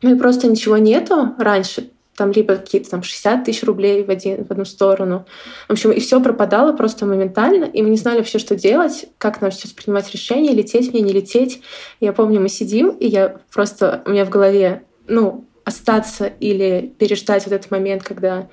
Ну 0.00 0.14
и 0.14 0.18
просто 0.18 0.46
ничего 0.46 0.78
нету 0.78 1.34
раньше 1.36 1.90
там 2.16 2.32
либо 2.32 2.56
какие-то 2.56 2.90
там 2.90 3.02
60 3.02 3.44
тысяч 3.44 3.62
рублей 3.62 4.04
в, 4.04 4.10
один, 4.10 4.44
в 4.44 4.50
одну 4.50 4.64
сторону. 4.64 5.26
В 5.68 5.72
общем, 5.72 5.92
и 5.92 6.00
все 6.00 6.20
пропадало 6.20 6.72
просто 6.72 7.06
моментально, 7.06 7.64
и 7.64 7.82
мы 7.82 7.90
не 7.90 7.96
знали 7.96 8.18
вообще, 8.18 8.38
что 8.38 8.56
делать, 8.56 9.06
как 9.18 9.40
нам 9.40 9.52
сейчас 9.52 9.72
принимать 9.72 10.10
решение, 10.12 10.54
лететь 10.54 10.92
мне, 10.92 11.02
не 11.02 11.12
лететь. 11.12 11.62
Я 12.00 12.12
помню, 12.12 12.40
мы 12.40 12.48
сидим, 12.48 12.90
и 12.90 13.06
я 13.06 13.36
просто, 13.52 14.02
у 14.06 14.10
меня 14.10 14.24
в 14.24 14.30
голове, 14.30 14.82
ну, 15.06 15.44
остаться 15.64 16.26
или 16.26 16.92
переждать 16.98 17.44
вот 17.44 17.52
этот 17.52 17.70
момент, 17.70 18.02
когда, 18.02 18.48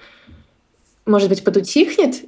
может 1.06 1.30
быть, 1.30 1.44
подутихнет 1.44 2.26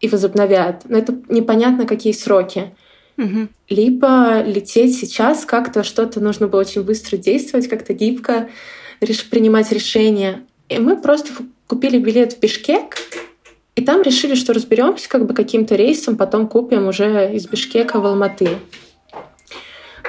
и 0.00 0.08
возобновят, 0.08 0.82
но 0.88 0.96
это 0.96 1.20
непонятно, 1.28 1.86
какие 1.86 2.12
сроки. 2.12 2.74
Угу. 3.16 3.48
Либо 3.68 4.42
лететь 4.42 4.96
сейчас 4.96 5.44
как-то 5.44 5.82
что-то 5.82 6.20
нужно 6.20 6.46
было 6.46 6.60
очень 6.60 6.82
быстро 6.82 7.16
действовать, 7.16 7.68
как-то 7.68 7.92
гибко 7.92 8.48
принимать 9.30 9.72
решения. 9.72 10.44
И 10.68 10.78
мы 10.78 11.00
просто 11.00 11.32
купили 11.66 11.98
билет 11.98 12.34
в 12.34 12.40
Бишкек, 12.40 12.98
и 13.74 13.82
там 13.82 14.02
решили, 14.02 14.34
что 14.34 14.52
разберемся 14.52 15.08
как 15.08 15.26
бы 15.26 15.34
каким-то 15.34 15.76
рейсом, 15.76 16.16
потом 16.16 16.48
купим 16.48 16.88
уже 16.88 17.34
из 17.34 17.46
Бишкека 17.46 18.00
в 18.00 18.06
Алматы. 18.06 18.58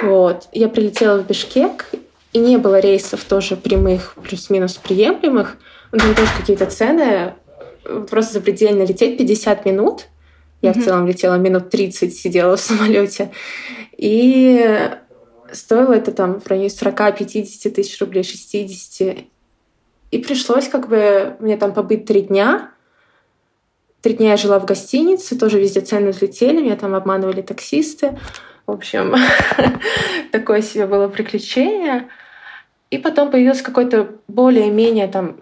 Вот. 0.02 0.48
Я 0.52 0.70
прилетела 0.70 1.22
в 1.22 1.28
Бишкек, 1.28 1.92
и 2.34 2.40
не 2.40 2.58
было 2.58 2.80
рейсов 2.80 3.24
тоже 3.24 3.56
прямых, 3.56 4.16
плюс-минус 4.24 4.76
приемлемых. 4.76 5.58
Там 5.92 6.16
тоже 6.16 6.30
какие-то 6.40 6.66
цены. 6.68 7.34
Просто 8.10 8.34
запредельно 8.34 8.84
лететь 8.84 9.18
50 9.18 9.66
минут— 9.66 10.08
я 10.62 10.72
mm-hmm. 10.72 10.82
в 10.82 10.84
целом 10.84 11.08
летела 11.08 11.36
минут 11.36 11.70
30, 11.70 12.16
сидела 12.16 12.58
в 12.58 12.60
самолете. 12.60 13.32
И 13.98 14.90
стоило 15.52 15.94
это 15.94 16.12
там 16.12 16.40
в 16.40 16.48
районе 16.48 16.68
40-50 16.68 17.70
тысяч 17.72 18.00
рублей, 18.00 18.24
60. 18.24 19.26
И 20.12 20.18
пришлось 20.20 20.68
как 20.68 20.88
бы 20.88 21.36
мне 21.40 21.58
там 21.58 21.74
побыть 21.74 22.06
три 22.06 22.22
дня. 22.22 22.72
Три 24.02 24.14
дня 24.14 24.32
я 24.32 24.38
жила 24.38 24.60
в 24.60 24.66
гостинице, 24.66 25.38
тоже 25.38 25.60
везде 25.60 25.82
цены 25.82 26.12
взлетели, 26.12 26.62
меня 26.62 26.78
там 26.78 26.96
обманывали 26.96 27.42
таксисты. 27.42 28.18
В 28.66 28.72
общем, 28.72 29.16
такое 30.32 30.62
себе 30.62 30.88
было 30.88 31.08
приключение. 31.08 32.08
И 32.92 32.98
потом 32.98 33.30
появился 33.30 33.64
какой-то 33.64 34.16
более-менее 34.28 35.08
там 35.08 35.38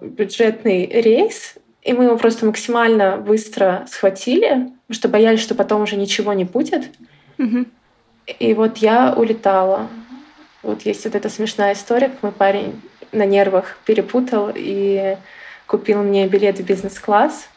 бюджетный 0.00 0.86
рейс, 0.86 1.54
и 1.82 1.92
мы 1.92 2.04
его 2.04 2.16
просто 2.16 2.44
максимально 2.44 3.16
быстро 3.16 3.86
схватили, 3.88 4.48
потому 4.48 4.74
что 4.90 5.08
боялись, 5.08 5.40
что 5.40 5.54
потом 5.54 5.82
уже 5.82 5.96
ничего 5.96 6.32
не 6.32 6.44
будет. 6.44 6.90
Угу. 7.38 7.64
И 8.38 8.54
вот 8.54 8.78
я 8.78 9.14
улетала. 9.16 9.88
Вот 10.62 10.82
есть 10.82 11.04
вот 11.04 11.14
эта 11.14 11.28
смешная 11.28 11.72
история, 11.72 12.08
как 12.08 12.22
мой 12.22 12.32
парень 12.32 12.80
на 13.12 13.26
нервах 13.26 13.76
перепутал 13.84 14.50
и 14.54 15.16
купил 15.66 16.02
мне 16.02 16.26
билет 16.26 16.58
в 16.58 16.64
бизнес-класс. 16.64 17.48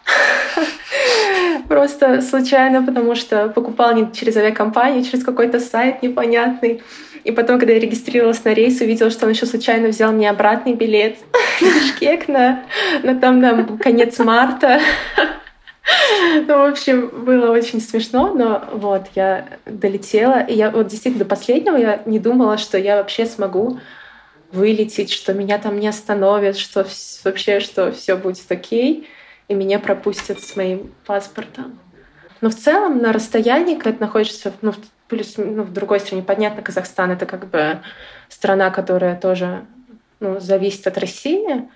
Просто 1.68 2.22
случайно, 2.22 2.84
потому 2.84 3.16
что 3.16 3.50
покупал 3.50 3.94
не 3.94 4.12
через 4.14 4.38
авиакомпанию, 4.38 5.02
а 5.02 5.04
через 5.04 5.24
какой-то 5.24 5.60
сайт 5.60 6.04
непонятный. 6.04 6.84
И 7.24 7.32
потом, 7.32 7.60
когда 7.60 7.74
я 7.74 7.80
регистрировалась 7.80 8.44
на 8.44 8.54
рейс, 8.54 8.80
увидела, 8.82 9.10
что 9.10 9.26
он 9.26 9.32
еще 9.32 9.48
случайно 9.48 9.88
взял 9.88 10.12
мне 10.12 10.30
обратный 10.30 10.74
билет 10.74 11.18
в 11.60 11.62
Бишкек 11.62 12.28
на, 12.28 12.64
на 13.02 13.20
там 13.20 13.40
на 13.40 13.78
конец 13.78 14.18
марта. 14.20 14.80
Ну, 16.48 16.58
в 16.58 16.72
общем, 16.72 17.10
было 17.10 17.52
очень 17.52 17.80
смешно, 17.80 18.34
но 18.34 18.64
вот, 18.72 19.04
я 19.14 19.46
долетела. 19.68 20.40
И 20.40 20.56
я 20.56 20.72
вот 20.72 20.88
действительно 20.88 21.24
до 21.24 21.30
последнего 21.30 21.78
я 21.78 22.02
не 22.08 22.18
думала, 22.18 22.58
что 22.58 22.80
я 22.80 22.98
вообще 22.98 23.28
смогу 23.28 23.80
вылететь, 24.52 25.12
что 25.12 25.34
меня 25.34 25.58
там 25.58 25.80
не 25.80 25.88
остановят, 25.88 26.58
что 26.58 26.86
вообще, 27.24 27.60
что 27.60 27.92
все 27.92 28.16
будет 28.16 28.52
окей, 28.52 29.08
и 29.48 29.54
меня 29.54 29.80
пропустят 29.80 30.40
с 30.42 30.56
моим 30.56 30.94
паспортом. 31.06 31.80
Но 32.42 32.50
в 32.50 32.56
целом 32.56 33.00
на 33.00 33.12
расстоянии, 33.12 33.76
когда 33.76 33.94
ты 33.94 34.04
находишься 34.04 34.54
ну, 34.62 34.74
плюс 35.08 35.36
ну, 35.38 35.64
в 35.64 35.74
другой 35.74 36.00
стране, 36.00 36.24
понятно, 36.24 36.62
Казахстан 36.62 37.12
это 37.12 37.26
как 37.26 37.50
бы 37.50 37.82
страна, 38.30 38.72
которая 38.72 39.20
тоже 39.20 39.66
ну, 40.20 40.40
зависит 40.40 40.88
от 40.88 40.98
России, 40.98 41.70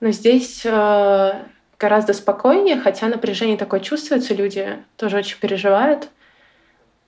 но 0.00 0.10
здесь 0.10 0.62
э, 0.64 1.32
гораздо 1.78 2.12
спокойнее, 2.12 2.76
хотя 2.76 3.08
напряжение 3.08 3.56
такое 3.56 3.80
чувствуется, 3.80 4.34
люди 4.34 4.78
тоже 4.96 5.18
очень 5.18 5.38
переживают 5.38 6.08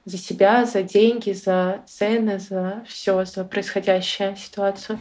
за 0.08 0.18
себя, 0.18 0.64
за 0.64 0.82
деньги, 0.82 1.32
за 1.32 1.82
цены, 1.86 2.38
за 2.38 2.82
все, 2.86 3.24
за 3.24 3.44
происходящую 3.44 4.36
ситуацию. 4.36 4.98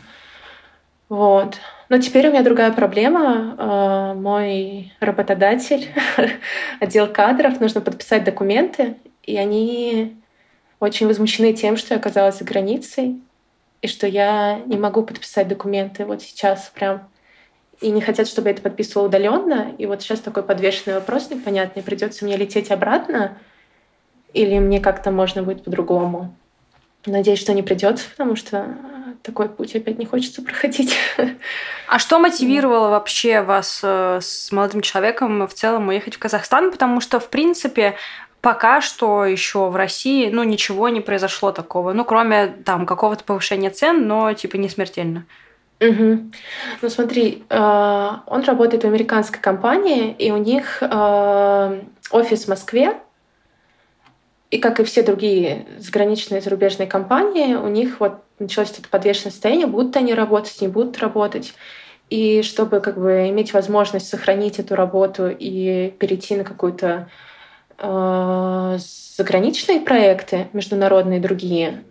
Вот. 1.09 1.57
Но 1.89 1.99
теперь 1.99 2.27
у 2.27 2.31
меня 2.31 2.43
другая 2.43 2.71
проблема. 2.73 3.55
Э, 3.57 4.13
мой 4.19 4.91
работодатель, 4.99 5.89
отдел 6.81 7.07
кадров, 7.07 7.61
нужно 7.61 7.79
подписать 7.79 8.25
документы, 8.25 8.97
и 9.23 9.37
они 9.37 10.17
очень 10.79 11.07
возмущены 11.07 11.53
тем, 11.53 11.77
что 11.77 11.93
я 11.93 11.99
оказалась 11.99 12.39
за 12.39 12.43
границей, 12.43 13.21
и 13.81 13.87
что 13.87 14.05
я 14.05 14.59
не 14.65 14.77
могу 14.77 15.03
подписать 15.03 15.47
документы 15.47 16.03
вот 16.05 16.21
сейчас 16.21 16.71
прям. 16.73 17.07
И 17.79 17.89
не 17.91 18.01
хотят, 18.01 18.27
чтобы 18.27 18.49
я 18.49 18.53
это 18.53 18.63
подписывала 18.63 19.07
удаленно. 19.07 19.71
И 19.77 19.85
вот 19.85 20.01
сейчас 20.01 20.19
такой 20.19 20.41
подвешенный 20.41 20.95
вопрос 20.95 21.29
непонятный. 21.29 21.83
Придется 21.83 22.25
мне 22.25 22.35
лететь 22.35 22.71
обратно 22.71 23.37
или 24.37 24.59
мне 24.59 24.79
как-то 24.79 25.11
можно 25.11 25.43
будет 25.43 25.63
по-другому? 25.63 26.33
Надеюсь, 27.05 27.39
что 27.39 27.53
не 27.53 27.63
придется, 27.63 28.05
потому 28.09 28.35
что 28.35 28.75
такой 29.23 29.49
путь 29.49 29.75
опять 29.75 29.97
не 29.97 30.05
хочется 30.05 30.41
проходить. 30.41 30.95
А 31.87 31.99
что 31.99 32.19
мотивировало 32.19 32.89
вообще 32.89 33.41
вас 33.41 33.79
э, 33.83 34.19
с 34.21 34.51
молодым 34.51 34.81
человеком 34.81 35.47
в 35.47 35.53
целом 35.53 35.87
уехать 35.87 36.15
в 36.15 36.19
Казахстан? 36.19 36.71
Потому 36.71 36.99
что, 36.99 37.19
в 37.19 37.29
принципе, 37.29 37.95
пока 38.41 38.81
что 38.81 39.25
еще 39.25 39.69
в 39.69 39.75
России, 39.75 40.29
ну, 40.29 40.43
ничего 40.43 40.89
не 40.89 41.01
произошло 41.01 41.51
такого. 41.51 41.93
Ну, 41.93 42.03
кроме 42.05 42.47
там 42.47 42.85
какого-то 42.85 43.23
повышения 43.23 43.69
цен, 43.69 44.07
но 44.07 44.33
типа 44.33 44.57
не 44.57 44.69
смертельно. 44.69 45.25
Угу. 45.79 46.31
Ну 46.81 46.89
смотри, 46.89 47.43
э, 47.49 48.09
он 48.25 48.43
работает 48.43 48.83
в 48.83 48.87
американской 48.87 49.39
компании, 49.39 50.15
и 50.17 50.31
у 50.31 50.37
них 50.37 50.79
э, 50.81 51.81
офис 52.11 52.45
в 52.45 52.47
Москве, 52.47 52.97
и 54.49 54.59
как 54.59 54.79
и 54.79 54.83
все 54.83 55.03
другие 55.03 55.65
заграничные 55.77 56.41
зарубежные 56.41 56.87
компании, 56.87 57.55
у 57.55 57.67
них 57.67 57.99
вот 57.99 58.23
началось 58.39 58.71
это 58.71 58.87
подвешенное 58.87 59.31
состояние, 59.31 59.67
будут 59.67 59.95
они 59.97 60.13
работать, 60.13 60.61
не 60.61 60.67
будут 60.67 60.97
работать. 60.99 61.53
И 62.09 62.41
чтобы 62.43 62.79
как 62.79 62.97
бы 62.97 63.27
иметь 63.29 63.53
возможность 63.53 64.07
сохранить 64.07 64.59
эту 64.59 64.75
работу 64.75 65.27
и 65.27 65.93
перейти 65.99 66.37
на 66.37 66.45
какую-то 66.45 67.09
э, 67.77 68.77
заграничные 69.17 69.81
проекты, 69.81 70.47
международные 70.53 71.19
другие, 71.19 71.83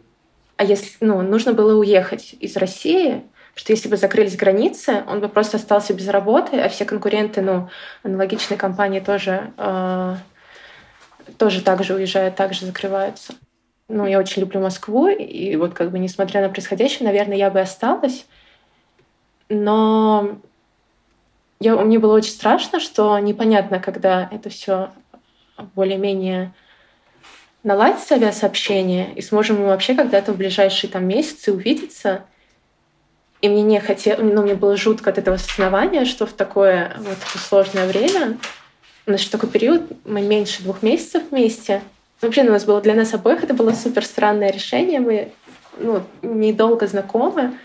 а 0.57 0.65
если 0.65 0.93
ну, 1.01 1.21
нужно 1.21 1.53
было 1.53 1.79
уехать 1.79 2.35
из 2.41 2.57
России, 2.57 3.25
что 3.55 3.73
если 3.73 3.89
бы 3.89 3.99
закрылись 3.99 4.37
границы, 4.37 5.03
он 5.07 5.21
бы 5.21 5.29
просто 5.29 5.59
остался 5.59 5.93
без 5.93 6.09
работы, 6.09 6.59
а 6.59 6.71
все 6.71 6.87
конкуренты, 6.87 7.43
ну, 7.43 7.69
аналогичные 8.03 8.57
компании 8.57 9.01
тоже 9.01 9.53
э, 9.59 10.17
тоже 11.39 11.63
так 11.63 11.85
же 11.85 11.95
уезжают, 11.95 12.37
так 12.37 12.55
же 12.55 12.67
закрываются. 12.67 13.35
Ну, 13.89 14.07
я 14.07 14.19
очень 14.19 14.41
люблю 14.41 14.61
Москву, 14.61 15.09
и 15.09 15.55
вот 15.57 15.75
как 15.75 15.91
бы 15.91 15.99
несмотря 15.99 16.41
на 16.41 16.49
происходящее, 16.49 17.07
наверное, 17.07 17.37
я 17.37 17.51
бы 17.51 17.61
осталась. 17.61 18.27
Но 19.49 20.39
я, 21.61 21.77
мне 21.77 21.99
было 21.99 22.15
очень 22.15 22.33
страшно, 22.33 22.81
что 22.81 23.19
непонятно, 23.19 23.79
когда 23.79 24.29
это 24.33 24.51
все 24.51 24.91
более-менее 25.75 26.53
наладится 27.63 28.15
авиасообщение, 28.15 29.13
и 29.15 29.23
сможем 29.23 29.61
мы 29.61 29.67
вообще 29.67 29.95
когда-то 29.95 30.33
в 30.33 30.37
ближайшие 30.37 30.91
там 30.91 31.07
месяцы 31.07 31.53
увидеться. 31.53 32.25
И 33.41 33.49
мне 33.49 33.63
не 33.63 33.81
хотелось, 33.81 34.21
ну, 34.23 34.43
мне 34.43 34.55
было 34.55 34.77
жутко 34.77 35.11
от 35.11 35.19
этого 35.19 35.37
осознавания, 35.37 36.05
что 36.05 36.27
в 36.27 36.33
такое 36.33 36.93
вот 36.99 37.19
сложное 37.41 37.87
время 37.87 38.39
у 39.07 39.11
нас 39.11 39.21
еще 39.21 39.31
такой 39.31 39.49
период, 39.49 39.83
мы 40.05 40.21
меньше 40.23 40.63
двух 40.63 40.83
месяцев 40.83 41.23
вместе. 41.31 41.83
Вообще 42.21 42.43
у 42.43 42.51
нас 42.51 42.65
было 42.65 42.81
для 42.81 42.95
нас 42.95 43.15
обоих 43.15 43.45
это 43.45 43.55
было 43.55 43.73
супер 43.73 44.05
странное 44.05 44.51
решение. 44.51 45.01
Мы 45.01 45.33
ну, 45.79 46.03
недолго 46.23 46.87
знакомы. 46.87 47.59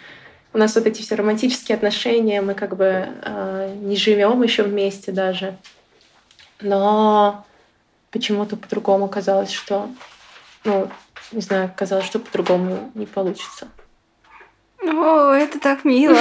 У 0.53 0.57
нас 0.57 0.75
вот 0.75 0.85
эти 0.85 1.01
все 1.01 1.15
романтические 1.15 1.77
отношения, 1.77 2.41
мы 2.41 2.53
как 2.53 2.75
бы 2.75 3.07
э, 3.23 3.75
не 3.81 3.95
живем 3.95 4.43
еще 4.43 4.63
вместе 4.63 5.11
даже. 5.13 5.57
Но 6.59 7.45
почему-то 8.11 8.57
по-другому 8.57 9.07
казалось, 9.07 9.51
что, 9.51 9.89
ну, 10.65 10.89
не 11.31 11.41
знаю, 11.41 11.71
казалось, 11.75 12.05
что 12.05 12.19
по-другому 12.19 12.91
не 12.93 13.05
получится. 13.05 13.67
О, 14.84 15.32
это 15.32 15.59
так 15.59 15.86
мило. 15.86 16.17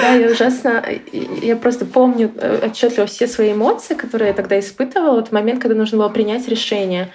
Да, 0.00 0.12
я 0.12 0.30
ужасно... 0.30 0.84
Я 1.12 1.56
просто 1.56 1.86
помню 1.86 2.32
э, 2.36 2.66
отчетливо 2.66 3.06
все 3.06 3.26
свои 3.26 3.52
эмоции, 3.52 3.94
которые 3.94 4.28
я 4.28 4.34
тогда 4.34 4.58
испытывала, 4.58 5.24
в 5.24 5.32
момент, 5.32 5.62
когда 5.62 5.76
нужно 5.76 5.98
было 5.98 6.08
принять 6.08 6.48
решение. 6.48 7.12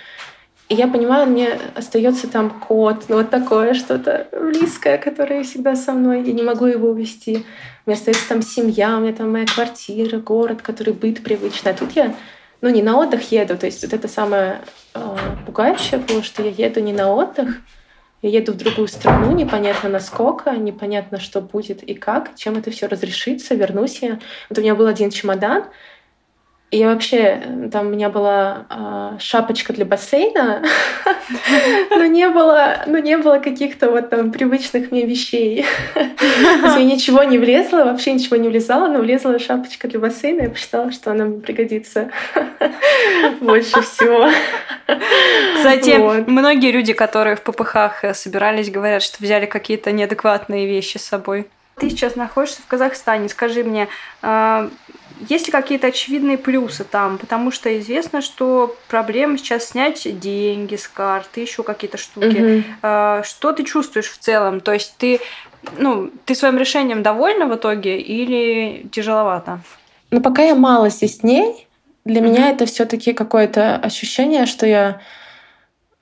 И 0.67 0.75
я 0.75 0.87
понимаю, 0.87 1.27
мне 1.27 1.59
остается 1.75 2.27
там 2.27 2.49
кот, 2.49 3.05
ну 3.07 3.17
вот 3.17 3.29
такое 3.29 3.75
что-то 3.75 4.27
близкое, 4.31 4.97
которое 4.97 5.43
всегда 5.43 5.75
со 5.75 5.91
мной. 5.91 6.23
Я 6.23 6.33
не 6.33 6.41
могу 6.41 6.65
его 6.65 6.89
увести. 6.89 7.45
У 7.85 7.89
меня 7.89 7.99
остается 7.99 8.27
там 8.27 8.41
семья, 8.41 8.97
у 8.97 9.01
меня 9.01 9.13
там 9.13 9.31
моя 9.31 9.45
квартира, 9.45 10.17
город, 10.17 10.61
который 10.63 10.93
быт 10.93 11.23
привычный. 11.23 11.71
А 11.71 11.75
тут 11.75 11.91
я 11.91 12.15
ну, 12.61 12.69
не 12.69 12.81
на 12.81 12.97
отдых 12.97 13.31
еду. 13.31 13.57
То 13.57 13.67
есть 13.67 13.83
вот 13.83 13.93
это 13.93 14.07
самое 14.07 14.61
э, 14.95 15.17
пугающее 15.45 15.99
было, 15.99 16.23
что 16.23 16.41
я 16.41 16.67
еду 16.67 16.79
не 16.79 16.93
на 16.93 17.13
отдых, 17.13 17.57
я 18.21 18.29
еду 18.29 18.53
в 18.53 18.57
другую 18.57 18.87
страну, 18.87 19.31
непонятно 19.33 19.89
насколько, 19.89 20.51
непонятно, 20.51 21.19
что 21.19 21.41
будет 21.41 21.83
и 21.83 21.93
как, 21.93 22.35
чем 22.35 22.57
это 22.57 22.71
все 22.71 22.87
разрешится, 22.87 23.55
вернусь 23.55 24.01
я. 24.01 24.19
Вот 24.49 24.57
у 24.57 24.61
меня 24.61 24.75
был 24.75 24.87
один 24.87 25.09
чемодан, 25.11 25.65
И 26.75 26.83
вообще, 26.83 27.41
там 27.71 27.87
у 27.87 27.89
меня 27.91 28.09
была 28.09 28.65
э, 28.69 29.17
шапочка 29.19 29.71
для 29.71 29.85
бассейна, 29.85 30.61
но 31.89 32.05
не 32.05 32.27
было, 32.27 32.83
но 32.85 32.97
не 32.97 33.17
было 33.17 33.39
каких-то 33.39 33.89
вот 33.89 34.09
там 34.09 34.33
привычных 34.33 34.91
мне 34.91 35.05
вещей. 35.05 35.65
Я 35.95 36.83
ничего 36.83 37.23
не 37.23 37.37
влезла, 37.37 37.85
вообще 37.85 38.11
ничего 38.11 38.35
не 38.35 38.49
влезала, 38.49 38.89
но 38.89 38.99
влезла 38.99 39.39
шапочка 39.39 39.87
для 39.87 39.99
бассейна, 39.99 40.41
я 40.41 40.49
посчитала, 40.49 40.91
что 40.91 41.11
она 41.11 41.23
мне 41.23 41.39
пригодится 41.39 42.11
больше 43.39 43.81
всего. 43.81 44.29
Кстати, 45.55 45.97
вот. 45.97 46.27
многие 46.27 46.73
люди, 46.73 46.91
которые 46.91 47.37
в 47.37 47.41
ППХ 47.41 48.03
э, 48.03 48.13
собирались, 48.13 48.69
говорят, 48.69 49.01
что 49.01 49.23
взяли 49.23 49.45
какие-то 49.45 49.93
неадекватные 49.93 50.67
вещи 50.67 50.97
с 50.97 51.05
собой. 51.05 51.47
Ты 51.77 51.89
сейчас 51.89 52.17
находишься 52.17 52.61
в 52.61 52.67
Казахстане. 52.67 53.29
Скажи 53.29 53.63
мне, 53.63 53.87
э, 54.21 54.69
есть 55.29 55.47
ли 55.47 55.51
какие-то 55.51 55.87
очевидные 55.87 56.37
плюсы 56.37 56.83
там? 56.83 57.17
Потому 57.17 57.51
что 57.51 57.79
известно, 57.79 58.21
что 58.21 58.75
проблема 58.87 59.37
сейчас 59.37 59.69
снять 59.69 60.19
деньги 60.19 60.75
с 60.75 60.87
карты, 60.87 61.41
еще 61.41 61.63
какие-то 61.63 61.97
штуки. 61.97 62.63
Угу. 62.81 63.23
Что 63.23 63.51
ты 63.53 63.63
чувствуешь 63.63 64.09
в 64.09 64.17
целом? 64.17 64.59
То 64.59 64.73
есть 64.73 64.95
ты, 64.97 65.19
ну, 65.77 66.11
ты 66.25 66.35
своим 66.35 66.57
решением 66.57 67.03
довольна 67.03 67.45
в 67.45 67.55
итоге 67.55 67.99
или 67.99 68.87
тяжеловато? 68.91 69.61
Ну, 70.11 70.21
пока 70.21 70.43
я 70.43 70.55
мало 70.55 70.89
здесь 70.89 71.19
дней, 71.19 71.67
для 72.03 72.21
угу. 72.21 72.29
меня 72.29 72.49
это 72.49 72.65
все-таки 72.65 73.13
какое-то 73.13 73.75
ощущение, 73.77 74.45
что 74.45 74.65
я 74.65 75.01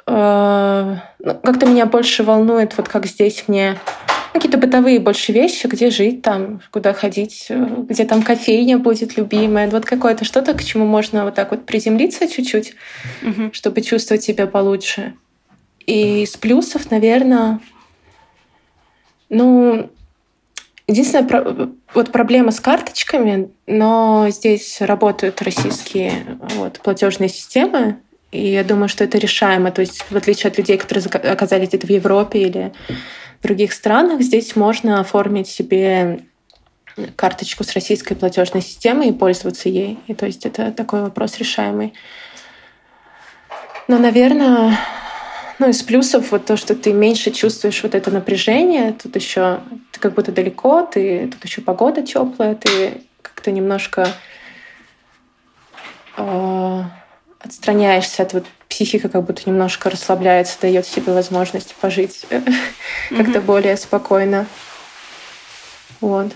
э, 0.06 0.96
ну, 1.20 1.36
как-то 1.36 1.66
меня 1.66 1.86
больше 1.86 2.24
волнует, 2.24 2.78
вот 2.78 2.90
как 2.90 3.06
здесь 3.06 3.46
мне 3.48 3.78
какие-то 4.34 4.58
бытовые 4.58 5.00
больше 5.00 5.32
вещи, 5.32 5.68
где 5.68 5.92
жить 5.92 6.24
там, 6.24 6.62
куда 6.72 6.94
ходить, 6.94 7.46
э, 7.50 7.86
где 7.88 8.04
там 8.04 8.24
кофейня 8.24 8.80
будет 8.80 9.16
любимая. 9.16 9.70
Вот 9.70 9.86
какое-то 9.86 10.26
что-то, 10.26 10.54
к 10.54 10.64
чему 10.64 10.86
можно 10.86 11.24
вот 11.24 11.36
так 11.36 11.52
вот 11.52 11.66
приземлиться 11.66 12.28
чуть-чуть, 12.28 12.76
угу. 13.22 13.54
чтобы 13.54 13.82
чувствовать 13.82 14.24
себя 14.24 14.48
получше. 14.48 15.14
И 15.86 16.24
из 16.24 16.36
плюсов, 16.36 16.90
наверное, 16.90 17.60
ну, 19.30 19.90
единственная 20.88 21.70
вот 21.94 22.12
проблема 22.12 22.52
с 22.52 22.60
карточками, 22.60 23.52
но 23.68 24.28
здесь 24.30 24.82
работают 24.82 25.42
российские 25.42 26.40
вот, 26.56 26.80
платежные 26.80 27.30
системы, 27.30 27.98
и 28.32 28.48
я 28.48 28.64
думаю, 28.64 28.90
что 28.90 29.04
это 29.04 29.20
решаемо. 29.20 29.72
То 29.72 29.82
есть, 29.82 30.06
в 30.10 30.16
отличие 30.16 30.50
от 30.50 30.58
людей, 30.58 30.78
которые 30.78 31.06
оказались 31.06 31.70
где-то 31.70 31.86
в 31.86 31.92
Европе 31.92 32.40
или 32.40 32.74
в 33.44 33.46
других 33.46 33.74
странах, 33.74 34.22
здесь 34.22 34.56
можно 34.56 35.02
оформить 35.02 35.50
себе 35.50 36.22
карточку 37.18 37.66
с 37.66 37.74
российской 37.74 38.16
платежной 38.16 38.62
системой 38.62 39.10
и 39.10 39.14
пользоваться 39.14 39.68
ей. 39.68 40.00
И 40.08 40.14
то 40.14 40.26
есть 40.26 40.46
это 40.46 40.72
такой 40.72 41.02
вопрос 41.02 41.38
решаемый. 41.40 41.94
Но, 43.90 43.98
наверное, 43.98 44.80
ну, 45.60 45.68
из 45.68 45.84
плюсов 45.84 46.32
вот 46.32 46.46
то, 46.46 46.56
что 46.56 46.74
ты 46.74 46.94
меньше 46.94 47.32
чувствуешь 47.32 47.84
вот 47.84 47.96
это 47.96 48.12
напряжение. 48.12 48.94
Тут 48.94 49.18
еще 49.18 49.60
ты 49.92 50.00
как 50.00 50.14
будто 50.14 50.32
далеко, 50.32 50.84
ты 50.84 51.28
тут 51.28 51.44
еще 51.44 51.60
погода 51.60 52.02
теплая, 52.02 52.56
ты 52.56 53.02
как-то 53.22 53.52
немножко 53.52 54.08
э, 56.16 56.84
отстраняешься 57.44 58.24
от 58.24 58.34
вот 58.34 58.46
психика 58.70 59.10
как 59.10 59.24
будто 59.24 59.44
немножко 59.46 59.90
расслабляется, 59.90 60.58
дает 60.62 60.88
себе 60.88 61.14
возможность 61.14 61.76
пожить 61.76 62.26
как-то 63.10 63.42
более 63.42 63.78
спокойно. 63.78 64.48
Вот. 66.02 66.32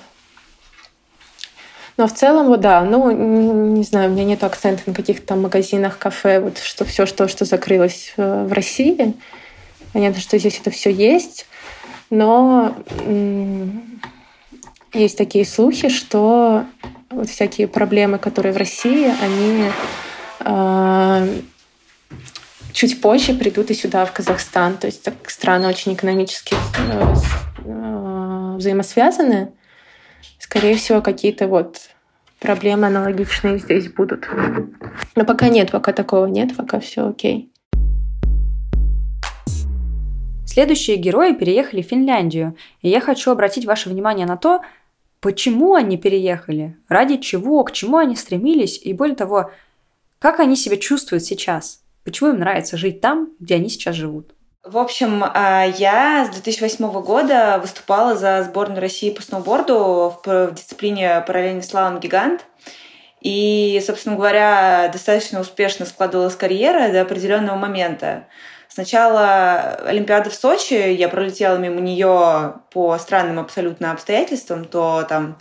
Но 1.97 2.07
в 2.07 2.13
целом, 2.13 2.47
вот 2.47 2.61
да, 2.61 2.81
ну, 2.81 3.09
не 3.09 3.83
знаю, 3.83 4.11
у 4.11 4.13
меня 4.13 4.23
нет 4.23 4.43
акцента 4.43 4.83
на 4.85 4.93
каких-то 4.93 5.25
там 5.25 5.41
магазинах, 5.41 5.97
кафе, 5.97 6.39
вот 6.39 6.59
что 6.59 6.85
все, 6.85 7.07
что, 7.07 7.27
что 7.27 7.43
закрылось 7.43 8.13
э, 8.17 8.45
в 8.45 8.53
России. 8.53 9.15
Понятно, 9.93 10.21
что 10.21 10.37
здесь 10.37 10.59
это 10.59 10.69
все 10.69 10.91
есть, 10.91 11.47
но 12.11 12.75
есть 14.93 15.17
такие 15.17 15.45
слухи, 15.45 15.89
что 15.89 16.65
вот 17.09 17.29
всякие 17.29 17.67
проблемы, 17.67 18.19
которые 18.19 18.53
в 18.53 18.57
России, 18.57 19.11
они 19.21 19.71
чуть 22.73 23.01
позже 23.01 23.33
придут 23.33 23.71
и 23.71 23.73
сюда, 23.73 24.05
в 24.05 24.13
Казахстан. 24.13 24.77
То 24.77 24.87
есть 24.87 25.03
так 25.03 25.29
страны 25.29 25.67
очень 25.67 25.93
экономически 25.93 26.55
э, 26.77 27.15
э, 27.65 28.55
взаимосвязаны. 28.57 29.51
Скорее 30.39 30.75
всего, 30.75 31.01
какие-то 31.01 31.47
вот 31.47 31.89
проблемы 32.39 32.87
аналогичные 32.87 33.57
здесь 33.57 33.91
будут. 33.91 34.27
Но 35.15 35.25
пока 35.25 35.49
нет, 35.49 35.71
пока 35.71 35.91
такого 35.91 36.27
нет, 36.27 36.55
пока 36.55 36.79
все 36.79 37.07
окей. 37.07 37.51
Следующие 40.45 40.97
герои 40.97 41.33
переехали 41.33 41.81
в 41.81 41.87
Финляндию, 41.87 42.55
и 42.81 42.89
я 42.89 42.99
хочу 42.99 43.31
обратить 43.31 43.65
ваше 43.65 43.89
внимание 43.89 44.25
на 44.25 44.37
то, 44.37 44.61
почему 45.19 45.75
они 45.75 45.97
переехали, 45.97 46.75
ради 46.89 47.17
чего, 47.17 47.63
к 47.63 47.71
чему 47.71 47.97
они 47.97 48.15
стремились, 48.15 48.79
и 48.83 48.93
более 48.93 49.15
того, 49.15 49.51
как 50.19 50.39
они 50.39 50.55
себя 50.55 50.77
чувствуют 50.77 51.23
сейчас. 51.23 51.81
Почему 52.03 52.29
им 52.29 52.39
нравится 52.39 52.77
жить 52.77 53.01
там, 53.01 53.29
где 53.39 53.55
они 53.55 53.69
сейчас 53.69 53.95
живут? 53.95 54.33
В 54.63 54.77
общем, 54.77 55.23
а, 55.23 55.63
я 55.63 56.25
с 56.25 56.29
2008 56.35 57.01
года 57.01 57.57
выступала 57.61 58.15
за 58.15 58.43
сборную 58.43 58.81
России 58.81 59.11
по 59.11 59.21
сноуборду 59.21 60.19
в 60.25 60.51
дисциплине 60.53 61.23
параллельный 61.25 61.63
слалом 61.63 61.99
гигант. 61.99 62.45
И, 63.21 63.81
собственно 63.85 64.15
говоря, 64.15 64.89
достаточно 64.91 65.39
успешно 65.39 65.85
складывалась 65.85 66.35
карьера 66.35 66.91
до 66.91 67.01
определенного 67.01 67.55
момента. 67.55 68.27
Сначала 68.67 69.79
Олимпиада 69.85 70.29
в 70.29 70.35
Сочи, 70.35 70.73
я 70.73 71.09
пролетела 71.09 71.57
мимо 71.57 71.79
нее 71.79 72.55
по 72.71 72.97
странным 72.97 73.39
абсолютно 73.39 73.91
обстоятельствам, 73.91 74.65
то 74.65 75.05
там 75.07 75.37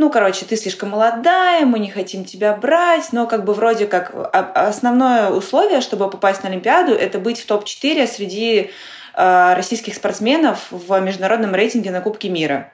ну, 0.00 0.08
короче, 0.08 0.46
ты 0.46 0.56
слишком 0.56 0.88
молодая, 0.88 1.66
мы 1.66 1.78
не 1.78 1.90
хотим 1.90 2.24
тебя 2.24 2.54
брать, 2.54 3.12
но 3.12 3.26
как 3.26 3.44
бы 3.44 3.52
вроде 3.52 3.86
как 3.86 4.14
основное 4.32 5.28
условие, 5.28 5.82
чтобы 5.82 6.08
попасть 6.08 6.42
на 6.42 6.48
Олимпиаду, 6.48 6.94
это 6.94 7.18
быть 7.18 7.38
в 7.38 7.44
топ-4 7.44 8.06
среди 8.06 8.70
э, 9.14 9.54
российских 9.54 9.94
спортсменов 9.94 10.68
в 10.70 10.98
международном 11.00 11.54
рейтинге 11.54 11.90
на 11.90 12.00
Кубке 12.00 12.30
мира 12.30 12.72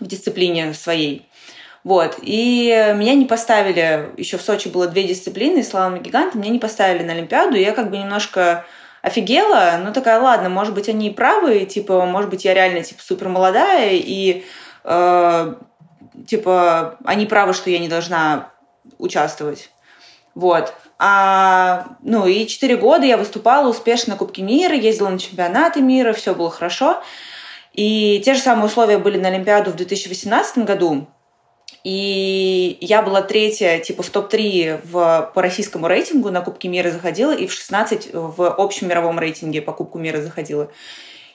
в 0.00 0.06
дисциплине 0.06 0.74
своей. 0.74 1.26
Вот. 1.82 2.18
И 2.20 2.92
меня 2.94 3.14
не 3.14 3.24
поставили, 3.24 4.10
еще 4.18 4.36
в 4.36 4.42
Сочи 4.42 4.68
было 4.68 4.86
две 4.86 5.04
дисциплины, 5.04 5.62
слалом 5.62 5.96
и 5.96 6.00
гигант, 6.00 6.34
меня 6.34 6.50
не 6.50 6.58
поставили 6.58 7.02
на 7.02 7.14
Олимпиаду, 7.14 7.56
я 7.56 7.72
как 7.72 7.88
бы 7.88 7.96
немножко 7.96 8.66
офигела, 9.00 9.80
ну 9.82 9.94
такая, 9.94 10.20
ладно, 10.20 10.50
может 10.50 10.74
быть, 10.74 10.90
они 10.90 11.08
и 11.08 11.14
правы, 11.14 11.64
типа, 11.64 12.04
может 12.04 12.28
быть, 12.28 12.44
я 12.44 12.52
реально, 12.52 12.82
типа, 12.82 13.00
супер 13.02 13.30
молодая, 13.30 13.92
и 13.94 14.44
э, 14.84 15.54
типа, 16.26 16.98
они 17.04 17.26
правы, 17.26 17.52
что 17.52 17.70
я 17.70 17.78
не 17.78 17.88
должна 17.88 18.50
участвовать. 18.98 19.70
Вот. 20.34 20.74
А, 20.98 21.96
ну, 22.02 22.26
и 22.26 22.46
четыре 22.46 22.76
года 22.76 23.04
я 23.06 23.16
выступала 23.16 23.68
успешно 23.68 24.12
на 24.12 24.18
Кубке 24.18 24.42
мира, 24.42 24.74
ездила 24.74 25.08
на 25.08 25.18
чемпионаты 25.18 25.80
мира, 25.80 26.12
все 26.12 26.34
было 26.34 26.50
хорошо. 26.50 27.02
И 27.72 28.20
те 28.24 28.34
же 28.34 28.40
самые 28.40 28.66
условия 28.66 28.98
были 28.98 29.18
на 29.18 29.28
Олимпиаду 29.28 29.70
в 29.70 29.76
2018 29.76 30.58
году. 30.58 31.06
И 31.82 32.76
я 32.80 33.00
была 33.00 33.22
третья, 33.22 33.78
типа, 33.78 34.02
в 34.02 34.10
топ-3 34.10 34.80
в, 34.84 35.32
по 35.34 35.42
российскому 35.42 35.88
рейтингу 35.88 36.30
на 36.30 36.42
Кубке 36.42 36.68
мира 36.68 36.90
заходила, 36.90 37.32
и 37.32 37.46
в 37.46 37.52
16 37.52 38.10
в 38.12 38.42
общем 38.42 38.88
мировом 38.88 39.18
рейтинге 39.18 39.62
по 39.62 39.72
Кубку 39.72 39.98
мира 39.98 40.20
заходила. 40.20 40.70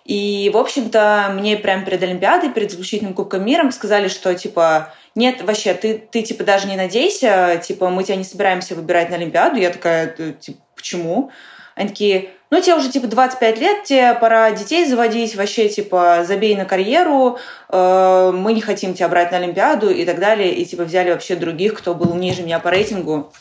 И, 0.05 0.51
в 0.53 0.57
общем-то, 0.57 1.31
мне 1.33 1.57
прямо 1.57 1.83
перед 1.83 2.01
Олимпиадой, 2.03 2.51
перед 2.51 2.69
заключительным 2.69 3.15
Кубком 3.15 3.43
мира 3.43 3.69
сказали, 3.71 4.07
что, 4.07 4.35
типа, 4.35 4.93
нет, 5.15 5.41
вообще, 5.41 5.73
ты, 5.73 5.97
ты, 5.97 6.21
типа, 6.21 6.43
даже 6.43 6.67
не 6.67 6.77
надейся, 6.77 7.59
типа, 7.61 7.89
мы 7.89 8.03
тебя 8.03 8.15
не 8.15 8.23
собираемся 8.23 8.75
выбирать 8.75 9.09
на 9.09 9.15
Олимпиаду. 9.15 9.57
Я 9.57 9.71
такая, 9.71 10.13
«Э, 10.17 10.33
типа, 10.39 10.59
почему? 10.75 11.31
Они 11.73 11.89
такие, 11.89 12.29
ну, 12.51 12.61
тебе 12.61 12.75
уже, 12.75 12.91
типа, 12.91 13.07
25 13.07 13.59
лет, 13.59 13.83
тебе 13.83 14.13
пора 14.13 14.51
детей 14.51 14.85
заводить, 14.85 15.35
вообще, 15.35 15.69
типа, 15.69 16.23
забей 16.23 16.55
на 16.55 16.65
карьеру, 16.65 17.39
э, 17.69 18.31
мы 18.31 18.53
не 18.53 18.61
хотим 18.61 18.93
тебя 18.93 19.09
брать 19.09 19.31
на 19.31 19.37
Олимпиаду 19.37 19.89
и 19.89 20.05
так 20.05 20.19
далее. 20.19 20.53
И, 20.53 20.65
типа, 20.65 20.83
взяли 20.83 21.09
вообще 21.09 21.35
других, 21.35 21.73
кто 21.73 21.95
был 21.95 22.13
ниже 22.13 22.43
меня 22.43 22.59
по 22.59 22.69
рейтингу. 22.69 23.33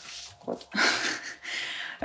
Вот. 0.47 0.65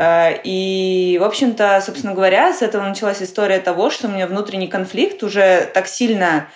Э, 0.00 0.40
и, 0.44 1.18
в 1.20 1.24
общем-то, 1.24 1.82
собственно 1.84 2.14
говоря, 2.14 2.54
с 2.54 2.62
этого 2.62 2.82
началась 2.82 3.22
история 3.22 3.58
того, 3.58 3.90
что 3.90 4.08
у 4.08 4.10
меня 4.10 4.26
внутренний 4.26 4.66
конфликт 4.66 5.22
уже 5.22 5.70
так 5.74 5.86
сильно, 5.86 6.48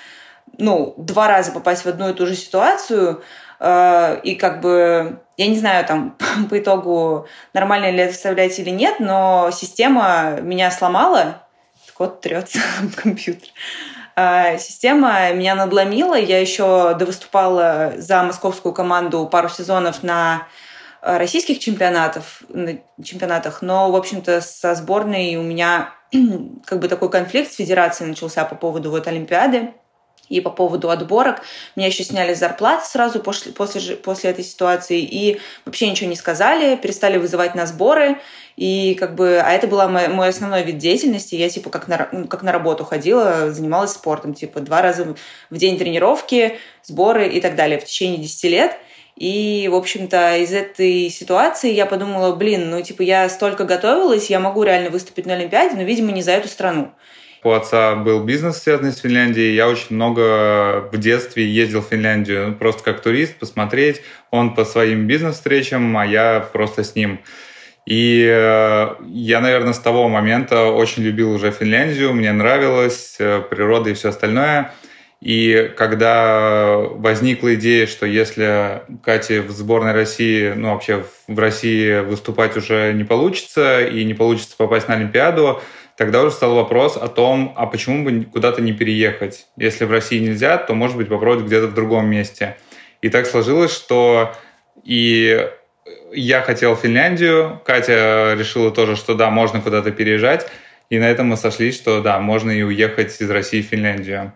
ну, 0.56 0.94
два 0.96 1.28
раза 1.28 1.52
попасть 1.52 1.84
в 1.84 1.86
одну 1.86 2.08
и 2.08 2.14
ту 2.14 2.26
же 2.26 2.36
ситуацию, 2.36 3.22
э, 3.60 4.20
и 4.22 4.34
как 4.36 4.62
бы, 4.62 5.20
я 5.36 5.46
не 5.46 5.58
знаю, 5.58 5.84
там, 5.84 6.16
по 6.48 6.58
итогу, 6.58 7.26
нормально 7.52 7.90
ли 7.90 7.98
это 7.98 8.14
вставлять 8.14 8.58
или 8.58 8.70
нет, 8.70 8.98
но 8.98 9.50
система 9.52 10.38
меня 10.40 10.70
сломала, 10.70 11.42
код 11.92 12.22
трется 12.22 12.60
об 12.80 12.94
компьютер. 13.02 13.50
Э, 14.16 14.56
система 14.56 15.30
меня 15.34 15.54
надломила. 15.54 16.14
Я 16.14 16.40
еще 16.40 16.94
довыступала 16.94 17.92
за 17.98 18.22
московскую 18.22 18.72
команду 18.72 19.26
пару 19.26 19.50
сезонов 19.50 20.02
на 20.02 20.46
российских 21.04 21.58
чемпионатов, 21.58 22.42
чемпионатах, 23.02 23.60
но, 23.62 23.90
в 23.90 23.96
общем-то, 23.96 24.40
со 24.40 24.74
сборной 24.74 25.36
у 25.36 25.42
меня 25.42 25.92
как 26.64 26.80
бы 26.80 26.88
такой 26.88 27.10
конфликт 27.10 27.52
с 27.52 27.56
федерацией 27.56 28.08
начался 28.08 28.44
по 28.44 28.54
поводу 28.54 28.90
вот 28.90 29.06
Олимпиады. 29.06 29.74
И 30.30 30.40
по 30.40 30.48
поводу 30.48 30.88
отборок, 30.88 31.42
меня 31.76 31.88
еще 31.88 32.02
сняли 32.02 32.32
зарплаты 32.32 32.86
сразу 32.86 33.20
после, 33.20 33.52
после, 33.52 33.94
после 33.94 34.30
этой 34.30 34.42
ситуации, 34.42 35.00
и 35.00 35.38
вообще 35.66 35.90
ничего 35.90 36.08
не 36.08 36.16
сказали, 36.16 36.76
перестали 36.76 37.18
вызывать 37.18 37.54
на 37.54 37.66
сборы, 37.66 38.16
и 38.56 38.94
как 38.94 39.16
бы, 39.16 39.38
а 39.44 39.50
это 39.50 39.66
была 39.66 39.86
мой, 39.86 40.08
мой 40.08 40.28
основной 40.28 40.62
вид 40.62 40.78
деятельности, 40.78 41.34
я 41.34 41.50
типа 41.50 41.68
как 41.68 41.88
на, 41.88 42.26
как 42.26 42.42
на 42.42 42.52
работу 42.52 42.84
ходила, 42.84 43.50
занималась 43.52 43.92
спортом, 43.92 44.32
типа 44.32 44.60
два 44.60 44.80
раза 44.80 45.14
в 45.50 45.56
день 45.58 45.76
тренировки, 45.76 46.58
сборы 46.82 47.28
и 47.28 47.42
так 47.42 47.54
далее. 47.54 47.78
В 47.78 47.84
течение 47.84 48.16
10 48.16 48.44
лет, 48.44 48.78
и, 49.16 49.68
в 49.70 49.74
общем-то, 49.74 50.38
из 50.38 50.52
этой 50.52 51.08
ситуации 51.08 51.72
я 51.72 51.86
подумала, 51.86 52.34
блин, 52.34 52.70
ну, 52.70 52.82
типа, 52.82 53.02
я 53.02 53.28
столько 53.28 53.64
готовилась, 53.64 54.30
я 54.30 54.40
могу 54.40 54.62
реально 54.62 54.90
выступить 54.90 55.26
на 55.26 55.34
Олимпиаде, 55.34 55.76
но, 55.76 55.82
видимо, 55.82 56.12
не 56.12 56.22
за 56.22 56.32
эту 56.32 56.48
страну 56.48 56.92
у 57.44 57.50
отца 57.50 57.94
был 57.94 58.24
бизнес, 58.24 58.62
связанный 58.62 58.92
с 58.92 59.00
Финляндией. 59.00 59.54
Я 59.54 59.68
очень 59.68 59.94
много 59.94 60.88
в 60.90 60.96
детстве 60.96 61.46
ездил 61.46 61.82
в 61.82 61.88
Финляндию 61.88 62.48
ну, 62.48 62.54
просто 62.54 62.82
как 62.82 63.02
турист, 63.02 63.36
посмотреть. 63.36 64.00
Он 64.30 64.54
по 64.54 64.64
своим 64.64 65.06
бизнес-встречам, 65.06 65.96
а 65.96 66.06
я 66.06 66.40
просто 66.40 66.82
с 66.82 66.94
ним. 66.94 67.20
И 67.84 68.26
э, 68.26 68.94
я, 69.06 69.40
наверное, 69.40 69.74
с 69.74 69.78
того 69.78 70.08
момента 70.08 70.64
очень 70.64 71.02
любил 71.02 71.32
уже 71.32 71.50
Финляндию, 71.50 72.14
мне 72.14 72.32
нравилась 72.32 73.16
э, 73.18 73.42
природа 73.42 73.90
и 73.90 73.94
все 73.94 74.08
остальное. 74.08 74.72
И 75.24 75.72
когда 75.78 76.76
возникла 76.76 77.54
идея, 77.54 77.86
что 77.86 78.04
если 78.04 78.82
Кате 79.02 79.40
в 79.40 79.50
сборной 79.52 79.92
России, 79.92 80.52
ну 80.54 80.72
вообще 80.72 81.02
в 81.26 81.38
России 81.38 82.00
выступать 82.00 82.58
уже 82.58 82.92
не 82.92 83.04
получится, 83.04 83.80
и 83.80 84.04
не 84.04 84.12
получится 84.12 84.54
попасть 84.58 84.86
на 84.86 84.96
Олимпиаду, 84.96 85.62
тогда 85.96 86.22
уже 86.22 86.34
стал 86.34 86.54
вопрос 86.54 86.98
о 86.98 87.08
том, 87.08 87.54
а 87.56 87.64
почему 87.64 88.04
бы 88.04 88.26
куда-то 88.26 88.60
не 88.60 88.74
переехать? 88.74 89.46
Если 89.56 89.86
в 89.86 89.90
России 89.90 90.18
нельзя, 90.18 90.58
то, 90.58 90.74
может 90.74 90.98
быть, 90.98 91.08
попробовать 91.08 91.46
где-то 91.46 91.68
в 91.68 91.74
другом 91.74 92.06
месте. 92.06 92.58
И 93.00 93.08
так 93.08 93.24
сложилось, 93.24 93.74
что 93.74 94.34
и 94.82 95.48
я 96.12 96.42
хотел 96.42 96.76
Финляндию, 96.76 97.62
Катя 97.64 98.34
решила 98.38 98.70
тоже, 98.70 98.94
что 98.94 99.14
да, 99.14 99.30
можно 99.30 99.62
куда-то 99.62 99.90
переезжать, 99.90 100.46
и 100.90 100.98
на 100.98 101.08
этом 101.08 101.28
мы 101.28 101.38
сошлись, 101.38 101.76
что 101.76 102.02
да, 102.02 102.20
можно 102.20 102.50
и 102.50 102.60
уехать 102.60 103.18
из 103.22 103.30
России 103.30 103.62
в 103.62 103.66
Финляндию. 103.66 104.34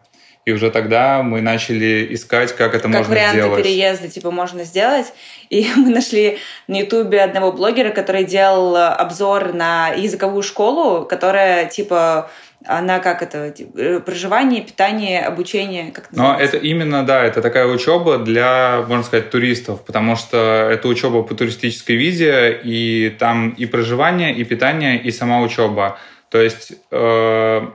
И 0.48 0.50
уже 0.50 0.70
тогда 0.70 1.22
мы 1.22 1.42
начали 1.42 2.08
искать, 2.14 2.56
как 2.56 2.74
это 2.74 2.84
как 2.84 2.92
можно 2.92 3.14
варианты 3.14 3.38
сделать. 3.42 3.62
переезда, 3.62 4.08
типа, 4.08 4.30
можно 4.30 4.64
сделать. 4.64 5.12
И 5.50 5.68
мы 5.76 5.90
нашли 5.90 6.38
на 6.68 6.76
Ютубе 6.80 7.20
одного 7.20 7.52
блогера, 7.52 7.90
который 7.90 8.24
делал 8.24 8.74
обзор 8.76 9.52
на 9.52 9.88
языковую 9.88 10.42
школу, 10.42 11.04
которая, 11.04 11.66
типа, 11.66 12.30
она 12.64 12.98
как 13.00 13.22
это, 13.22 13.50
типа, 13.50 13.78
э, 13.78 14.00
проживание, 14.00 14.62
питание, 14.62 15.20
обучение, 15.20 15.92
как 15.92 16.08
Но 16.12 16.34
это 16.40 16.56
именно, 16.56 17.04
да, 17.04 17.26
это 17.26 17.42
такая 17.42 17.66
учеба 17.66 18.16
для, 18.16 18.86
можно 18.88 19.04
сказать, 19.04 19.28
туристов, 19.28 19.84
потому 19.84 20.16
что 20.16 20.70
это 20.72 20.88
учеба 20.88 21.24
по 21.24 21.34
туристической 21.34 21.96
визе, 21.96 22.58
и 22.64 23.14
там 23.18 23.50
и 23.50 23.66
проживание, 23.66 24.34
и 24.34 24.44
питание, 24.44 24.98
и 24.98 25.10
сама 25.10 25.42
учеба. 25.42 25.98
То 26.30 26.40
есть 26.40 26.72
э, 26.90 27.66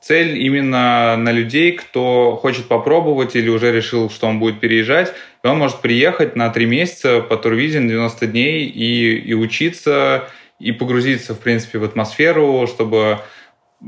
цель 0.00 0.38
именно 0.38 1.16
на 1.16 1.32
людей, 1.32 1.72
кто 1.72 2.38
хочет 2.40 2.68
попробовать 2.68 3.34
или 3.34 3.48
уже 3.48 3.72
решил, 3.72 4.08
что 4.08 4.28
он 4.28 4.38
будет 4.38 4.60
переезжать, 4.60 5.12
и 5.42 5.46
он 5.48 5.58
может 5.58 5.80
приехать 5.80 6.36
на 6.36 6.48
три 6.50 6.64
месяца 6.64 7.20
по 7.20 7.36
турвизе 7.36 7.80
на 7.80 7.88
90 7.88 8.26
дней 8.28 8.66
и, 8.66 9.18
и 9.18 9.34
учиться, 9.34 10.28
и 10.60 10.72
погрузиться, 10.72 11.34
в 11.34 11.40
принципе, 11.40 11.78
в 11.78 11.84
атмосферу, 11.84 12.66
чтобы 12.66 13.18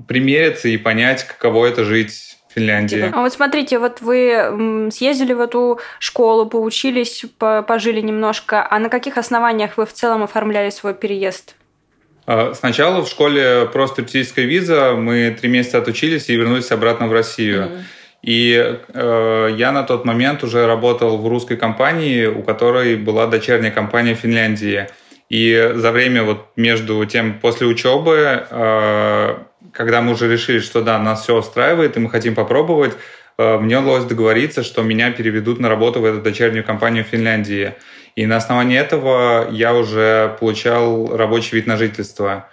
примериться 0.07 0.69
и 0.69 0.77
понять, 0.77 1.25
каково 1.25 1.67
это 1.67 1.85
жить 1.85 2.37
в 2.49 2.53
Финляндии. 2.53 3.11
А 3.15 3.21
вот 3.23 3.33
смотрите, 3.33 3.79
вот 3.79 4.01
вы 4.01 4.91
съездили 4.93 5.33
в 5.33 5.41
эту 5.41 5.79
школу, 5.99 6.47
поучились, 6.47 7.25
пожили 7.39 8.01
немножко, 8.01 8.67
а 8.69 8.79
на 8.79 8.89
каких 8.89 9.17
основаниях 9.17 9.77
вы 9.77 9.87
в 9.87 9.93
целом 9.93 10.25
оформляли 10.25 10.71
свой 10.71 10.95
переезд? 10.95 11.55
А, 12.31 12.53
сначала 12.55 13.03
в 13.03 13.09
школе 13.09 13.67
просто 13.73 13.97
туристическая 13.97 14.45
виза, 14.45 14.93
мы 14.95 15.35
три 15.41 15.49
месяца 15.49 15.79
отучились 15.79 16.29
и 16.29 16.37
вернулись 16.37 16.71
обратно 16.71 17.09
в 17.09 17.13
Россию. 17.13 17.63
Mm-hmm. 17.63 17.79
И 18.21 18.79
э, 18.93 19.55
я 19.57 19.73
на 19.73 19.83
тот 19.83 20.05
момент 20.05 20.45
уже 20.45 20.67
работал 20.67 21.17
в 21.17 21.27
русской 21.27 21.57
компании, 21.57 22.27
у 22.27 22.43
которой 22.43 22.97
была 22.97 23.29
дочерняя 23.29 23.73
компания 23.73 24.15
в 24.15 24.19
Финляндии. 24.19 24.89
И 25.31 25.73
за 25.75 25.91
время 25.91 26.23
вот 26.23 26.49
между 26.57 27.03
тем, 27.07 27.39
после 27.41 27.67
учебы, 27.67 28.45
э, 28.51 29.35
когда 29.73 30.03
мы 30.03 30.13
уже 30.13 30.31
решили, 30.31 30.59
что 30.59 30.83
да, 30.83 30.99
нас 30.99 31.23
все 31.23 31.35
устраивает, 31.35 31.97
и 31.97 32.01
мы 32.01 32.11
хотим 32.11 32.35
попробовать, 32.35 32.93
э, 33.39 33.57
мне 33.57 33.79
удалось 33.79 34.05
договориться, 34.05 34.63
что 34.63 34.83
меня 34.83 35.13
переведут 35.13 35.61
на 35.61 35.71
работу 35.71 36.01
в 36.01 36.05
эту 36.05 36.21
дочернюю 36.21 36.63
компанию 36.63 37.07
в 37.07 37.09
Финляндии. 37.09 37.73
И 38.19 38.27
на 38.27 38.39
основании 38.39 38.77
этого 38.77 39.49
я 39.53 39.73
уже 39.73 40.37
получал 40.41 41.17
рабочий 41.17 41.55
вид 41.55 41.69
на 41.69 41.77
жительство. 41.77 42.49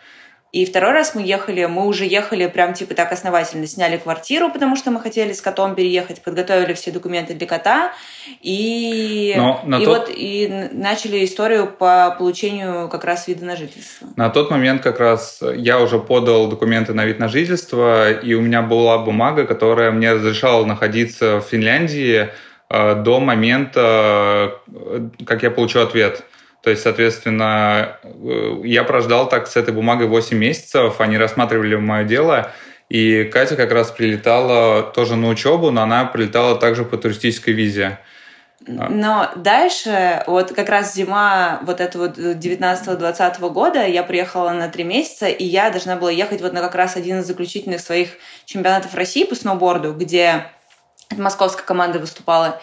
И 0.51 0.63
второй 0.63 0.91
раз 0.91 1.15
мы 1.15 1.23
ехали, 1.23 1.65
мы 1.65 1.87
уже 1.87 2.05
ехали 2.05 2.45
прям 2.45 2.75
типа 2.75 2.93
так 2.93 3.11
основательно, 3.11 3.65
сняли 3.65 3.97
квартиру, 3.97 4.51
потому 4.51 4.75
что 4.75 4.91
мы 4.91 4.99
хотели 4.99 5.33
с 5.33 5.41
котом 5.41 5.73
переехать, 5.73 6.21
подготовили 6.21 6.73
все 6.73 6.91
документы 6.91 7.33
для 7.33 7.47
кота, 7.47 7.93
и, 8.43 9.33
Но 9.35 9.79
и 9.79 9.85
тот... 9.85 9.87
вот 9.87 10.09
и 10.15 10.69
начали 10.71 11.25
историю 11.25 11.65
по 11.65 12.15
получению 12.15 12.87
как 12.87 13.03
раз 13.03 13.27
вида 13.27 13.45
на 13.45 13.55
жительство. 13.55 14.07
На 14.17 14.29
тот 14.29 14.51
момент 14.51 14.83
как 14.83 14.99
раз 14.99 15.41
я 15.55 15.79
уже 15.79 15.97
подал 15.97 16.47
документы 16.47 16.93
на 16.93 17.05
вид 17.05 17.17
на 17.17 17.27
жительство, 17.27 18.11
и 18.11 18.35
у 18.35 18.41
меня 18.41 18.61
была 18.61 18.99
бумага, 18.99 19.47
которая 19.47 19.89
мне 19.89 20.13
разрешала 20.13 20.63
находиться 20.63 21.39
в 21.39 21.45
Финляндии 21.49 22.29
до 22.69 23.19
момента, 23.19 24.55
э, 24.67 25.09
как 25.25 25.43
я 25.43 25.51
получу 25.51 25.79
ответ. 25.79 26.23
То 26.61 26.71
есть, 26.71 26.81
соответственно, 26.81 27.99
э, 28.03 28.61
я 28.63 28.83
прождал 28.83 29.29
так 29.29 29.47
с 29.47 29.55
этой 29.55 29.73
бумагой 29.73 30.07
8 30.07 30.35
месяцев, 30.35 30.99
они 30.99 31.17
рассматривали 31.17 31.75
мое 31.75 32.05
дело, 32.05 32.51
и 32.89 33.23
Катя 33.25 33.55
как 33.55 33.71
раз 33.71 33.91
прилетала 33.91 34.81
тоже 34.81 35.15
на 35.15 35.29
учебу, 35.29 35.69
но 35.69 35.83
она 35.83 36.05
прилетала 36.05 36.57
также 36.57 36.83
по 36.83 36.97
туристической 36.97 37.53
визе. 37.53 37.99
Но 38.67 39.29
дальше, 39.35 40.23
вот 40.25 40.53
как 40.53 40.69
раз 40.69 40.95
зима 40.95 41.59
вот 41.63 41.79
этого 41.79 42.07
19-20 42.07 43.49
года, 43.51 43.85
я 43.85 44.01
приехала 44.01 44.51
на 44.51 44.69
три 44.69 44.83
месяца, 44.83 45.27
и 45.27 45.43
я 45.43 45.69
должна 45.69 45.97
была 45.97 46.09
ехать 46.09 46.41
вот 46.41 46.53
на 46.53 46.61
как 46.61 46.73
раз 46.73 46.95
один 46.95 47.19
из 47.19 47.27
заключительных 47.27 47.79
своих 47.79 48.09
чемпионатов 48.45 48.95
России 48.95 49.23
по 49.23 49.35
сноуборду, 49.35 49.93
где 49.93 50.45
от 51.09 51.17
московской 51.17 51.65
команды 51.65 51.99
выступала. 51.99 52.61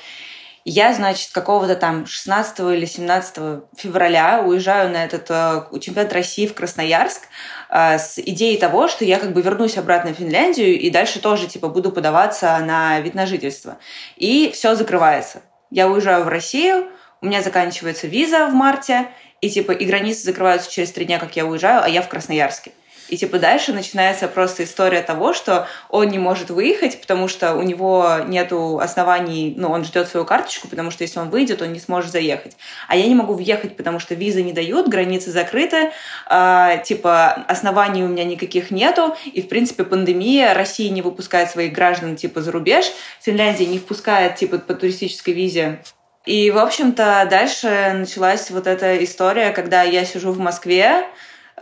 Я, 0.65 0.95
значит, 0.95 1.33
какого-то 1.33 1.75
там 1.75 2.07
16 2.07 2.61
или 2.61 2.85
17 2.85 3.65
февраля 3.77 4.43
уезжаю 4.47 4.91
на 4.91 5.05
этот 5.05 5.27
э, 5.29 5.65
чемпионат 5.81 6.13
России 6.13 6.47
в 6.47 6.55
Красноярск 6.55 7.23
э, 7.69 7.99
с 7.99 8.19
идеей 8.19 8.59
того, 8.59 8.87
что 8.87 9.05
я 9.05 9.19
как 9.19 9.33
бы 9.33 9.43
вернусь 9.43 9.77
обратно 9.77 10.15
в 10.15 10.19
Финляндию 10.19 10.79
и 10.79 10.89
дальше 10.91 11.19
тоже 11.19 11.49
типа 11.49 11.69
буду 11.69 11.91
подаваться 11.91 12.57
на 12.61 13.01
вид 13.01 13.15
на 13.15 13.27
жительство. 13.27 13.79
И 14.17 14.53
все 14.55 14.77
закрывается. 14.77 15.43
Я 15.71 15.89
уезжаю 15.89 16.23
в 16.23 16.29
Россию, 16.29 16.87
у 17.21 17.27
меня 17.27 17.43
заканчивается 17.43 18.07
виза 18.07 18.47
в 18.47 18.55
марте, 18.55 19.09
и 19.41 19.51
типа 19.51 19.73
и 19.73 19.85
границы 19.85 20.23
закрываются 20.23 20.71
через 20.71 20.93
три 20.93 21.07
дня, 21.07 21.19
как 21.19 21.35
я 21.35 21.45
уезжаю, 21.45 21.83
а 21.83 21.89
я 21.89 22.03
в 22.03 22.09
Красноярске. 22.09 22.71
И 23.09 23.17
типа 23.17 23.39
дальше 23.39 23.73
начинается 23.73 24.29
просто 24.29 24.65
история 24.65 25.03
того, 25.03 25.33
что 25.33 25.67
он 25.89 26.09
не 26.09 26.19
может 26.19 26.51
выехать, 26.51 27.01
потому 27.01 27.29
что 27.29 27.55
у 27.55 27.63
него 27.63 28.19
нету 28.27 28.79
оснований, 28.79 29.55
ну, 29.57 29.71
он 29.71 29.85
ждет 29.85 30.09
свою 30.09 30.25
карточку, 30.25 30.69
потому 30.69 30.91
что 30.91 31.05
если 31.05 31.19
он 31.19 31.31
выйдет, 31.31 31.63
он 31.63 31.73
не 31.73 31.81
сможет 31.81 32.13
заехать. 32.13 32.57
А 32.89 32.97
я 32.97 33.07
не 33.07 33.15
могу 33.15 33.35
въехать, 33.35 33.77
потому 33.77 33.99
что 33.99 34.15
визы 34.15 34.43
не 34.43 34.53
дают, 34.53 34.89
границы 34.89 35.31
закрыты, 35.31 35.91
э, 36.31 36.83
типа 36.85 37.33
оснований 37.49 38.03
у 38.03 38.09
меня 38.09 38.25
никаких 38.25 38.71
нету, 38.71 39.17
и 39.25 39.43
в 39.43 39.49
принципе 39.49 39.85
пандемия, 39.85 40.55
Россия 40.55 40.91
не 40.91 41.03
выпускает 41.03 41.51
своих 41.51 41.73
граждан 41.73 42.17
типа 42.17 42.41
за 42.41 42.53
рубеж, 42.53 42.87
Финляндия 43.21 43.67
не 43.67 43.79
впускает 43.79 44.37
типа 44.37 44.59
по 44.59 44.75
туристической 44.75 45.35
визе. 45.35 45.81
И, 46.25 46.53
в 46.53 46.59
общем-то, 46.59 47.27
дальше 47.29 47.95
началась 47.95 48.51
вот 48.51 48.69
эта 48.69 49.03
история, 49.03 49.51
когда 49.51 49.83
я 49.83 50.05
сижу 50.05 50.31
в 50.31 50.39
Москве, 50.39 51.05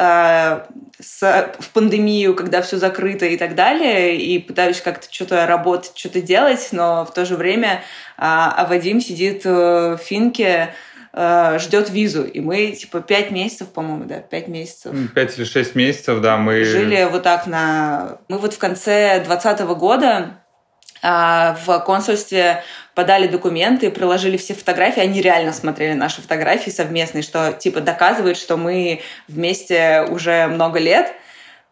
Э, 0.00 0.62
с, 0.98 1.52
в 1.58 1.68
пандемию, 1.70 2.34
когда 2.34 2.62
все 2.62 2.78
закрыто 2.78 3.26
и 3.26 3.36
так 3.36 3.54
далее, 3.54 4.16
и 4.16 4.38
пытаюсь 4.38 4.80
как-то 4.80 5.12
что-то 5.12 5.46
работать, 5.46 5.92
что-то 5.94 6.22
делать, 6.22 6.68
но 6.72 7.04
в 7.04 7.12
то 7.12 7.26
же 7.26 7.36
время 7.36 7.82
а, 8.16 8.54
а 8.56 8.66
Вадим 8.66 9.02
сидит 9.02 9.44
в 9.44 9.98
Финке, 9.98 10.74
э, 11.12 11.58
ждет 11.58 11.90
визу. 11.90 12.24
И 12.24 12.40
мы, 12.40 12.72
типа, 12.72 13.00
пять 13.00 13.30
месяцев, 13.30 13.68
по-моему, 13.68 14.04
да, 14.04 14.20
пять 14.20 14.48
месяцев. 14.48 14.94
Пять 15.14 15.36
или 15.36 15.44
шесть 15.44 15.74
месяцев, 15.74 16.20
да, 16.22 16.38
мы... 16.38 16.64
Жили 16.64 17.06
вот 17.10 17.22
так 17.22 17.46
на... 17.46 18.20
Мы 18.28 18.38
вот 18.38 18.54
в 18.54 18.58
конце 18.58 19.22
двадцатого 19.22 19.74
года 19.74 20.39
в 21.02 21.82
консульстве 21.86 22.62
подали 22.94 23.26
документы, 23.26 23.90
приложили 23.90 24.36
все 24.36 24.54
фотографии, 24.54 25.00
они 25.00 25.22
реально 25.22 25.52
смотрели 25.52 25.94
наши 25.94 26.20
фотографии 26.20 26.70
совместные, 26.70 27.22
что 27.22 27.52
типа 27.52 27.80
доказывает, 27.80 28.36
что 28.36 28.56
мы 28.56 29.00
вместе 29.28 30.04
уже 30.08 30.46
много 30.46 30.78
лет. 30.78 31.12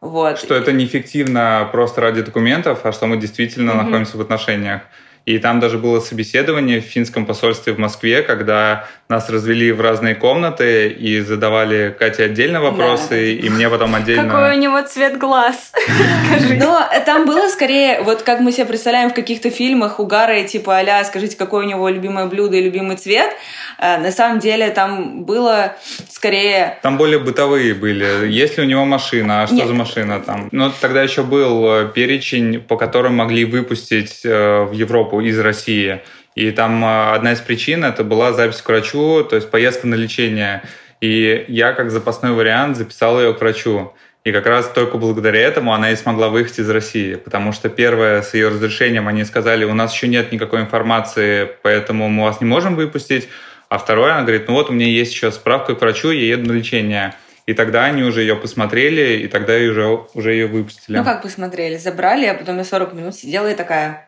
Вот. 0.01 0.39
Что 0.39 0.55
это 0.55 0.73
неэффективно 0.73 1.69
просто 1.73 2.01
ради 2.01 2.23
документов, 2.23 2.81
а 2.85 2.93
что 2.93 3.07
мы 3.07 3.17
действительно 3.17 3.73
mm-hmm. 3.73 3.83
находимся 3.83 4.17
в 4.17 4.21
отношениях. 4.21 4.83
И 5.29 5.39
там 5.39 5.61
даже 5.61 5.77
было 5.77 6.01
собеседование 6.01 6.81
в 6.81 6.85
финском 6.85 7.27
посольстве 7.27 7.75
в 7.75 7.79
Москве, 7.79 8.23
когда 8.23 8.87
нас 9.11 9.29
развели 9.29 9.73
в 9.73 9.81
разные 9.83 10.15
комнаты 10.15 10.89
и 10.89 11.21
задавали 11.21 11.95
Кате 11.99 12.25
отдельно 12.25 12.63
вопросы, 12.63 13.11
да. 13.11 13.47
и 13.47 13.51
мне 13.51 13.69
потом 13.69 13.95
отдельно... 13.95 14.25
Какой 14.25 14.57
у 14.57 14.59
него 14.59 14.81
цвет 14.81 15.19
глаз? 15.19 15.73
Но 16.59 16.83
там 17.05 17.27
было 17.27 17.49
скорее, 17.51 18.01
вот 18.03 18.23
как 18.23 18.41
мы 18.41 18.53
себе 18.53 18.65
представляем 18.65 19.11
в 19.11 19.15
каких-то 19.15 19.51
фильмах 19.51 20.01
угары, 20.01 20.45
типа 20.45 20.79
а 20.79 21.05
скажите, 21.05 21.37
какое 21.37 21.67
у 21.67 21.69
него 21.69 21.87
любимое 21.91 22.25
блюдо 22.25 22.57
и 22.57 22.63
любимый 22.63 22.97
цвет. 22.97 23.31
Э, 23.79 23.99
на 23.99 24.13
самом 24.13 24.39
деле 24.39 24.71
там 24.71 25.25
было 25.25 25.77
скорее... 26.11 26.79
Там 26.81 26.97
более 26.97 27.19
бытовые 27.19 27.75
были. 27.75 28.31
Есть 28.31 28.57
ли 28.57 28.65
у 28.65 28.67
него 28.67 28.87
машина? 28.87 29.43
А 29.43 29.47
что 29.47 29.57
Нет. 29.57 29.67
за 29.67 29.75
машина 29.75 30.21
там? 30.21 30.49
Ну, 30.53 30.73
тогда 30.81 31.03
еще 31.03 31.23
был 31.23 31.71
э, 31.71 31.93
перечень, 31.95 32.61
по 32.61 32.79
которым 32.79 33.17
могли 33.17 33.45
выпустить 33.45 34.21
э, 34.25 34.65
в 34.65 34.73
Европу 34.73 35.18
из 35.21 35.39
России. 35.39 36.01
И 36.35 36.51
там 36.51 36.85
а, 36.85 37.15
одна 37.15 37.33
из 37.33 37.41
причин 37.41 37.85
это 37.85 38.05
была 38.05 38.33
запись 38.33 38.63
к 38.63 38.69
врачу, 38.69 39.25
то 39.25 39.37
есть 39.37 39.51
поездка 39.51 39.87
на 39.87 39.95
лечение. 39.95 40.63
И 41.01 41.45
я 41.49 41.73
как 41.73 41.91
запасной 41.91 42.33
вариант 42.33 42.77
записал 42.77 43.21
ее 43.21 43.35
к 43.35 43.41
врачу. 43.41 43.93
И 44.25 44.33
как 44.33 44.47
раз 44.47 44.69
только 44.69 44.99
благодаря 44.99 45.41
этому 45.41 45.73
она 45.73 45.91
и 45.91 45.97
смогла 45.97 46.29
выехать 46.29 46.59
из 46.59 46.69
России. 46.69 47.15
Потому 47.15 47.53
что 47.53 47.69
первое, 47.69 48.23
с 48.23 48.35
ее 48.35 48.49
разрешением 48.49 49.09
они 49.09 49.25
сказали, 49.25 49.65
у 49.65 49.75
нас 49.75 49.95
еще 49.95 50.09
нет 50.09 50.33
никакой 50.33 50.61
информации, 50.61 51.49
поэтому 51.63 52.09
мы 52.09 52.25
вас 52.25 52.41
не 52.41 52.47
можем 52.47 52.75
выпустить. 52.77 53.29
А 53.69 53.79
второе, 53.79 54.13
она 54.13 54.23
говорит, 54.23 54.49
ну 54.49 54.55
вот 54.55 54.71
у 54.71 54.73
меня 54.73 54.87
есть 54.87 55.13
еще 55.13 55.31
справка 55.31 55.75
к 55.75 55.81
врачу, 55.81 56.11
я 56.11 56.37
еду 56.37 56.53
на 56.53 56.57
лечение. 56.57 57.15
И 57.47 57.55
тогда 57.55 57.85
они 57.85 58.03
уже 58.03 58.21
ее 58.21 58.37
посмотрели, 58.37 59.23
и 59.23 59.29
тогда 59.29 59.55
уже, 59.55 59.87
уже 60.13 60.33
ее 60.33 60.47
выпустили. 60.47 60.97
Ну 60.97 61.05
как 61.05 61.23
посмотрели? 61.23 61.79
Забрали, 61.79 62.27
а 62.27 62.35
потом 62.35 62.59
я 62.59 62.65
40 62.65 62.93
минут 62.93 63.15
сидела 63.15 63.51
и 63.51 63.55
такая, 63.55 64.08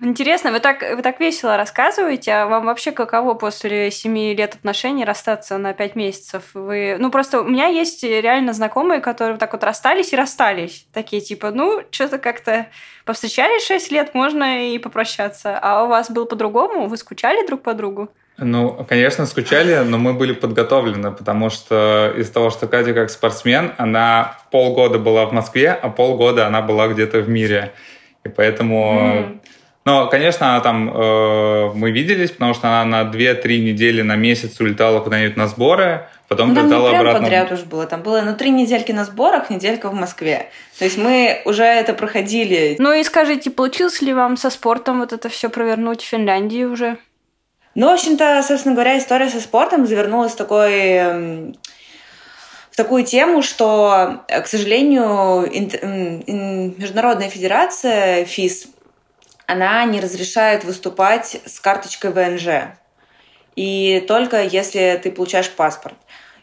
Интересно, 0.00 0.52
вы 0.52 0.60
так, 0.60 0.82
вы 0.82 1.02
так 1.02 1.20
весело 1.20 1.56
рассказываете, 1.56 2.32
а 2.32 2.46
вам 2.46 2.66
вообще 2.66 2.92
каково 2.92 3.34
после 3.34 3.90
семи 3.90 4.34
лет 4.34 4.54
отношений 4.54 5.04
расстаться 5.04 5.56
на 5.56 5.72
пять 5.72 5.96
месяцев? 5.96 6.50
Вы, 6.52 6.96
ну 6.98 7.10
просто 7.10 7.40
у 7.40 7.44
меня 7.44 7.66
есть 7.66 8.02
реально 8.02 8.52
знакомые, 8.52 9.00
которые 9.00 9.38
так 9.38 9.52
вот 9.52 9.64
расстались 9.64 10.12
и 10.12 10.16
расстались. 10.16 10.86
Такие 10.92 11.22
типа, 11.22 11.52
ну, 11.52 11.82
что-то 11.90 12.18
как-то 12.18 12.66
повстречались 13.04 13.66
шесть 13.66 13.90
лет, 13.90 14.14
можно 14.14 14.68
и 14.68 14.78
попрощаться. 14.78 15.58
А 15.58 15.84
у 15.84 15.88
вас 15.88 16.10
было 16.10 16.26
по-другому? 16.26 16.86
Вы 16.86 16.96
скучали 16.96 17.46
друг 17.46 17.62
по 17.62 17.74
другу? 17.74 18.10
Ну, 18.36 18.84
конечно, 18.88 19.26
скучали, 19.26 19.76
но 19.84 19.96
мы 19.96 20.12
были 20.12 20.32
подготовлены, 20.32 21.12
потому 21.12 21.50
что 21.50 22.12
из-за 22.16 22.32
того, 22.32 22.50
что 22.50 22.66
Катя 22.66 22.92
как 22.92 23.10
спортсмен, 23.10 23.72
она 23.78 24.38
полгода 24.50 24.98
была 24.98 25.26
в 25.26 25.32
Москве, 25.32 25.70
а 25.70 25.88
полгода 25.88 26.46
она 26.46 26.60
была 26.60 26.88
где-то 26.88 27.20
в 27.20 27.28
мире. 27.28 27.72
И 28.24 28.28
поэтому... 28.28 29.00
Mm. 29.00 29.40
Но, 29.84 30.06
конечно, 30.06 30.48
она 30.48 30.60
там 30.60 30.90
э, 30.90 31.70
мы 31.74 31.90
виделись, 31.90 32.30
потому 32.30 32.54
что 32.54 32.68
она 32.68 32.84
на 33.04 33.10
2-3 33.10 33.58
недели 33.58 34.00
на 34.00 34.16
месяц 34.16 34.58
улетала 34.58 35.00
куда-нибудь 35.00 35.36
на 35.36 35.46
сборы, 35.46 36.06
потом 36.26 36.54
ну, 36.54 36.64
летала 36.64 36.90
не 36.90 37.00
прям 37.00 37.22
подряд 37.22 37.52
уже 37.52 37.64
было. 37.66 37.86
Там 37.86 38.02
было 38.02 38.22
ну, 38.22 38.34
три 38.34 38.50
недельки 38.50 38.92
на 38.92 39.04
сборах, 39.04 39.50
неделька 39.50 39.90
в 39.90 39.94
Москве. 39.94 40.48
То 40.78 40.86
есть 40.86 40.96
мы 40.96 41.42
уже 41.44 41.64
это 41.64 41.92
проходили. 41.92 42.76
Ну 42.78 42.94
и 42.94 43.04
скажите, 43.04 43.50
получилось 43.50 44.00
ли 44.00 44.14
вам 44.14 44.38
со 44.38 44.48
спортом 44.48 45.00
вот 45.00 45.12
это 45.12 45.28
все 45.28 45.50
провернуть 45.50 46.00
в 46.00 46.06
Финляндии 46.06 46.64
уже? 46.64 46.96
Ну, 47.74 47.90
в 47.90 47.94
общем-то, 47.94 48.42
собственно 48.46 48.74
говоря, 48.74 48.98
история 48.98 49.28
со 49.28 49.40
спортом 49.40 49.86
завернулась 49.86 50.32
в 50.32 50.36
такой 50.36 50.72
эм, 50.72 51.54
в 52.74 52.76
такую 52.76 53.04
тему, 53.04 53.40
что, 53.40 54.24
э, 54.26 54.40
к 54.40 54.48
сожалению, 54.48 55.48
Международная 56.76 57.28
федерация 57.28 58.24
ФИС, 58.24 58.66
она 59.46 59.84
не 59.84 60.00
разрешает 60.00 60.64
выступать 60.64 61.40
с 61.46 61.60
карточкой 61.60 62.10
ВНЖ. 62.10 62.74
И 63.54 64.04
только 64.08 64.42
если 64.42 64.98
ты 65.00 65.12
получаешь 65.12 65.50
паспорт. 65.50 65.94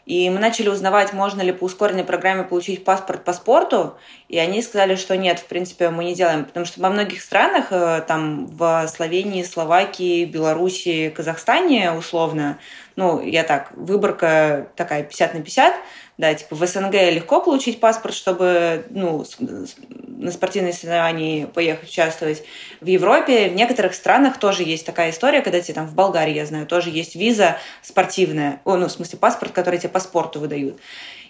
И 0.04 0.28
мы 0.30 0.40
начали 0.40 0.68
узнавать, 0.68 1.12
можно 1.12 1.42
ли 1.42 1.52
по 1.52 1.64
ускоренной 1.64 2.02
программе 2.02 2.42
получить 2.42 2.84
паспорт 2.84 3.24
по 3.24 3.32
спорту, 3.32 3.96
и 4.28 4.36
они 4.36 4.60
сказали, 4.60 4.96
что 4.96 5.16
нет, 5.16 5.38
в 5.38 5.46
принципе, 5.46 5.90
мы 5.90 6.04
не 6.04 6.14
делаем, 6.14 6.44
потому 6.44 6.66
что 6.66 6.80
во 6.80 6.90
многих 6.90 7.22
странах, 7.22 7.66
э, 7.70 8.02
там 8.08 8.46
в 8.46 8.88
Словении, 8.88 9.44
Словакии, 9.44 10.24
Белоруссии, 10.24 11.08
Казахстане 11.08 11.92
условно, 11.92 12.58
ну, 12.96 13.22
я 13.22 13.44
так, 13.44 13.70
выборка 13.76 14.68
такая 14.74 15.04
50 15.04 15.34
на 15.34 15.40
50, 15.40 15.74
да, 16.22 16.32
типа 16.34 16.54
в 16.54 16.64
СНГ 16.64 16.92
легко 17.10 17.40
получить 17.40 17.80
паспорт, 17.80 18.14
чтобы 18.14 18.86
ну, 18.90 19.24
на 19.40 20.30
спортивные 20.30 20.72
соревнования 20.72 21.48
поехать 21.48 21.88
участвовать. 21.88 22.44
В 22.80 22.86
Европе, 22.86 23.48
в 23.48 23.56
некоторых 23.56 23.92
странах 23.92 24.38
тоже 24.38 24.62
есть 24.62 24.86
такая 24.86 25.10
история, 25.10 25.40
когда 25.40 25.60
тебе 25.60 25.74
там 25.74 25.88
в 25.88 25.96
Болгарии, 25.96 26.34
я 26.34 26.46
знаю, 26.46 26.68
тоже 26.68 26.90
есть 26.90 27.16
виза 27.16 27.56
спортивная, 27.82 28.60
о, 28.64 28.76
ну, 28.76 28.86
в 28.86 28.92
смысле 28.92 29.18
паспорт, 29.18 29.50
который 29.50 29.80
тебе 29.80 29.88
по 29.88 29.98
спорту 29.98 30.38
выдают. 30.38 30.78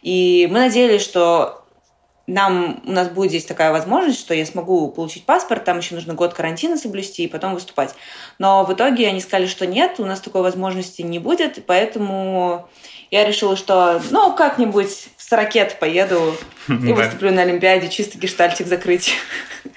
И 0.02 0.46
мы 0.50 0.58
надеялись, 0.58 1.00
что 1.00 1.64
нам, 2.26 2.82
у 2.84 2.92
нас 2.92 3.08
будет 3.08 3.30
здесь 3.30 3.46
такая 3.46 3.72
возможность, 3.72 4.20
что 4.20 4.34
я 4.34 4.44
смогу 4.44 4.90
получить 4.90 5.24
паспорт, 5.24 5.64
там 5.64 5.78
еще 5.78 5.94
нужно 5.94 6.12
год 6.12 6.34
карантина 6.34 6.76
соблюсти 6.76 7.24
и 7.24 7.28
потом 7.28 7.54
выступать. 7.54 7.94
Но 8.38 8.62
в 8.66 8.74
итоге 8.74 9.08
они 9.08 9.22
сказали, 9.22 9.46
что 9.46 9.66
нет, 9.66 9.98
у 10.00 10.04
нас 10.04 10.20
такой 10.20 10.42
возможности 10.42 11.00
не 11.00 11.18
будет, 11.18 11.64
поэтому 11.64 12.68
я 13.12 13.26
решила, 13.26 13.56
что 13.58 14.00
ну 14.10 14.34
как-нибудь 14.34 14.88
с 15.18 15.32
ракет 15.32 15.76
поеду 15.78 16.34
и 16.66 16.92
выступлю 16.92 17.30
на 17.30 17.42
Олимпиаде, 17.42 17.90
чисто 17.90 18.18
гештальтик 18.18 18.66
закрыть. 18.66 19.14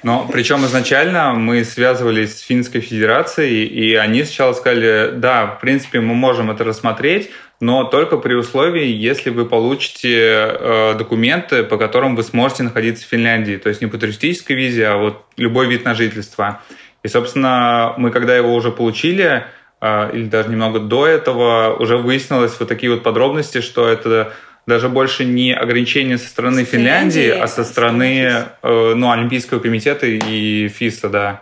Но 0.04 0.28
причем 0.32 0.66
изначально 0.66 1.34
мы 1.34 1.66
связывались 1.66 2.38
с 2.38 2.42
Финской 2.42 2.80
Федерацией, 2.80 3.66
и 3.66 3.94
они 3.96 4.24
сначала 4.24 4.54
сказали, 4.54 5.12
да, 5.16 5.48
в 5.48 5.60
принципе, 5.60 6.00
мы 6.00 6.16
можем 6.16 6.50
это 6.50 6.64
рассмотреть, 6.64 7.30
но 7.60 7.84
только 7.84 8.18
при 8.18 8.34
условии, 8.36 8.88
если 8.88 9.32
вы 9.32 9.46
получите 9.46 10.18
э, 10.18 10.96
документы, 10.98 11.64
по 11.64 11.78
которым 11.78 12.16
вы 12.16 12.24
сможете 12.24 12.64
находиться 12.64 13.06
в 13.06 13.10
Финляндии. 13.10 13.58
То 13.58 13.68
есть 13.68 13.82
не 13.82 13.88
по 13.88 13.98
туристической 13.98 14.56
визе, 14.56 14.88
а 14.88 14.98
вот 14.98 15.26
любой 15.36 15.68
вид 15.68 15.84
на 15.84 15.94
жительство. 15.94 16.62
И, 17.04 17.10
собственно, 17.10 17.94
мы 17.98 18.12
когда 18.12 18.36
его 18.36 18.54
уже 18.56 18.72
получили, 18.72 19.46
или 19.82 20.26
даже 20.26 20.50
немного 20.50 20.80
до 20.80 21.06
этого, 21.06 21.76
уже 21.78 21.98
выяснилось 21.98 22.60
вот 22.60 22.68
такие 22.68 22.92
вот 22.92 23.04
подробности, 23.04 23.62
что 23.62 23.88
это 23.88 24.34
даже 24.66 24.90
больше 24.90 25.26
не 25.26 25.54
ограничение 25.54 26.18
со 26.18 26.28
стороны 26.28 26.64
Финляндии, 26.64 27.22
Финляндии 27.22 27.44
а 27.44 27.48
со 27.48 27.64
стороны 27.64 28.46
э, 28.64 28.94
ну, 28.96 29.12
Олимпийского 29.12 29.60
комитета 29.60 30.08
и 30.08 30.68
ФИСа, 30.70 31.10
да 31.10 31.42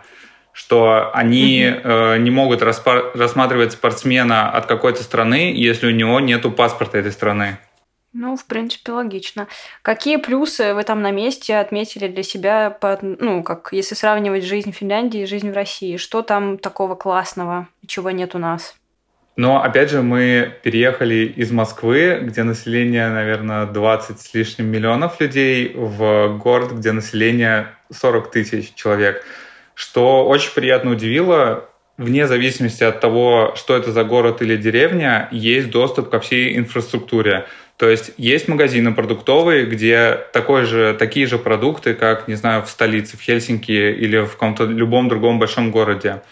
что 0.54 1.10
они 1.12 1.68
угу. 1.68 1.88
э, 1.88 2.18
не 2.18 2.30
могут 2.30 2.62
рассматривать 2.62 3.72
спортсмена 3.72 4.48
от 4.48 4.66
какой-то 4.66 5.02
страны, 5.02 5.52
если 5.54 5.88
у 5.88 5.90
него 5.90 6.20
нету 6.20 6.50
паспорта 6.52 6.96
этой 6.98 7.10
страны. 7.10 7.58
Ну, 8.14 8.36
в 8.36 8.46
принципе, 8.46 8.92
логично. 8.92 9.48
Какие 9.82 10.16
плюсы 10.16 10.72
вы 10.72 10.84
там 10.84 11.02
на 11.02 11.10
месте 11.10 11.56
отметили 11.56 12.08
для 12.08 12.22
себя, 12.22 12.70
по, 12.70 12.98
ну, 13.02 13.42
как 13.42 13.68
если 13.72 13.94
сравнивать 13.94 14.44
жизнь 14.44 14.72
в 14.72 14.76
Финляндии 14.76 15.22
и 15.22 15.26
жизнь 15.26 15.50
в 15.50 15.54
России? 15.54 15.98
Что 15.98 16.22
там 16.22 16.56
такого 16.56 16.94
классного, 16.94 17.68
чего 17.86 18.10
нет 18.10 18.34
у 18.34 18.38
нас? 18.38 18.74
Но, 19.36 19.62
опять 19.62 19.90
же, 19.90 20.00
мы 20.00 20.54
переехали 20.62 21.26
из 21.36 21.50
Москвы, 21.50 22.20
где 22.22 22.44
население, 22.44 23.08
наверное, 23.08 23.66
20 23.66 24.20
с 24.20 24.32
лишним 24.32 24.66
миллионов 24.66 25.20
людей, 25.20 25.72
в 25.74 26.38
город, 26.38 26.72
где 26.72 26.92
население 26.92 27.74
40 27.90 28.30
тысяч 28.30 28.72
человек– 28.74 29.24
что 29.74 30.26
очень 30.26 30.52
приятно 30.54 30.92
удивило, 30.92 31.68
вне 31.96 32.26
зависимости 32.26 32.84
от 32.84 33.00
того, 33.00 33.54
что 33.56 33.76
это 33.76 33.92
за 33.92 34.04
город 34.04 34.40
или 34.40 34.56
деревня, 34.56 35.28
есть 35.30 35.70
доступ 35.70 36.10
ко 36.10 36.20
всей 36.20 36.56
инфраструктуре. 36.56 37.46
То 37.76 37.88
есть 37.88 38.12
есть 38.16 38.46
магазины 38.46 38.94
продуктовые, 38.94 39.66
где 39.66 40.20
такой 40.32 40.64
же, 40.64 40.94
такие 40.94 41.26
же 41.26 41.38
продукты, 41.38 41.94
как, 41.94 42.28
не 42.28 42.34
знаю, 42.34 42.62
в 42.62 42.70
столице, 42.70 43.16
в 43.16 43.20
Хельсинки 43.20 43.72
или 43.72 44.18
в 44.18 44.32
каком-то 44.32 44.64
любом 44.64 45.08
другом 45.08 45.38
большом 45.38 45.72
городе. 45.72 46.22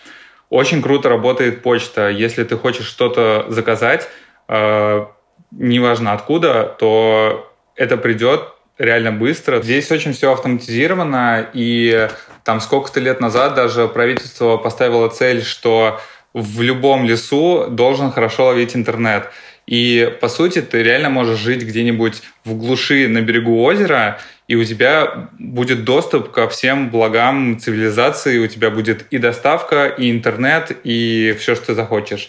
Очень 0.51 0.83
круто 0.83 1.09
работает 1.09 1.63
почта. 1.63 2.11
Если 2.11 2.45
ты 2.45 2.57
хочешь 2.57 2.87
что-то 2.87 3.47
заказать, 3.49 4.09
э, 4.49 5.07
неважно 5.51 6.13
откуда, 6.13 6.77
то 6.79 7.51
это 7.75 7.97
придет 7.97 8.53
реально 8.79 9.13
быстро. 9.13 9.63
Здесь 9.63 9.91
очень 9.91 10.13
все 10.13 10.33
автоматизировано, 10.33 11.49
и 11.53 12.09
там 12.45 12.61
сколько-то 12.61 13.01
лет 13.01 13.21
назад 13.21 13.55
даже 13.55 13.89
правительство 13.89 14.57
поставило 14.59 15.09
цель, 15.09 15.43
что 15.43 16.01
в 16.35 16.61
любом 16.63 17.05
лесу 17.05 17.67
должен 17.69 18.11
хорошо 18.11 18.47
ловить 18.47 18.75
интернет. 18.75 19.31
И, 19.67 20.17
по 20.21 20.29
сути, 20.29 20.61
ты 20.61 20.83
реально 20.83 21.09
можешь 21.11 21.39
жить 21.39 21.63
где-нибудь 21.63 22.23
в 22.45 22.55
глуши 22.55 23.09
на 23.09 23.21
берегу 23.21 23.63
озера, 23.63 24.21
и 24.49 24.57
у 24.57 24.65
тебя 24.65 25.31
будет 25.39 25.85
доступ 25.85 26.31
ко 26.31 26.49
всем 26.49 26.91
благам 26.91 27.59
цивилизации, 27.59 28.39
у 28.39 28.49
тебя 28.49 28.71
будет 28.71 29.07
и 29.11 29.19
доставка, 29.19 29.87
и 29.87 30.11
интернет, 30.11 30.77
и 30.85 31.35
все, 31.39 31.55
что 31.55 31.75
захочешь. 31.75 32.29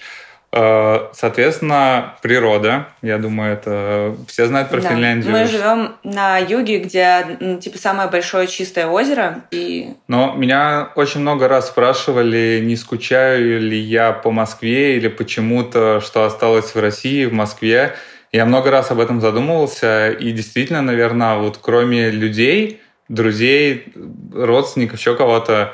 Э, 0.55 1.07
соответственно, 1.13 2.13
природа, 2.21 2.89
я 3.01 3.17
думаю, 3.17 3.53
это 3.53 4.15
все 4.27 4.45
знают 4.45 4.69
про 4.69 4.81
Да. 4.81 4.89
Финляндию. 4.89 5.31
Мы 5.31 5.47
живем 5.47 5.95
на 6.03 6.37
юге, 6.37 6.77
где 6.77 7.57
типа 7.59 7.79
самое 7.79 8.07
большое 8.07 8.45
чистое 8.45 8.85
озеро, 8.85 9.45
и 9.49 9.95
Но 10.07 10.35
меня 10.35 10.89
очень 10.95 11.21
много 11.21 11.47
раз 11.47 11.69
спрашивали, 11.69 12.61
не 12.63 12.75
скучаю 12.75 13.61
ли 13.61 13.79
я 13.79 14.11
по 14.11 14.29
Москве 14.29 14.95
или 14.95 15.07
почему-то, 15.07 16.01
что 16.01 16.23
осталось 16.23 16.75
в 16.75 16.79
России, 16.79 17.25
в 17.25 17.33
Москве. 17.33 17.95
Я 18.31 18.45
много 18.45 18.69
раз 18.69 18.91
об 18.91 18.99
этом 18.99 19.21
задумывался, 19.21 20.11
и 20.11 20.31
действительно, 20.31 20.83
наверное, 20.83 21.37
вот 21.37 21.57
кроме 21.59 22.11
людей, 22.11 22.79
друзей, 23.09 23.91
родственников, 24.31 24.99
еще 24.99 25.15
кого-то, 25.15 25.73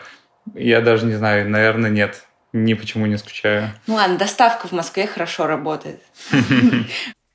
я 0.56 0.80
даже 0.80 1.06
не 1.06 1.16
знаю, 1.16 1.50
наверное, 1.50 1.90
нет. 1.90 2.24
Ни 2.54 2.74
почему 2.74 3.06
не 3.06 3.18
скучаю. 3.18 3.72
ну 3.88 3.96
ладно, 3.96 4.18
доставка 4.18 4.68
в 4.68 4.72
Москве 4.72 5.08
хорошо 5.08 5.48
работает. 5.48 6.02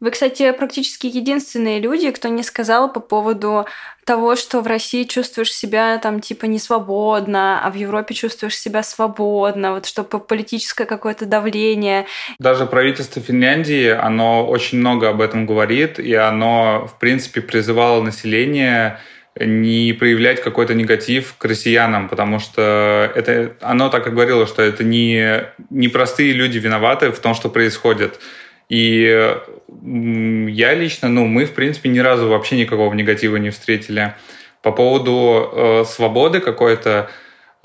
Вы, 0.01 0.11
кстати, 0.11 0.53
практически 0.53 1.07
единственные 1.07 1.81
люди, 1.81 2.11
кто 2.11 2.29
не 2.29 2.43
сказал 2.43 2.93
по 2.93 3.01
поводу 3.01 3.65
того, 4.05 4.37
что 4.37 4.61
в 4.61 4.67
России 4.67 5.05
чувствуешь 5.05 5.51
себя 5.51 5.97
там 5.97 6.21
типа 6.21 6.45
не 6.45 6.59
свободно, 6.59 7.65
а 7.65 7.71
в 7.71 7.75
Европе 7.75 8.12
чувствуешь 8.12 8.59
себя 8.59 8.83
свободно, 8.83 9.73
вот 9.73 9.87
что 9.87 10.05
по- 10.05 10.19
политическое 10.19 10.85
какое-то 10.85 11.25
давление. 11.25 12.05
Даже 12.39 12.67
правительство 12.67 13.23
Финляндии, 13.23 13.89
оно 13.89 14.47
очень 14.47 14.79
много 14.79 15.09
об 15.09 15.23
этом 15.23 15.47
говорит, 15.47 15.99
и 15.99 16.12
оно, 16.12 16.87
в 16.87 16.99
принципе, 16.99 17.41
призывало 17.41 18.03
население 18.03 18.99
не 19.39 19.93
проявлять 19.93 20.41
какой-то 20.41 20.74
негатив 20.74 21.35
к 21.37 21.45
россиянам, 21.45 22.09
потому 22.09 22.39
что 22.39 23.11
это, 23.14 23.57
оно 23.61 23.89
так 23.89 24.07
и 24.07 24.11
говорило, 24.11 24.47
что 24.47 24.62
это 24.62 24.85
не, 24.85 25.45
не 25.70 25.89
простые 25.89 26.32
люди 26.32 26.59
виноваты 26.59 27.11
в 27.11 27.18
том, 27.18 27.35
что 27.35 27.49
происходит. 27.49 28.20
И 28.68 29.37
я 29.82 30.74
лично, 30.74 31.09
ну, 31.09 31.26
мы, 31.26 31.45
в 31.45 31.53
принципе, 31.53 31.89
ни 31.89 31.99
разу 31.99 32.28
вообще 32.28 32.57
никакого 32.57 32.95
негатива 32.95 33.37
не 33.37 33.51
встретили. 33.51 34.14
По 34.62 34.72
поводу 34.72 35.51
э, 35.53 35.85
свободы 35.87 36.41
какой-то, 36.41 37.11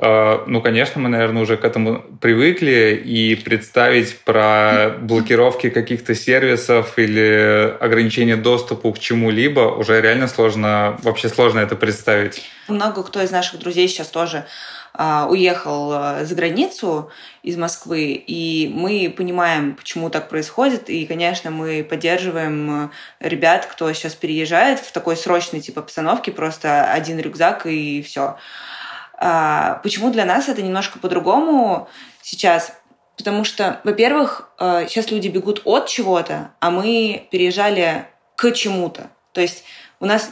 ну, 0.02 0.62
конечно, 0.62 1.02
мы, 1.02 1.10
наверное, 1.10 1.44
уже 1.44 1.58
к 1.58 1.66
этому 1.66 2.04
привыкли, 2.22 3.02
и 3.04 3.36
представить 3.36 4.18
про 4.20 4.96
блокировки 5.00 5.70
каких-то 5.70 6.16
сервисов 6.16 6.98
или 6.98 7.76
ограничение 7.80 8.38
доступа 8.38 8.92
к 8.94 9.00
чему-либо 9.00 9.62
уже 9.62 10.00
реально 10.02 10.28
сложно, 10.28 10.98
вообще 11.04 11.30
сложно 11.30 11.60
это 11.60 11.76
представить. 11.76 12.42
Много 12.68 13.04
кто 13.04 13.22
из 13.22 13.32
наших 13.32 13.60
друзей 13.60 13.88
сейчас 13.88 14.08
тоже 14.08 14.46
а, 14.94 15.28
уехал 15.30 15.92
а, 15.94 16.26
за 16.26 16.36
границу 16.36 17.10
из 17.44 17.58
Москвы, 17.58 18.12
и 18.14 18.70
мы 18.74 19.14
понимаем, 19.16 19.76
почему 19.76 20.10
так 20.10 20.30
происходит, 20.30 20.90
и, 20.90 21.06
конечно, 21.06 21.52
мы 21.52 21.84
поддерживаем 21.84 22.70
а, 22.70 22.92
ребят, 23.20 23.66
кто 23.66 23.92
сейчас 23.94 24.16
переезжает 24.16 24.80
в 24.80 24.92
такой 24.92 25.16
срочной 25.16 25.62
типа 25.62 25.82
обстановке, 25.82 26.32
просто 26.32 26.92
один 26.92 27.20
рюкзак 27.20 27.66
и 27.66 28.02
все. 28.02 28.38
Почему 29.20 30.12
для 30.12 30.26
нас 30.26 30.48
это 30.48 30.62
немножко 30.62 30.98
по-другому 31.00 31.90
сейчас? 32.22 32.74
Потому 33.18 33.44
что, 33.44 33.82
во-первых, 33.84 34.50
а, 34.58 34.86
сейчас 34.88 35.12
люди 35.12 35.28
бегут 35.28 35.62
от 35.66 35.88
чего-то, 35.88 36.52
а 36.62 36.72
мы 36.72 37.28
переезжали 37.32 38.06
к 38.38 38.54
чему-то. 38.54 39.10
То 39.34 39.42
есть 39.42 39.66
у 40.00 40.06
нас 40.06 40.32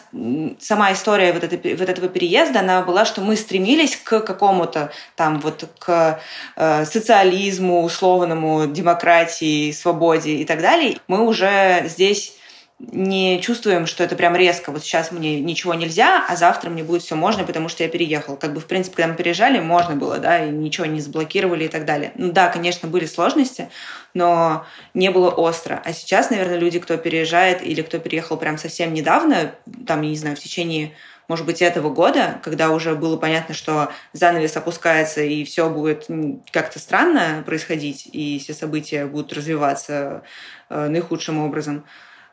сама 0.60 0.94
история 0.94 1.34
вот, 1.34 1.44
этой- 1.44 1.76
вот 1.76 1.90
этого 1.90 2.08
переезда, 2.08 2.62
она 2.62 2.82
была, 2.82 3.04
что 3.04 3.20
мы 3.20 3.36
стремились 3.36 3.98
к 3.98 4.22
какому-то 4.22 4.92
там 5.16 5.42
вот 5.42 5.66
к 5.80 6.22
э, 6.56 6.86
социализму 6.86 7.84
условному, 7.84 8.68
демократии, 8.68 9.72
свободе 9.72 10.36
и 10.36 10.46
так 10.46 10.62
далее. 10.62 10.98
Мы 11.08 11.28
уже 11.28 11.84
здесь 11.88 12.37
не 12.80 13.42
чувствуем, 13.42 13.88
что 13.88 14.04
это 14.04 14.16
прям 14.16 14.36
резко. 14.36 14.72
Вот 14.72 14.84
сейчас 14.84 15.12
мне 15.12 15.40
ничего 15.42 15.74
нельзя, 15.74 16.24
а 16.28 16.36
завтра 16.36 16.70
мне 16.70 16.84
будет 16.84 17.02
все 17.02 17.16
можно, 17.16 17.44
потому 17.44 17.70
что 17.70 17.84
я 17.84 17.90
переехал. 17.90 18.38
Как 18.38 18.54
бы, 18.54 18.60
в 18.60 18.68
принципе, 18.68 18.98
когда 18.98 19.12
мы 19.12 19.18
переезжали, 19.18 19.60
можно 19.60 19.96
было, 19.96 20.20
да, 20.20 20.46
и 20.46 20.52
ничего 20.52 20.86
не 20.86 21.02
заблокировали 21.02 21.66
и 21.66 21.70
так 21.70 21.86
далее. 21.86 22.12
Ну 22.16 22.32
да, 22.32 22.50
конечно, 22.50 22.88
были 22.88 23.08
сложности, 23.08 23.70
но 24.14 24.66
не 24.94 25.10
было 25.10 25.32
остро. 25.32 25.82
А 25.84 25.92
сейчас, 25.92 26.30
наверное, 26.30 26.58
люди, 26.58 26.80
кто 26.80 26.98
переезжает 26.98 27.64
или 27.64 27.82
кто 27.82 27.98
переехал 27.98 28.38
прям 28.38 28.60
совсем 28.60 28.94
недавно, 28.94 29.56
там, 29.88 30.04
я 30.04 30.10
не 30.10 30.18
знаю, 30.18 30.36
в 30.36 30.40
течение 30.40 30.94
может 31.28 31.46
быть, 31.46 31.62
этого 31.62 31.90
года, 31.90 32.40
когда 32.42 32.70
уже 32.70 32.96
было 32.96 33.18
понятно, 33.18 33.54
что 33.54 33.92
занавес 34.14 34.56
опускается 34.56 35.22
и 35.22 35.44
все 35.44 35.70
будет 35.70 36.08
как-то 36.52 36.80
странно 36.80 37.44
происходить, 37.46 38.08
и 38.14 38.40
все 38.40 38.54
события 38.54 39.06
будут 39.06 39.34
развиваться 39.34 40.24
э, 40.70 40.88
наихудшим 40.88 41.40
образом, 41.40 41.84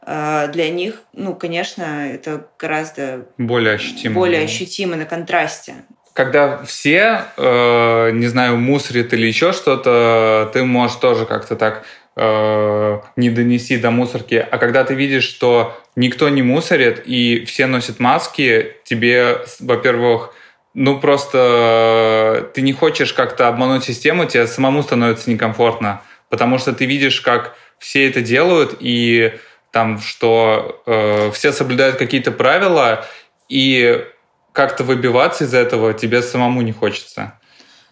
для 0.06 0.68
них, 0.70 1.02
ну, 1.12 1.34
конечно, 1.34 2.12
это 2.12 2.46
гораздо 2.58 3.26
Более 3.38 3.74
ощутимо. 3.74 4.14
более 4.14 4.42
ощутимо 4.42 4.96
на 4.96 5.06
контрасте. 5.06 5.74
Когда 6.12 6.62
все, 6.64 7.24
э, 7.36 8.10
не 8.12 8.26
знаю, 8.26 8.56
мусорят 8.56 9.12
или 9.12 9.26
еще 9.26 9.52
что-то, 9.52 10.50
ты 10.52 10.62
можешь 10.62 10.96
тоже 10.96 11.26
как-то 11.26 11.56
так 11.56 11.84
э, 12.16 13.00
не 13.16 13.30
донести 13.30 13.76
до 13.78 13.90
мусорки. 13.90 14.46
А 14.48 14.58
когда 14.58 14.84
ты 14.84 14.94
видишь, 14.94 15.24
что 15.24 15.76
никто 15.96 16.28
не 16.28 16.42
мусорит 16.42 17.02
и 17.06 17.44
все 17.46 17.66
носят 17.66 17.98
маски, 17.98 18.76
тебе, 18.84 19.38
во-первых, 19.60 20.34
ну 20.74 21.00
просто 21.00 22.42
э, 22.42 22.54
ты 22.54 22.60
не 22.60 22.72
хочешь 22.72 23.12
как-то 23.12 23.48
обмануть 23.48 23.84
систему, 23.84 24.26
тебе 24.26 24.46
самому 24.46 24.82
становится 24.82 25.30
некомфортно, 25.30 26.02
потому 26.28 26.58
что 26.58 26.72
ты 26.72 26.84
видишь, 26.86 27.20
как 27.20 27.56
все 27.78 28.08
это 28.08 28.20
делают 28.20 28.76
и 28.80 29.34
там, 29.74 29.98
что 29.98 30.82
э, 30.86 31.32
все 31.32 31.52
соблюдают 31.52 31.96
какие-то 31.96 32.30
правила, 32.30 33.04
и 33.48 34.06
как-то 34.52 34.84
выбиваться 34.84 35.44
из 35.44 35.52
этого 35.52 35.92
тебе 35.92 36.22
самому 36.22 36.62
не 36.62 36.70
хочется. 36.72 37.40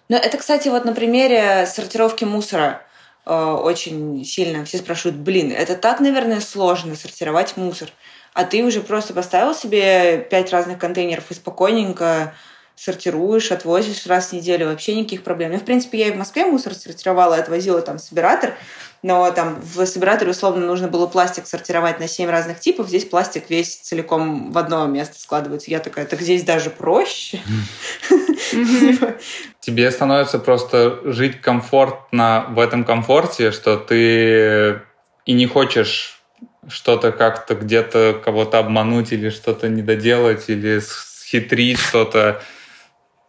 Но 0.09 0.17
это, 0.17 0.39
кстати, 0.39 0.69
вот 0.69 0.85
на 0.85 0.95
примере 0.95 1.67
сортировки 1.67 2.25
мусора 2.25 2.83
э, 3.27 3.35
очень 3.35 4.25
сильно 4.25 4.65
все 4.65 4.79
спрашивают, 4.79 5.19
блин, 5.19 5.51
это 5.51 5.75
так, 5.75 5.99
наверное, 5.99 6.41
сложно 6.41 6.95
сортировать 6.95 7.57
мусор. 7.57 7.89
А 8.33 8.45
ты 8.45 8.63
уже 8.63 8.81
просто 8.81 9.13
поставил 9.13 9.53
себе 9.53 10.19
пять 10.31 10.53
разных 10.53 10.79
контейнеров 10.79 11.31
и 11.31 11.35
спокойненько 11.35 12.33
сортируешь, 12.77 13.51
отвозишь 13.51 14.07
раз 14.07 14.29
в 14.29 14.33
неделю, 14.35 14.69
вообще 14.69 14.95
никаких 14.95 15.25
проблем. 15.25 15.51
Ну, 15.51 15.59
в 15.59 15.65
принципе, 15.65 15.99
я 15.99 16.09
и 16.09 16.13
в 16.13 16.17
Москве 16.17 16.47
мусор 16.47 16.75
сортировала, 16.75 17.37
отвозила 17.37 17.83
там 17.83 17.99
собиратор, 17.99 18.55
но 19.03 19.29
там 19.33 19.61
в 19.61 19.85
собираторе 19.85 20.31
условно 20.31 20.65
нужно 20.65 20.87
было 20.87 21.09
пластик 21.09 21.47
сортировать 21.47 21.99
на 21.99 22.07
семь 22.07 22.31
разных 22.31 22.61
типов, 22.61 22.87
здесь 22.87 23.05
пластик 23.05 23.51
весь 23.51 23.77
целиком 23.77 24.53
в 24.53 24.59
одно 24.59 24.87
место 24.87 25.21
складывается. 25.21 25.71
Я 25.71 25.81
такая, 25.81 26.07
так 26.07 26.21
здесь 26.21 26.45
даже 26.45 26.71
проще. 26.71 27.41
Тебе 29.61 29.91
становится 29.91 30.39
просто 30.39 31.01
жить 31.05 31.41
комфортно 31.41 32.47
в 32.51 32.61
этом 32.61 32.85
комфорте, 32.85 33.51
что 33.51 33.77
ты 33.77 34.83
и 35.25 35.33
не 35.33 35.47
хочешь 35.47 36.21
что-то 36.69 37.11
как-то 37.11 37.57
где-то 37.57 38.21
кого-то 38.25 38.61
обмануть 38.61 39.13
или 39.13 39.31
что-то 39.31 39.69
недоделать 39.69 40.49
или 40.49 40.79
схитрить 40.79 41.79
что-то. 41.79 42.41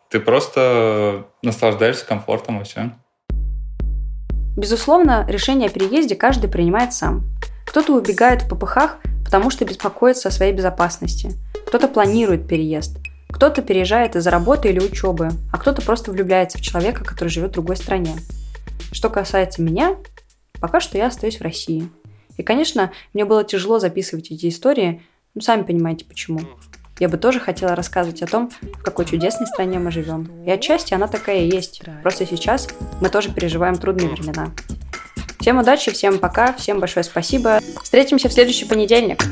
Ты 0.09 0.19
просто 0.19 1.25
наслаждаешься 1.41 2.05
комфортом 2.05 2.61
и 2.61 2.63
все. 2.63 2.91
Безусловно, 4.55 5.25
решение 5.27 5.67
о 5.67 5.71
переезде 5.71 6.15
каждый 6.15 6.49
принимает 6.49 6.93
сам. 6.93 7.23
Кто-то 7.65 7.95
убегает 7.95 8.43
в 8.43 8.49
попыхах, 8.49 8.97
потому 9.23 9.49
что 9.49 9.65
беспокоится 9.65 10.29
о 10.29 10.31
своей 10.31 10.53
безопасности. 10.53 11.31
Кто-то 11.67 11.87
планирует 11.87 12.47
переезд. 12.47 12.97
Кто-то 13.29 13.63
переезжает 13.63 14.15
из-за 14.15 14.29
работы 14.29 14.69
или 14.69 14.79
учебы, 14.79 15.29
а 15.51 15.57
кто-то 15.57 15.81
просто 15.81 16.11
влюбляется 16.11 16.59
в 16.59 16.61
человека, 16.61 17.03
который 17.03 17.29
живет 17.29 17.49
в 17.49 17.53
другой 17.53 17.77
стране. 17.77 18.15
Что 18.91 19.09
касается 19.09 19.63
меня, 19.63 19.95
пока 20.61 20.79
что 20.79 20.99
я 20.99 21.07
остаюсь 21.07 21.39
в 21.39 21.43
России. 21.43 21.89
И, 22.37 22.43
конечно, 22.43 22.91
мне 23.13 23.25
было 23.25 23.43
тяжело 23.43 23.79
записывать 23.79 24.29
эти 24.29 24.49
истории, 24.49 25.01
ну, 25.33 25.41
сами 25.41 25.63
понимаете 25.63 26.05
почему. 26.05 26.41
Я 26.99 27.09
бы 27.09 27.17
тоже 27.17 27.39
хотела 27.39 27.75
рассказывать 27.75 28.21
о 28.21 28.27
том, 28.27 28.51
в 28.61 28.83
какой 28.83 29.05
чудесной 29.05 29.47
стране 29.47 29.79
мы 29.79 29.91
живем. 29.91 30.29
И 30.45 30.51
отчасти 30.51 30.93
она 30.93 31.07
такая 31.07 31.39
и 31.39 31.49
есть. 31.49 31.81
Просто 32.01 32.25
сейчас 32.25 32.67
мы 33.01 33.09
тоже 33.09 33.31
переживаем 33.31 33.75
трудные 33.75 34.09
времена. 34.09 34.51
Всем 35.39 35.57
удачи, 35.57 35.91
всем 35.91 36.19
пока, 36.19 36.53
всем 36.53 36.79
большое 36.79 37.03
спасибо. 37.03 37.59
Встретимся 37.83 38.29
в 38.29 38.33
следующий 38.33 38.65
понедельник. 38.65 39.23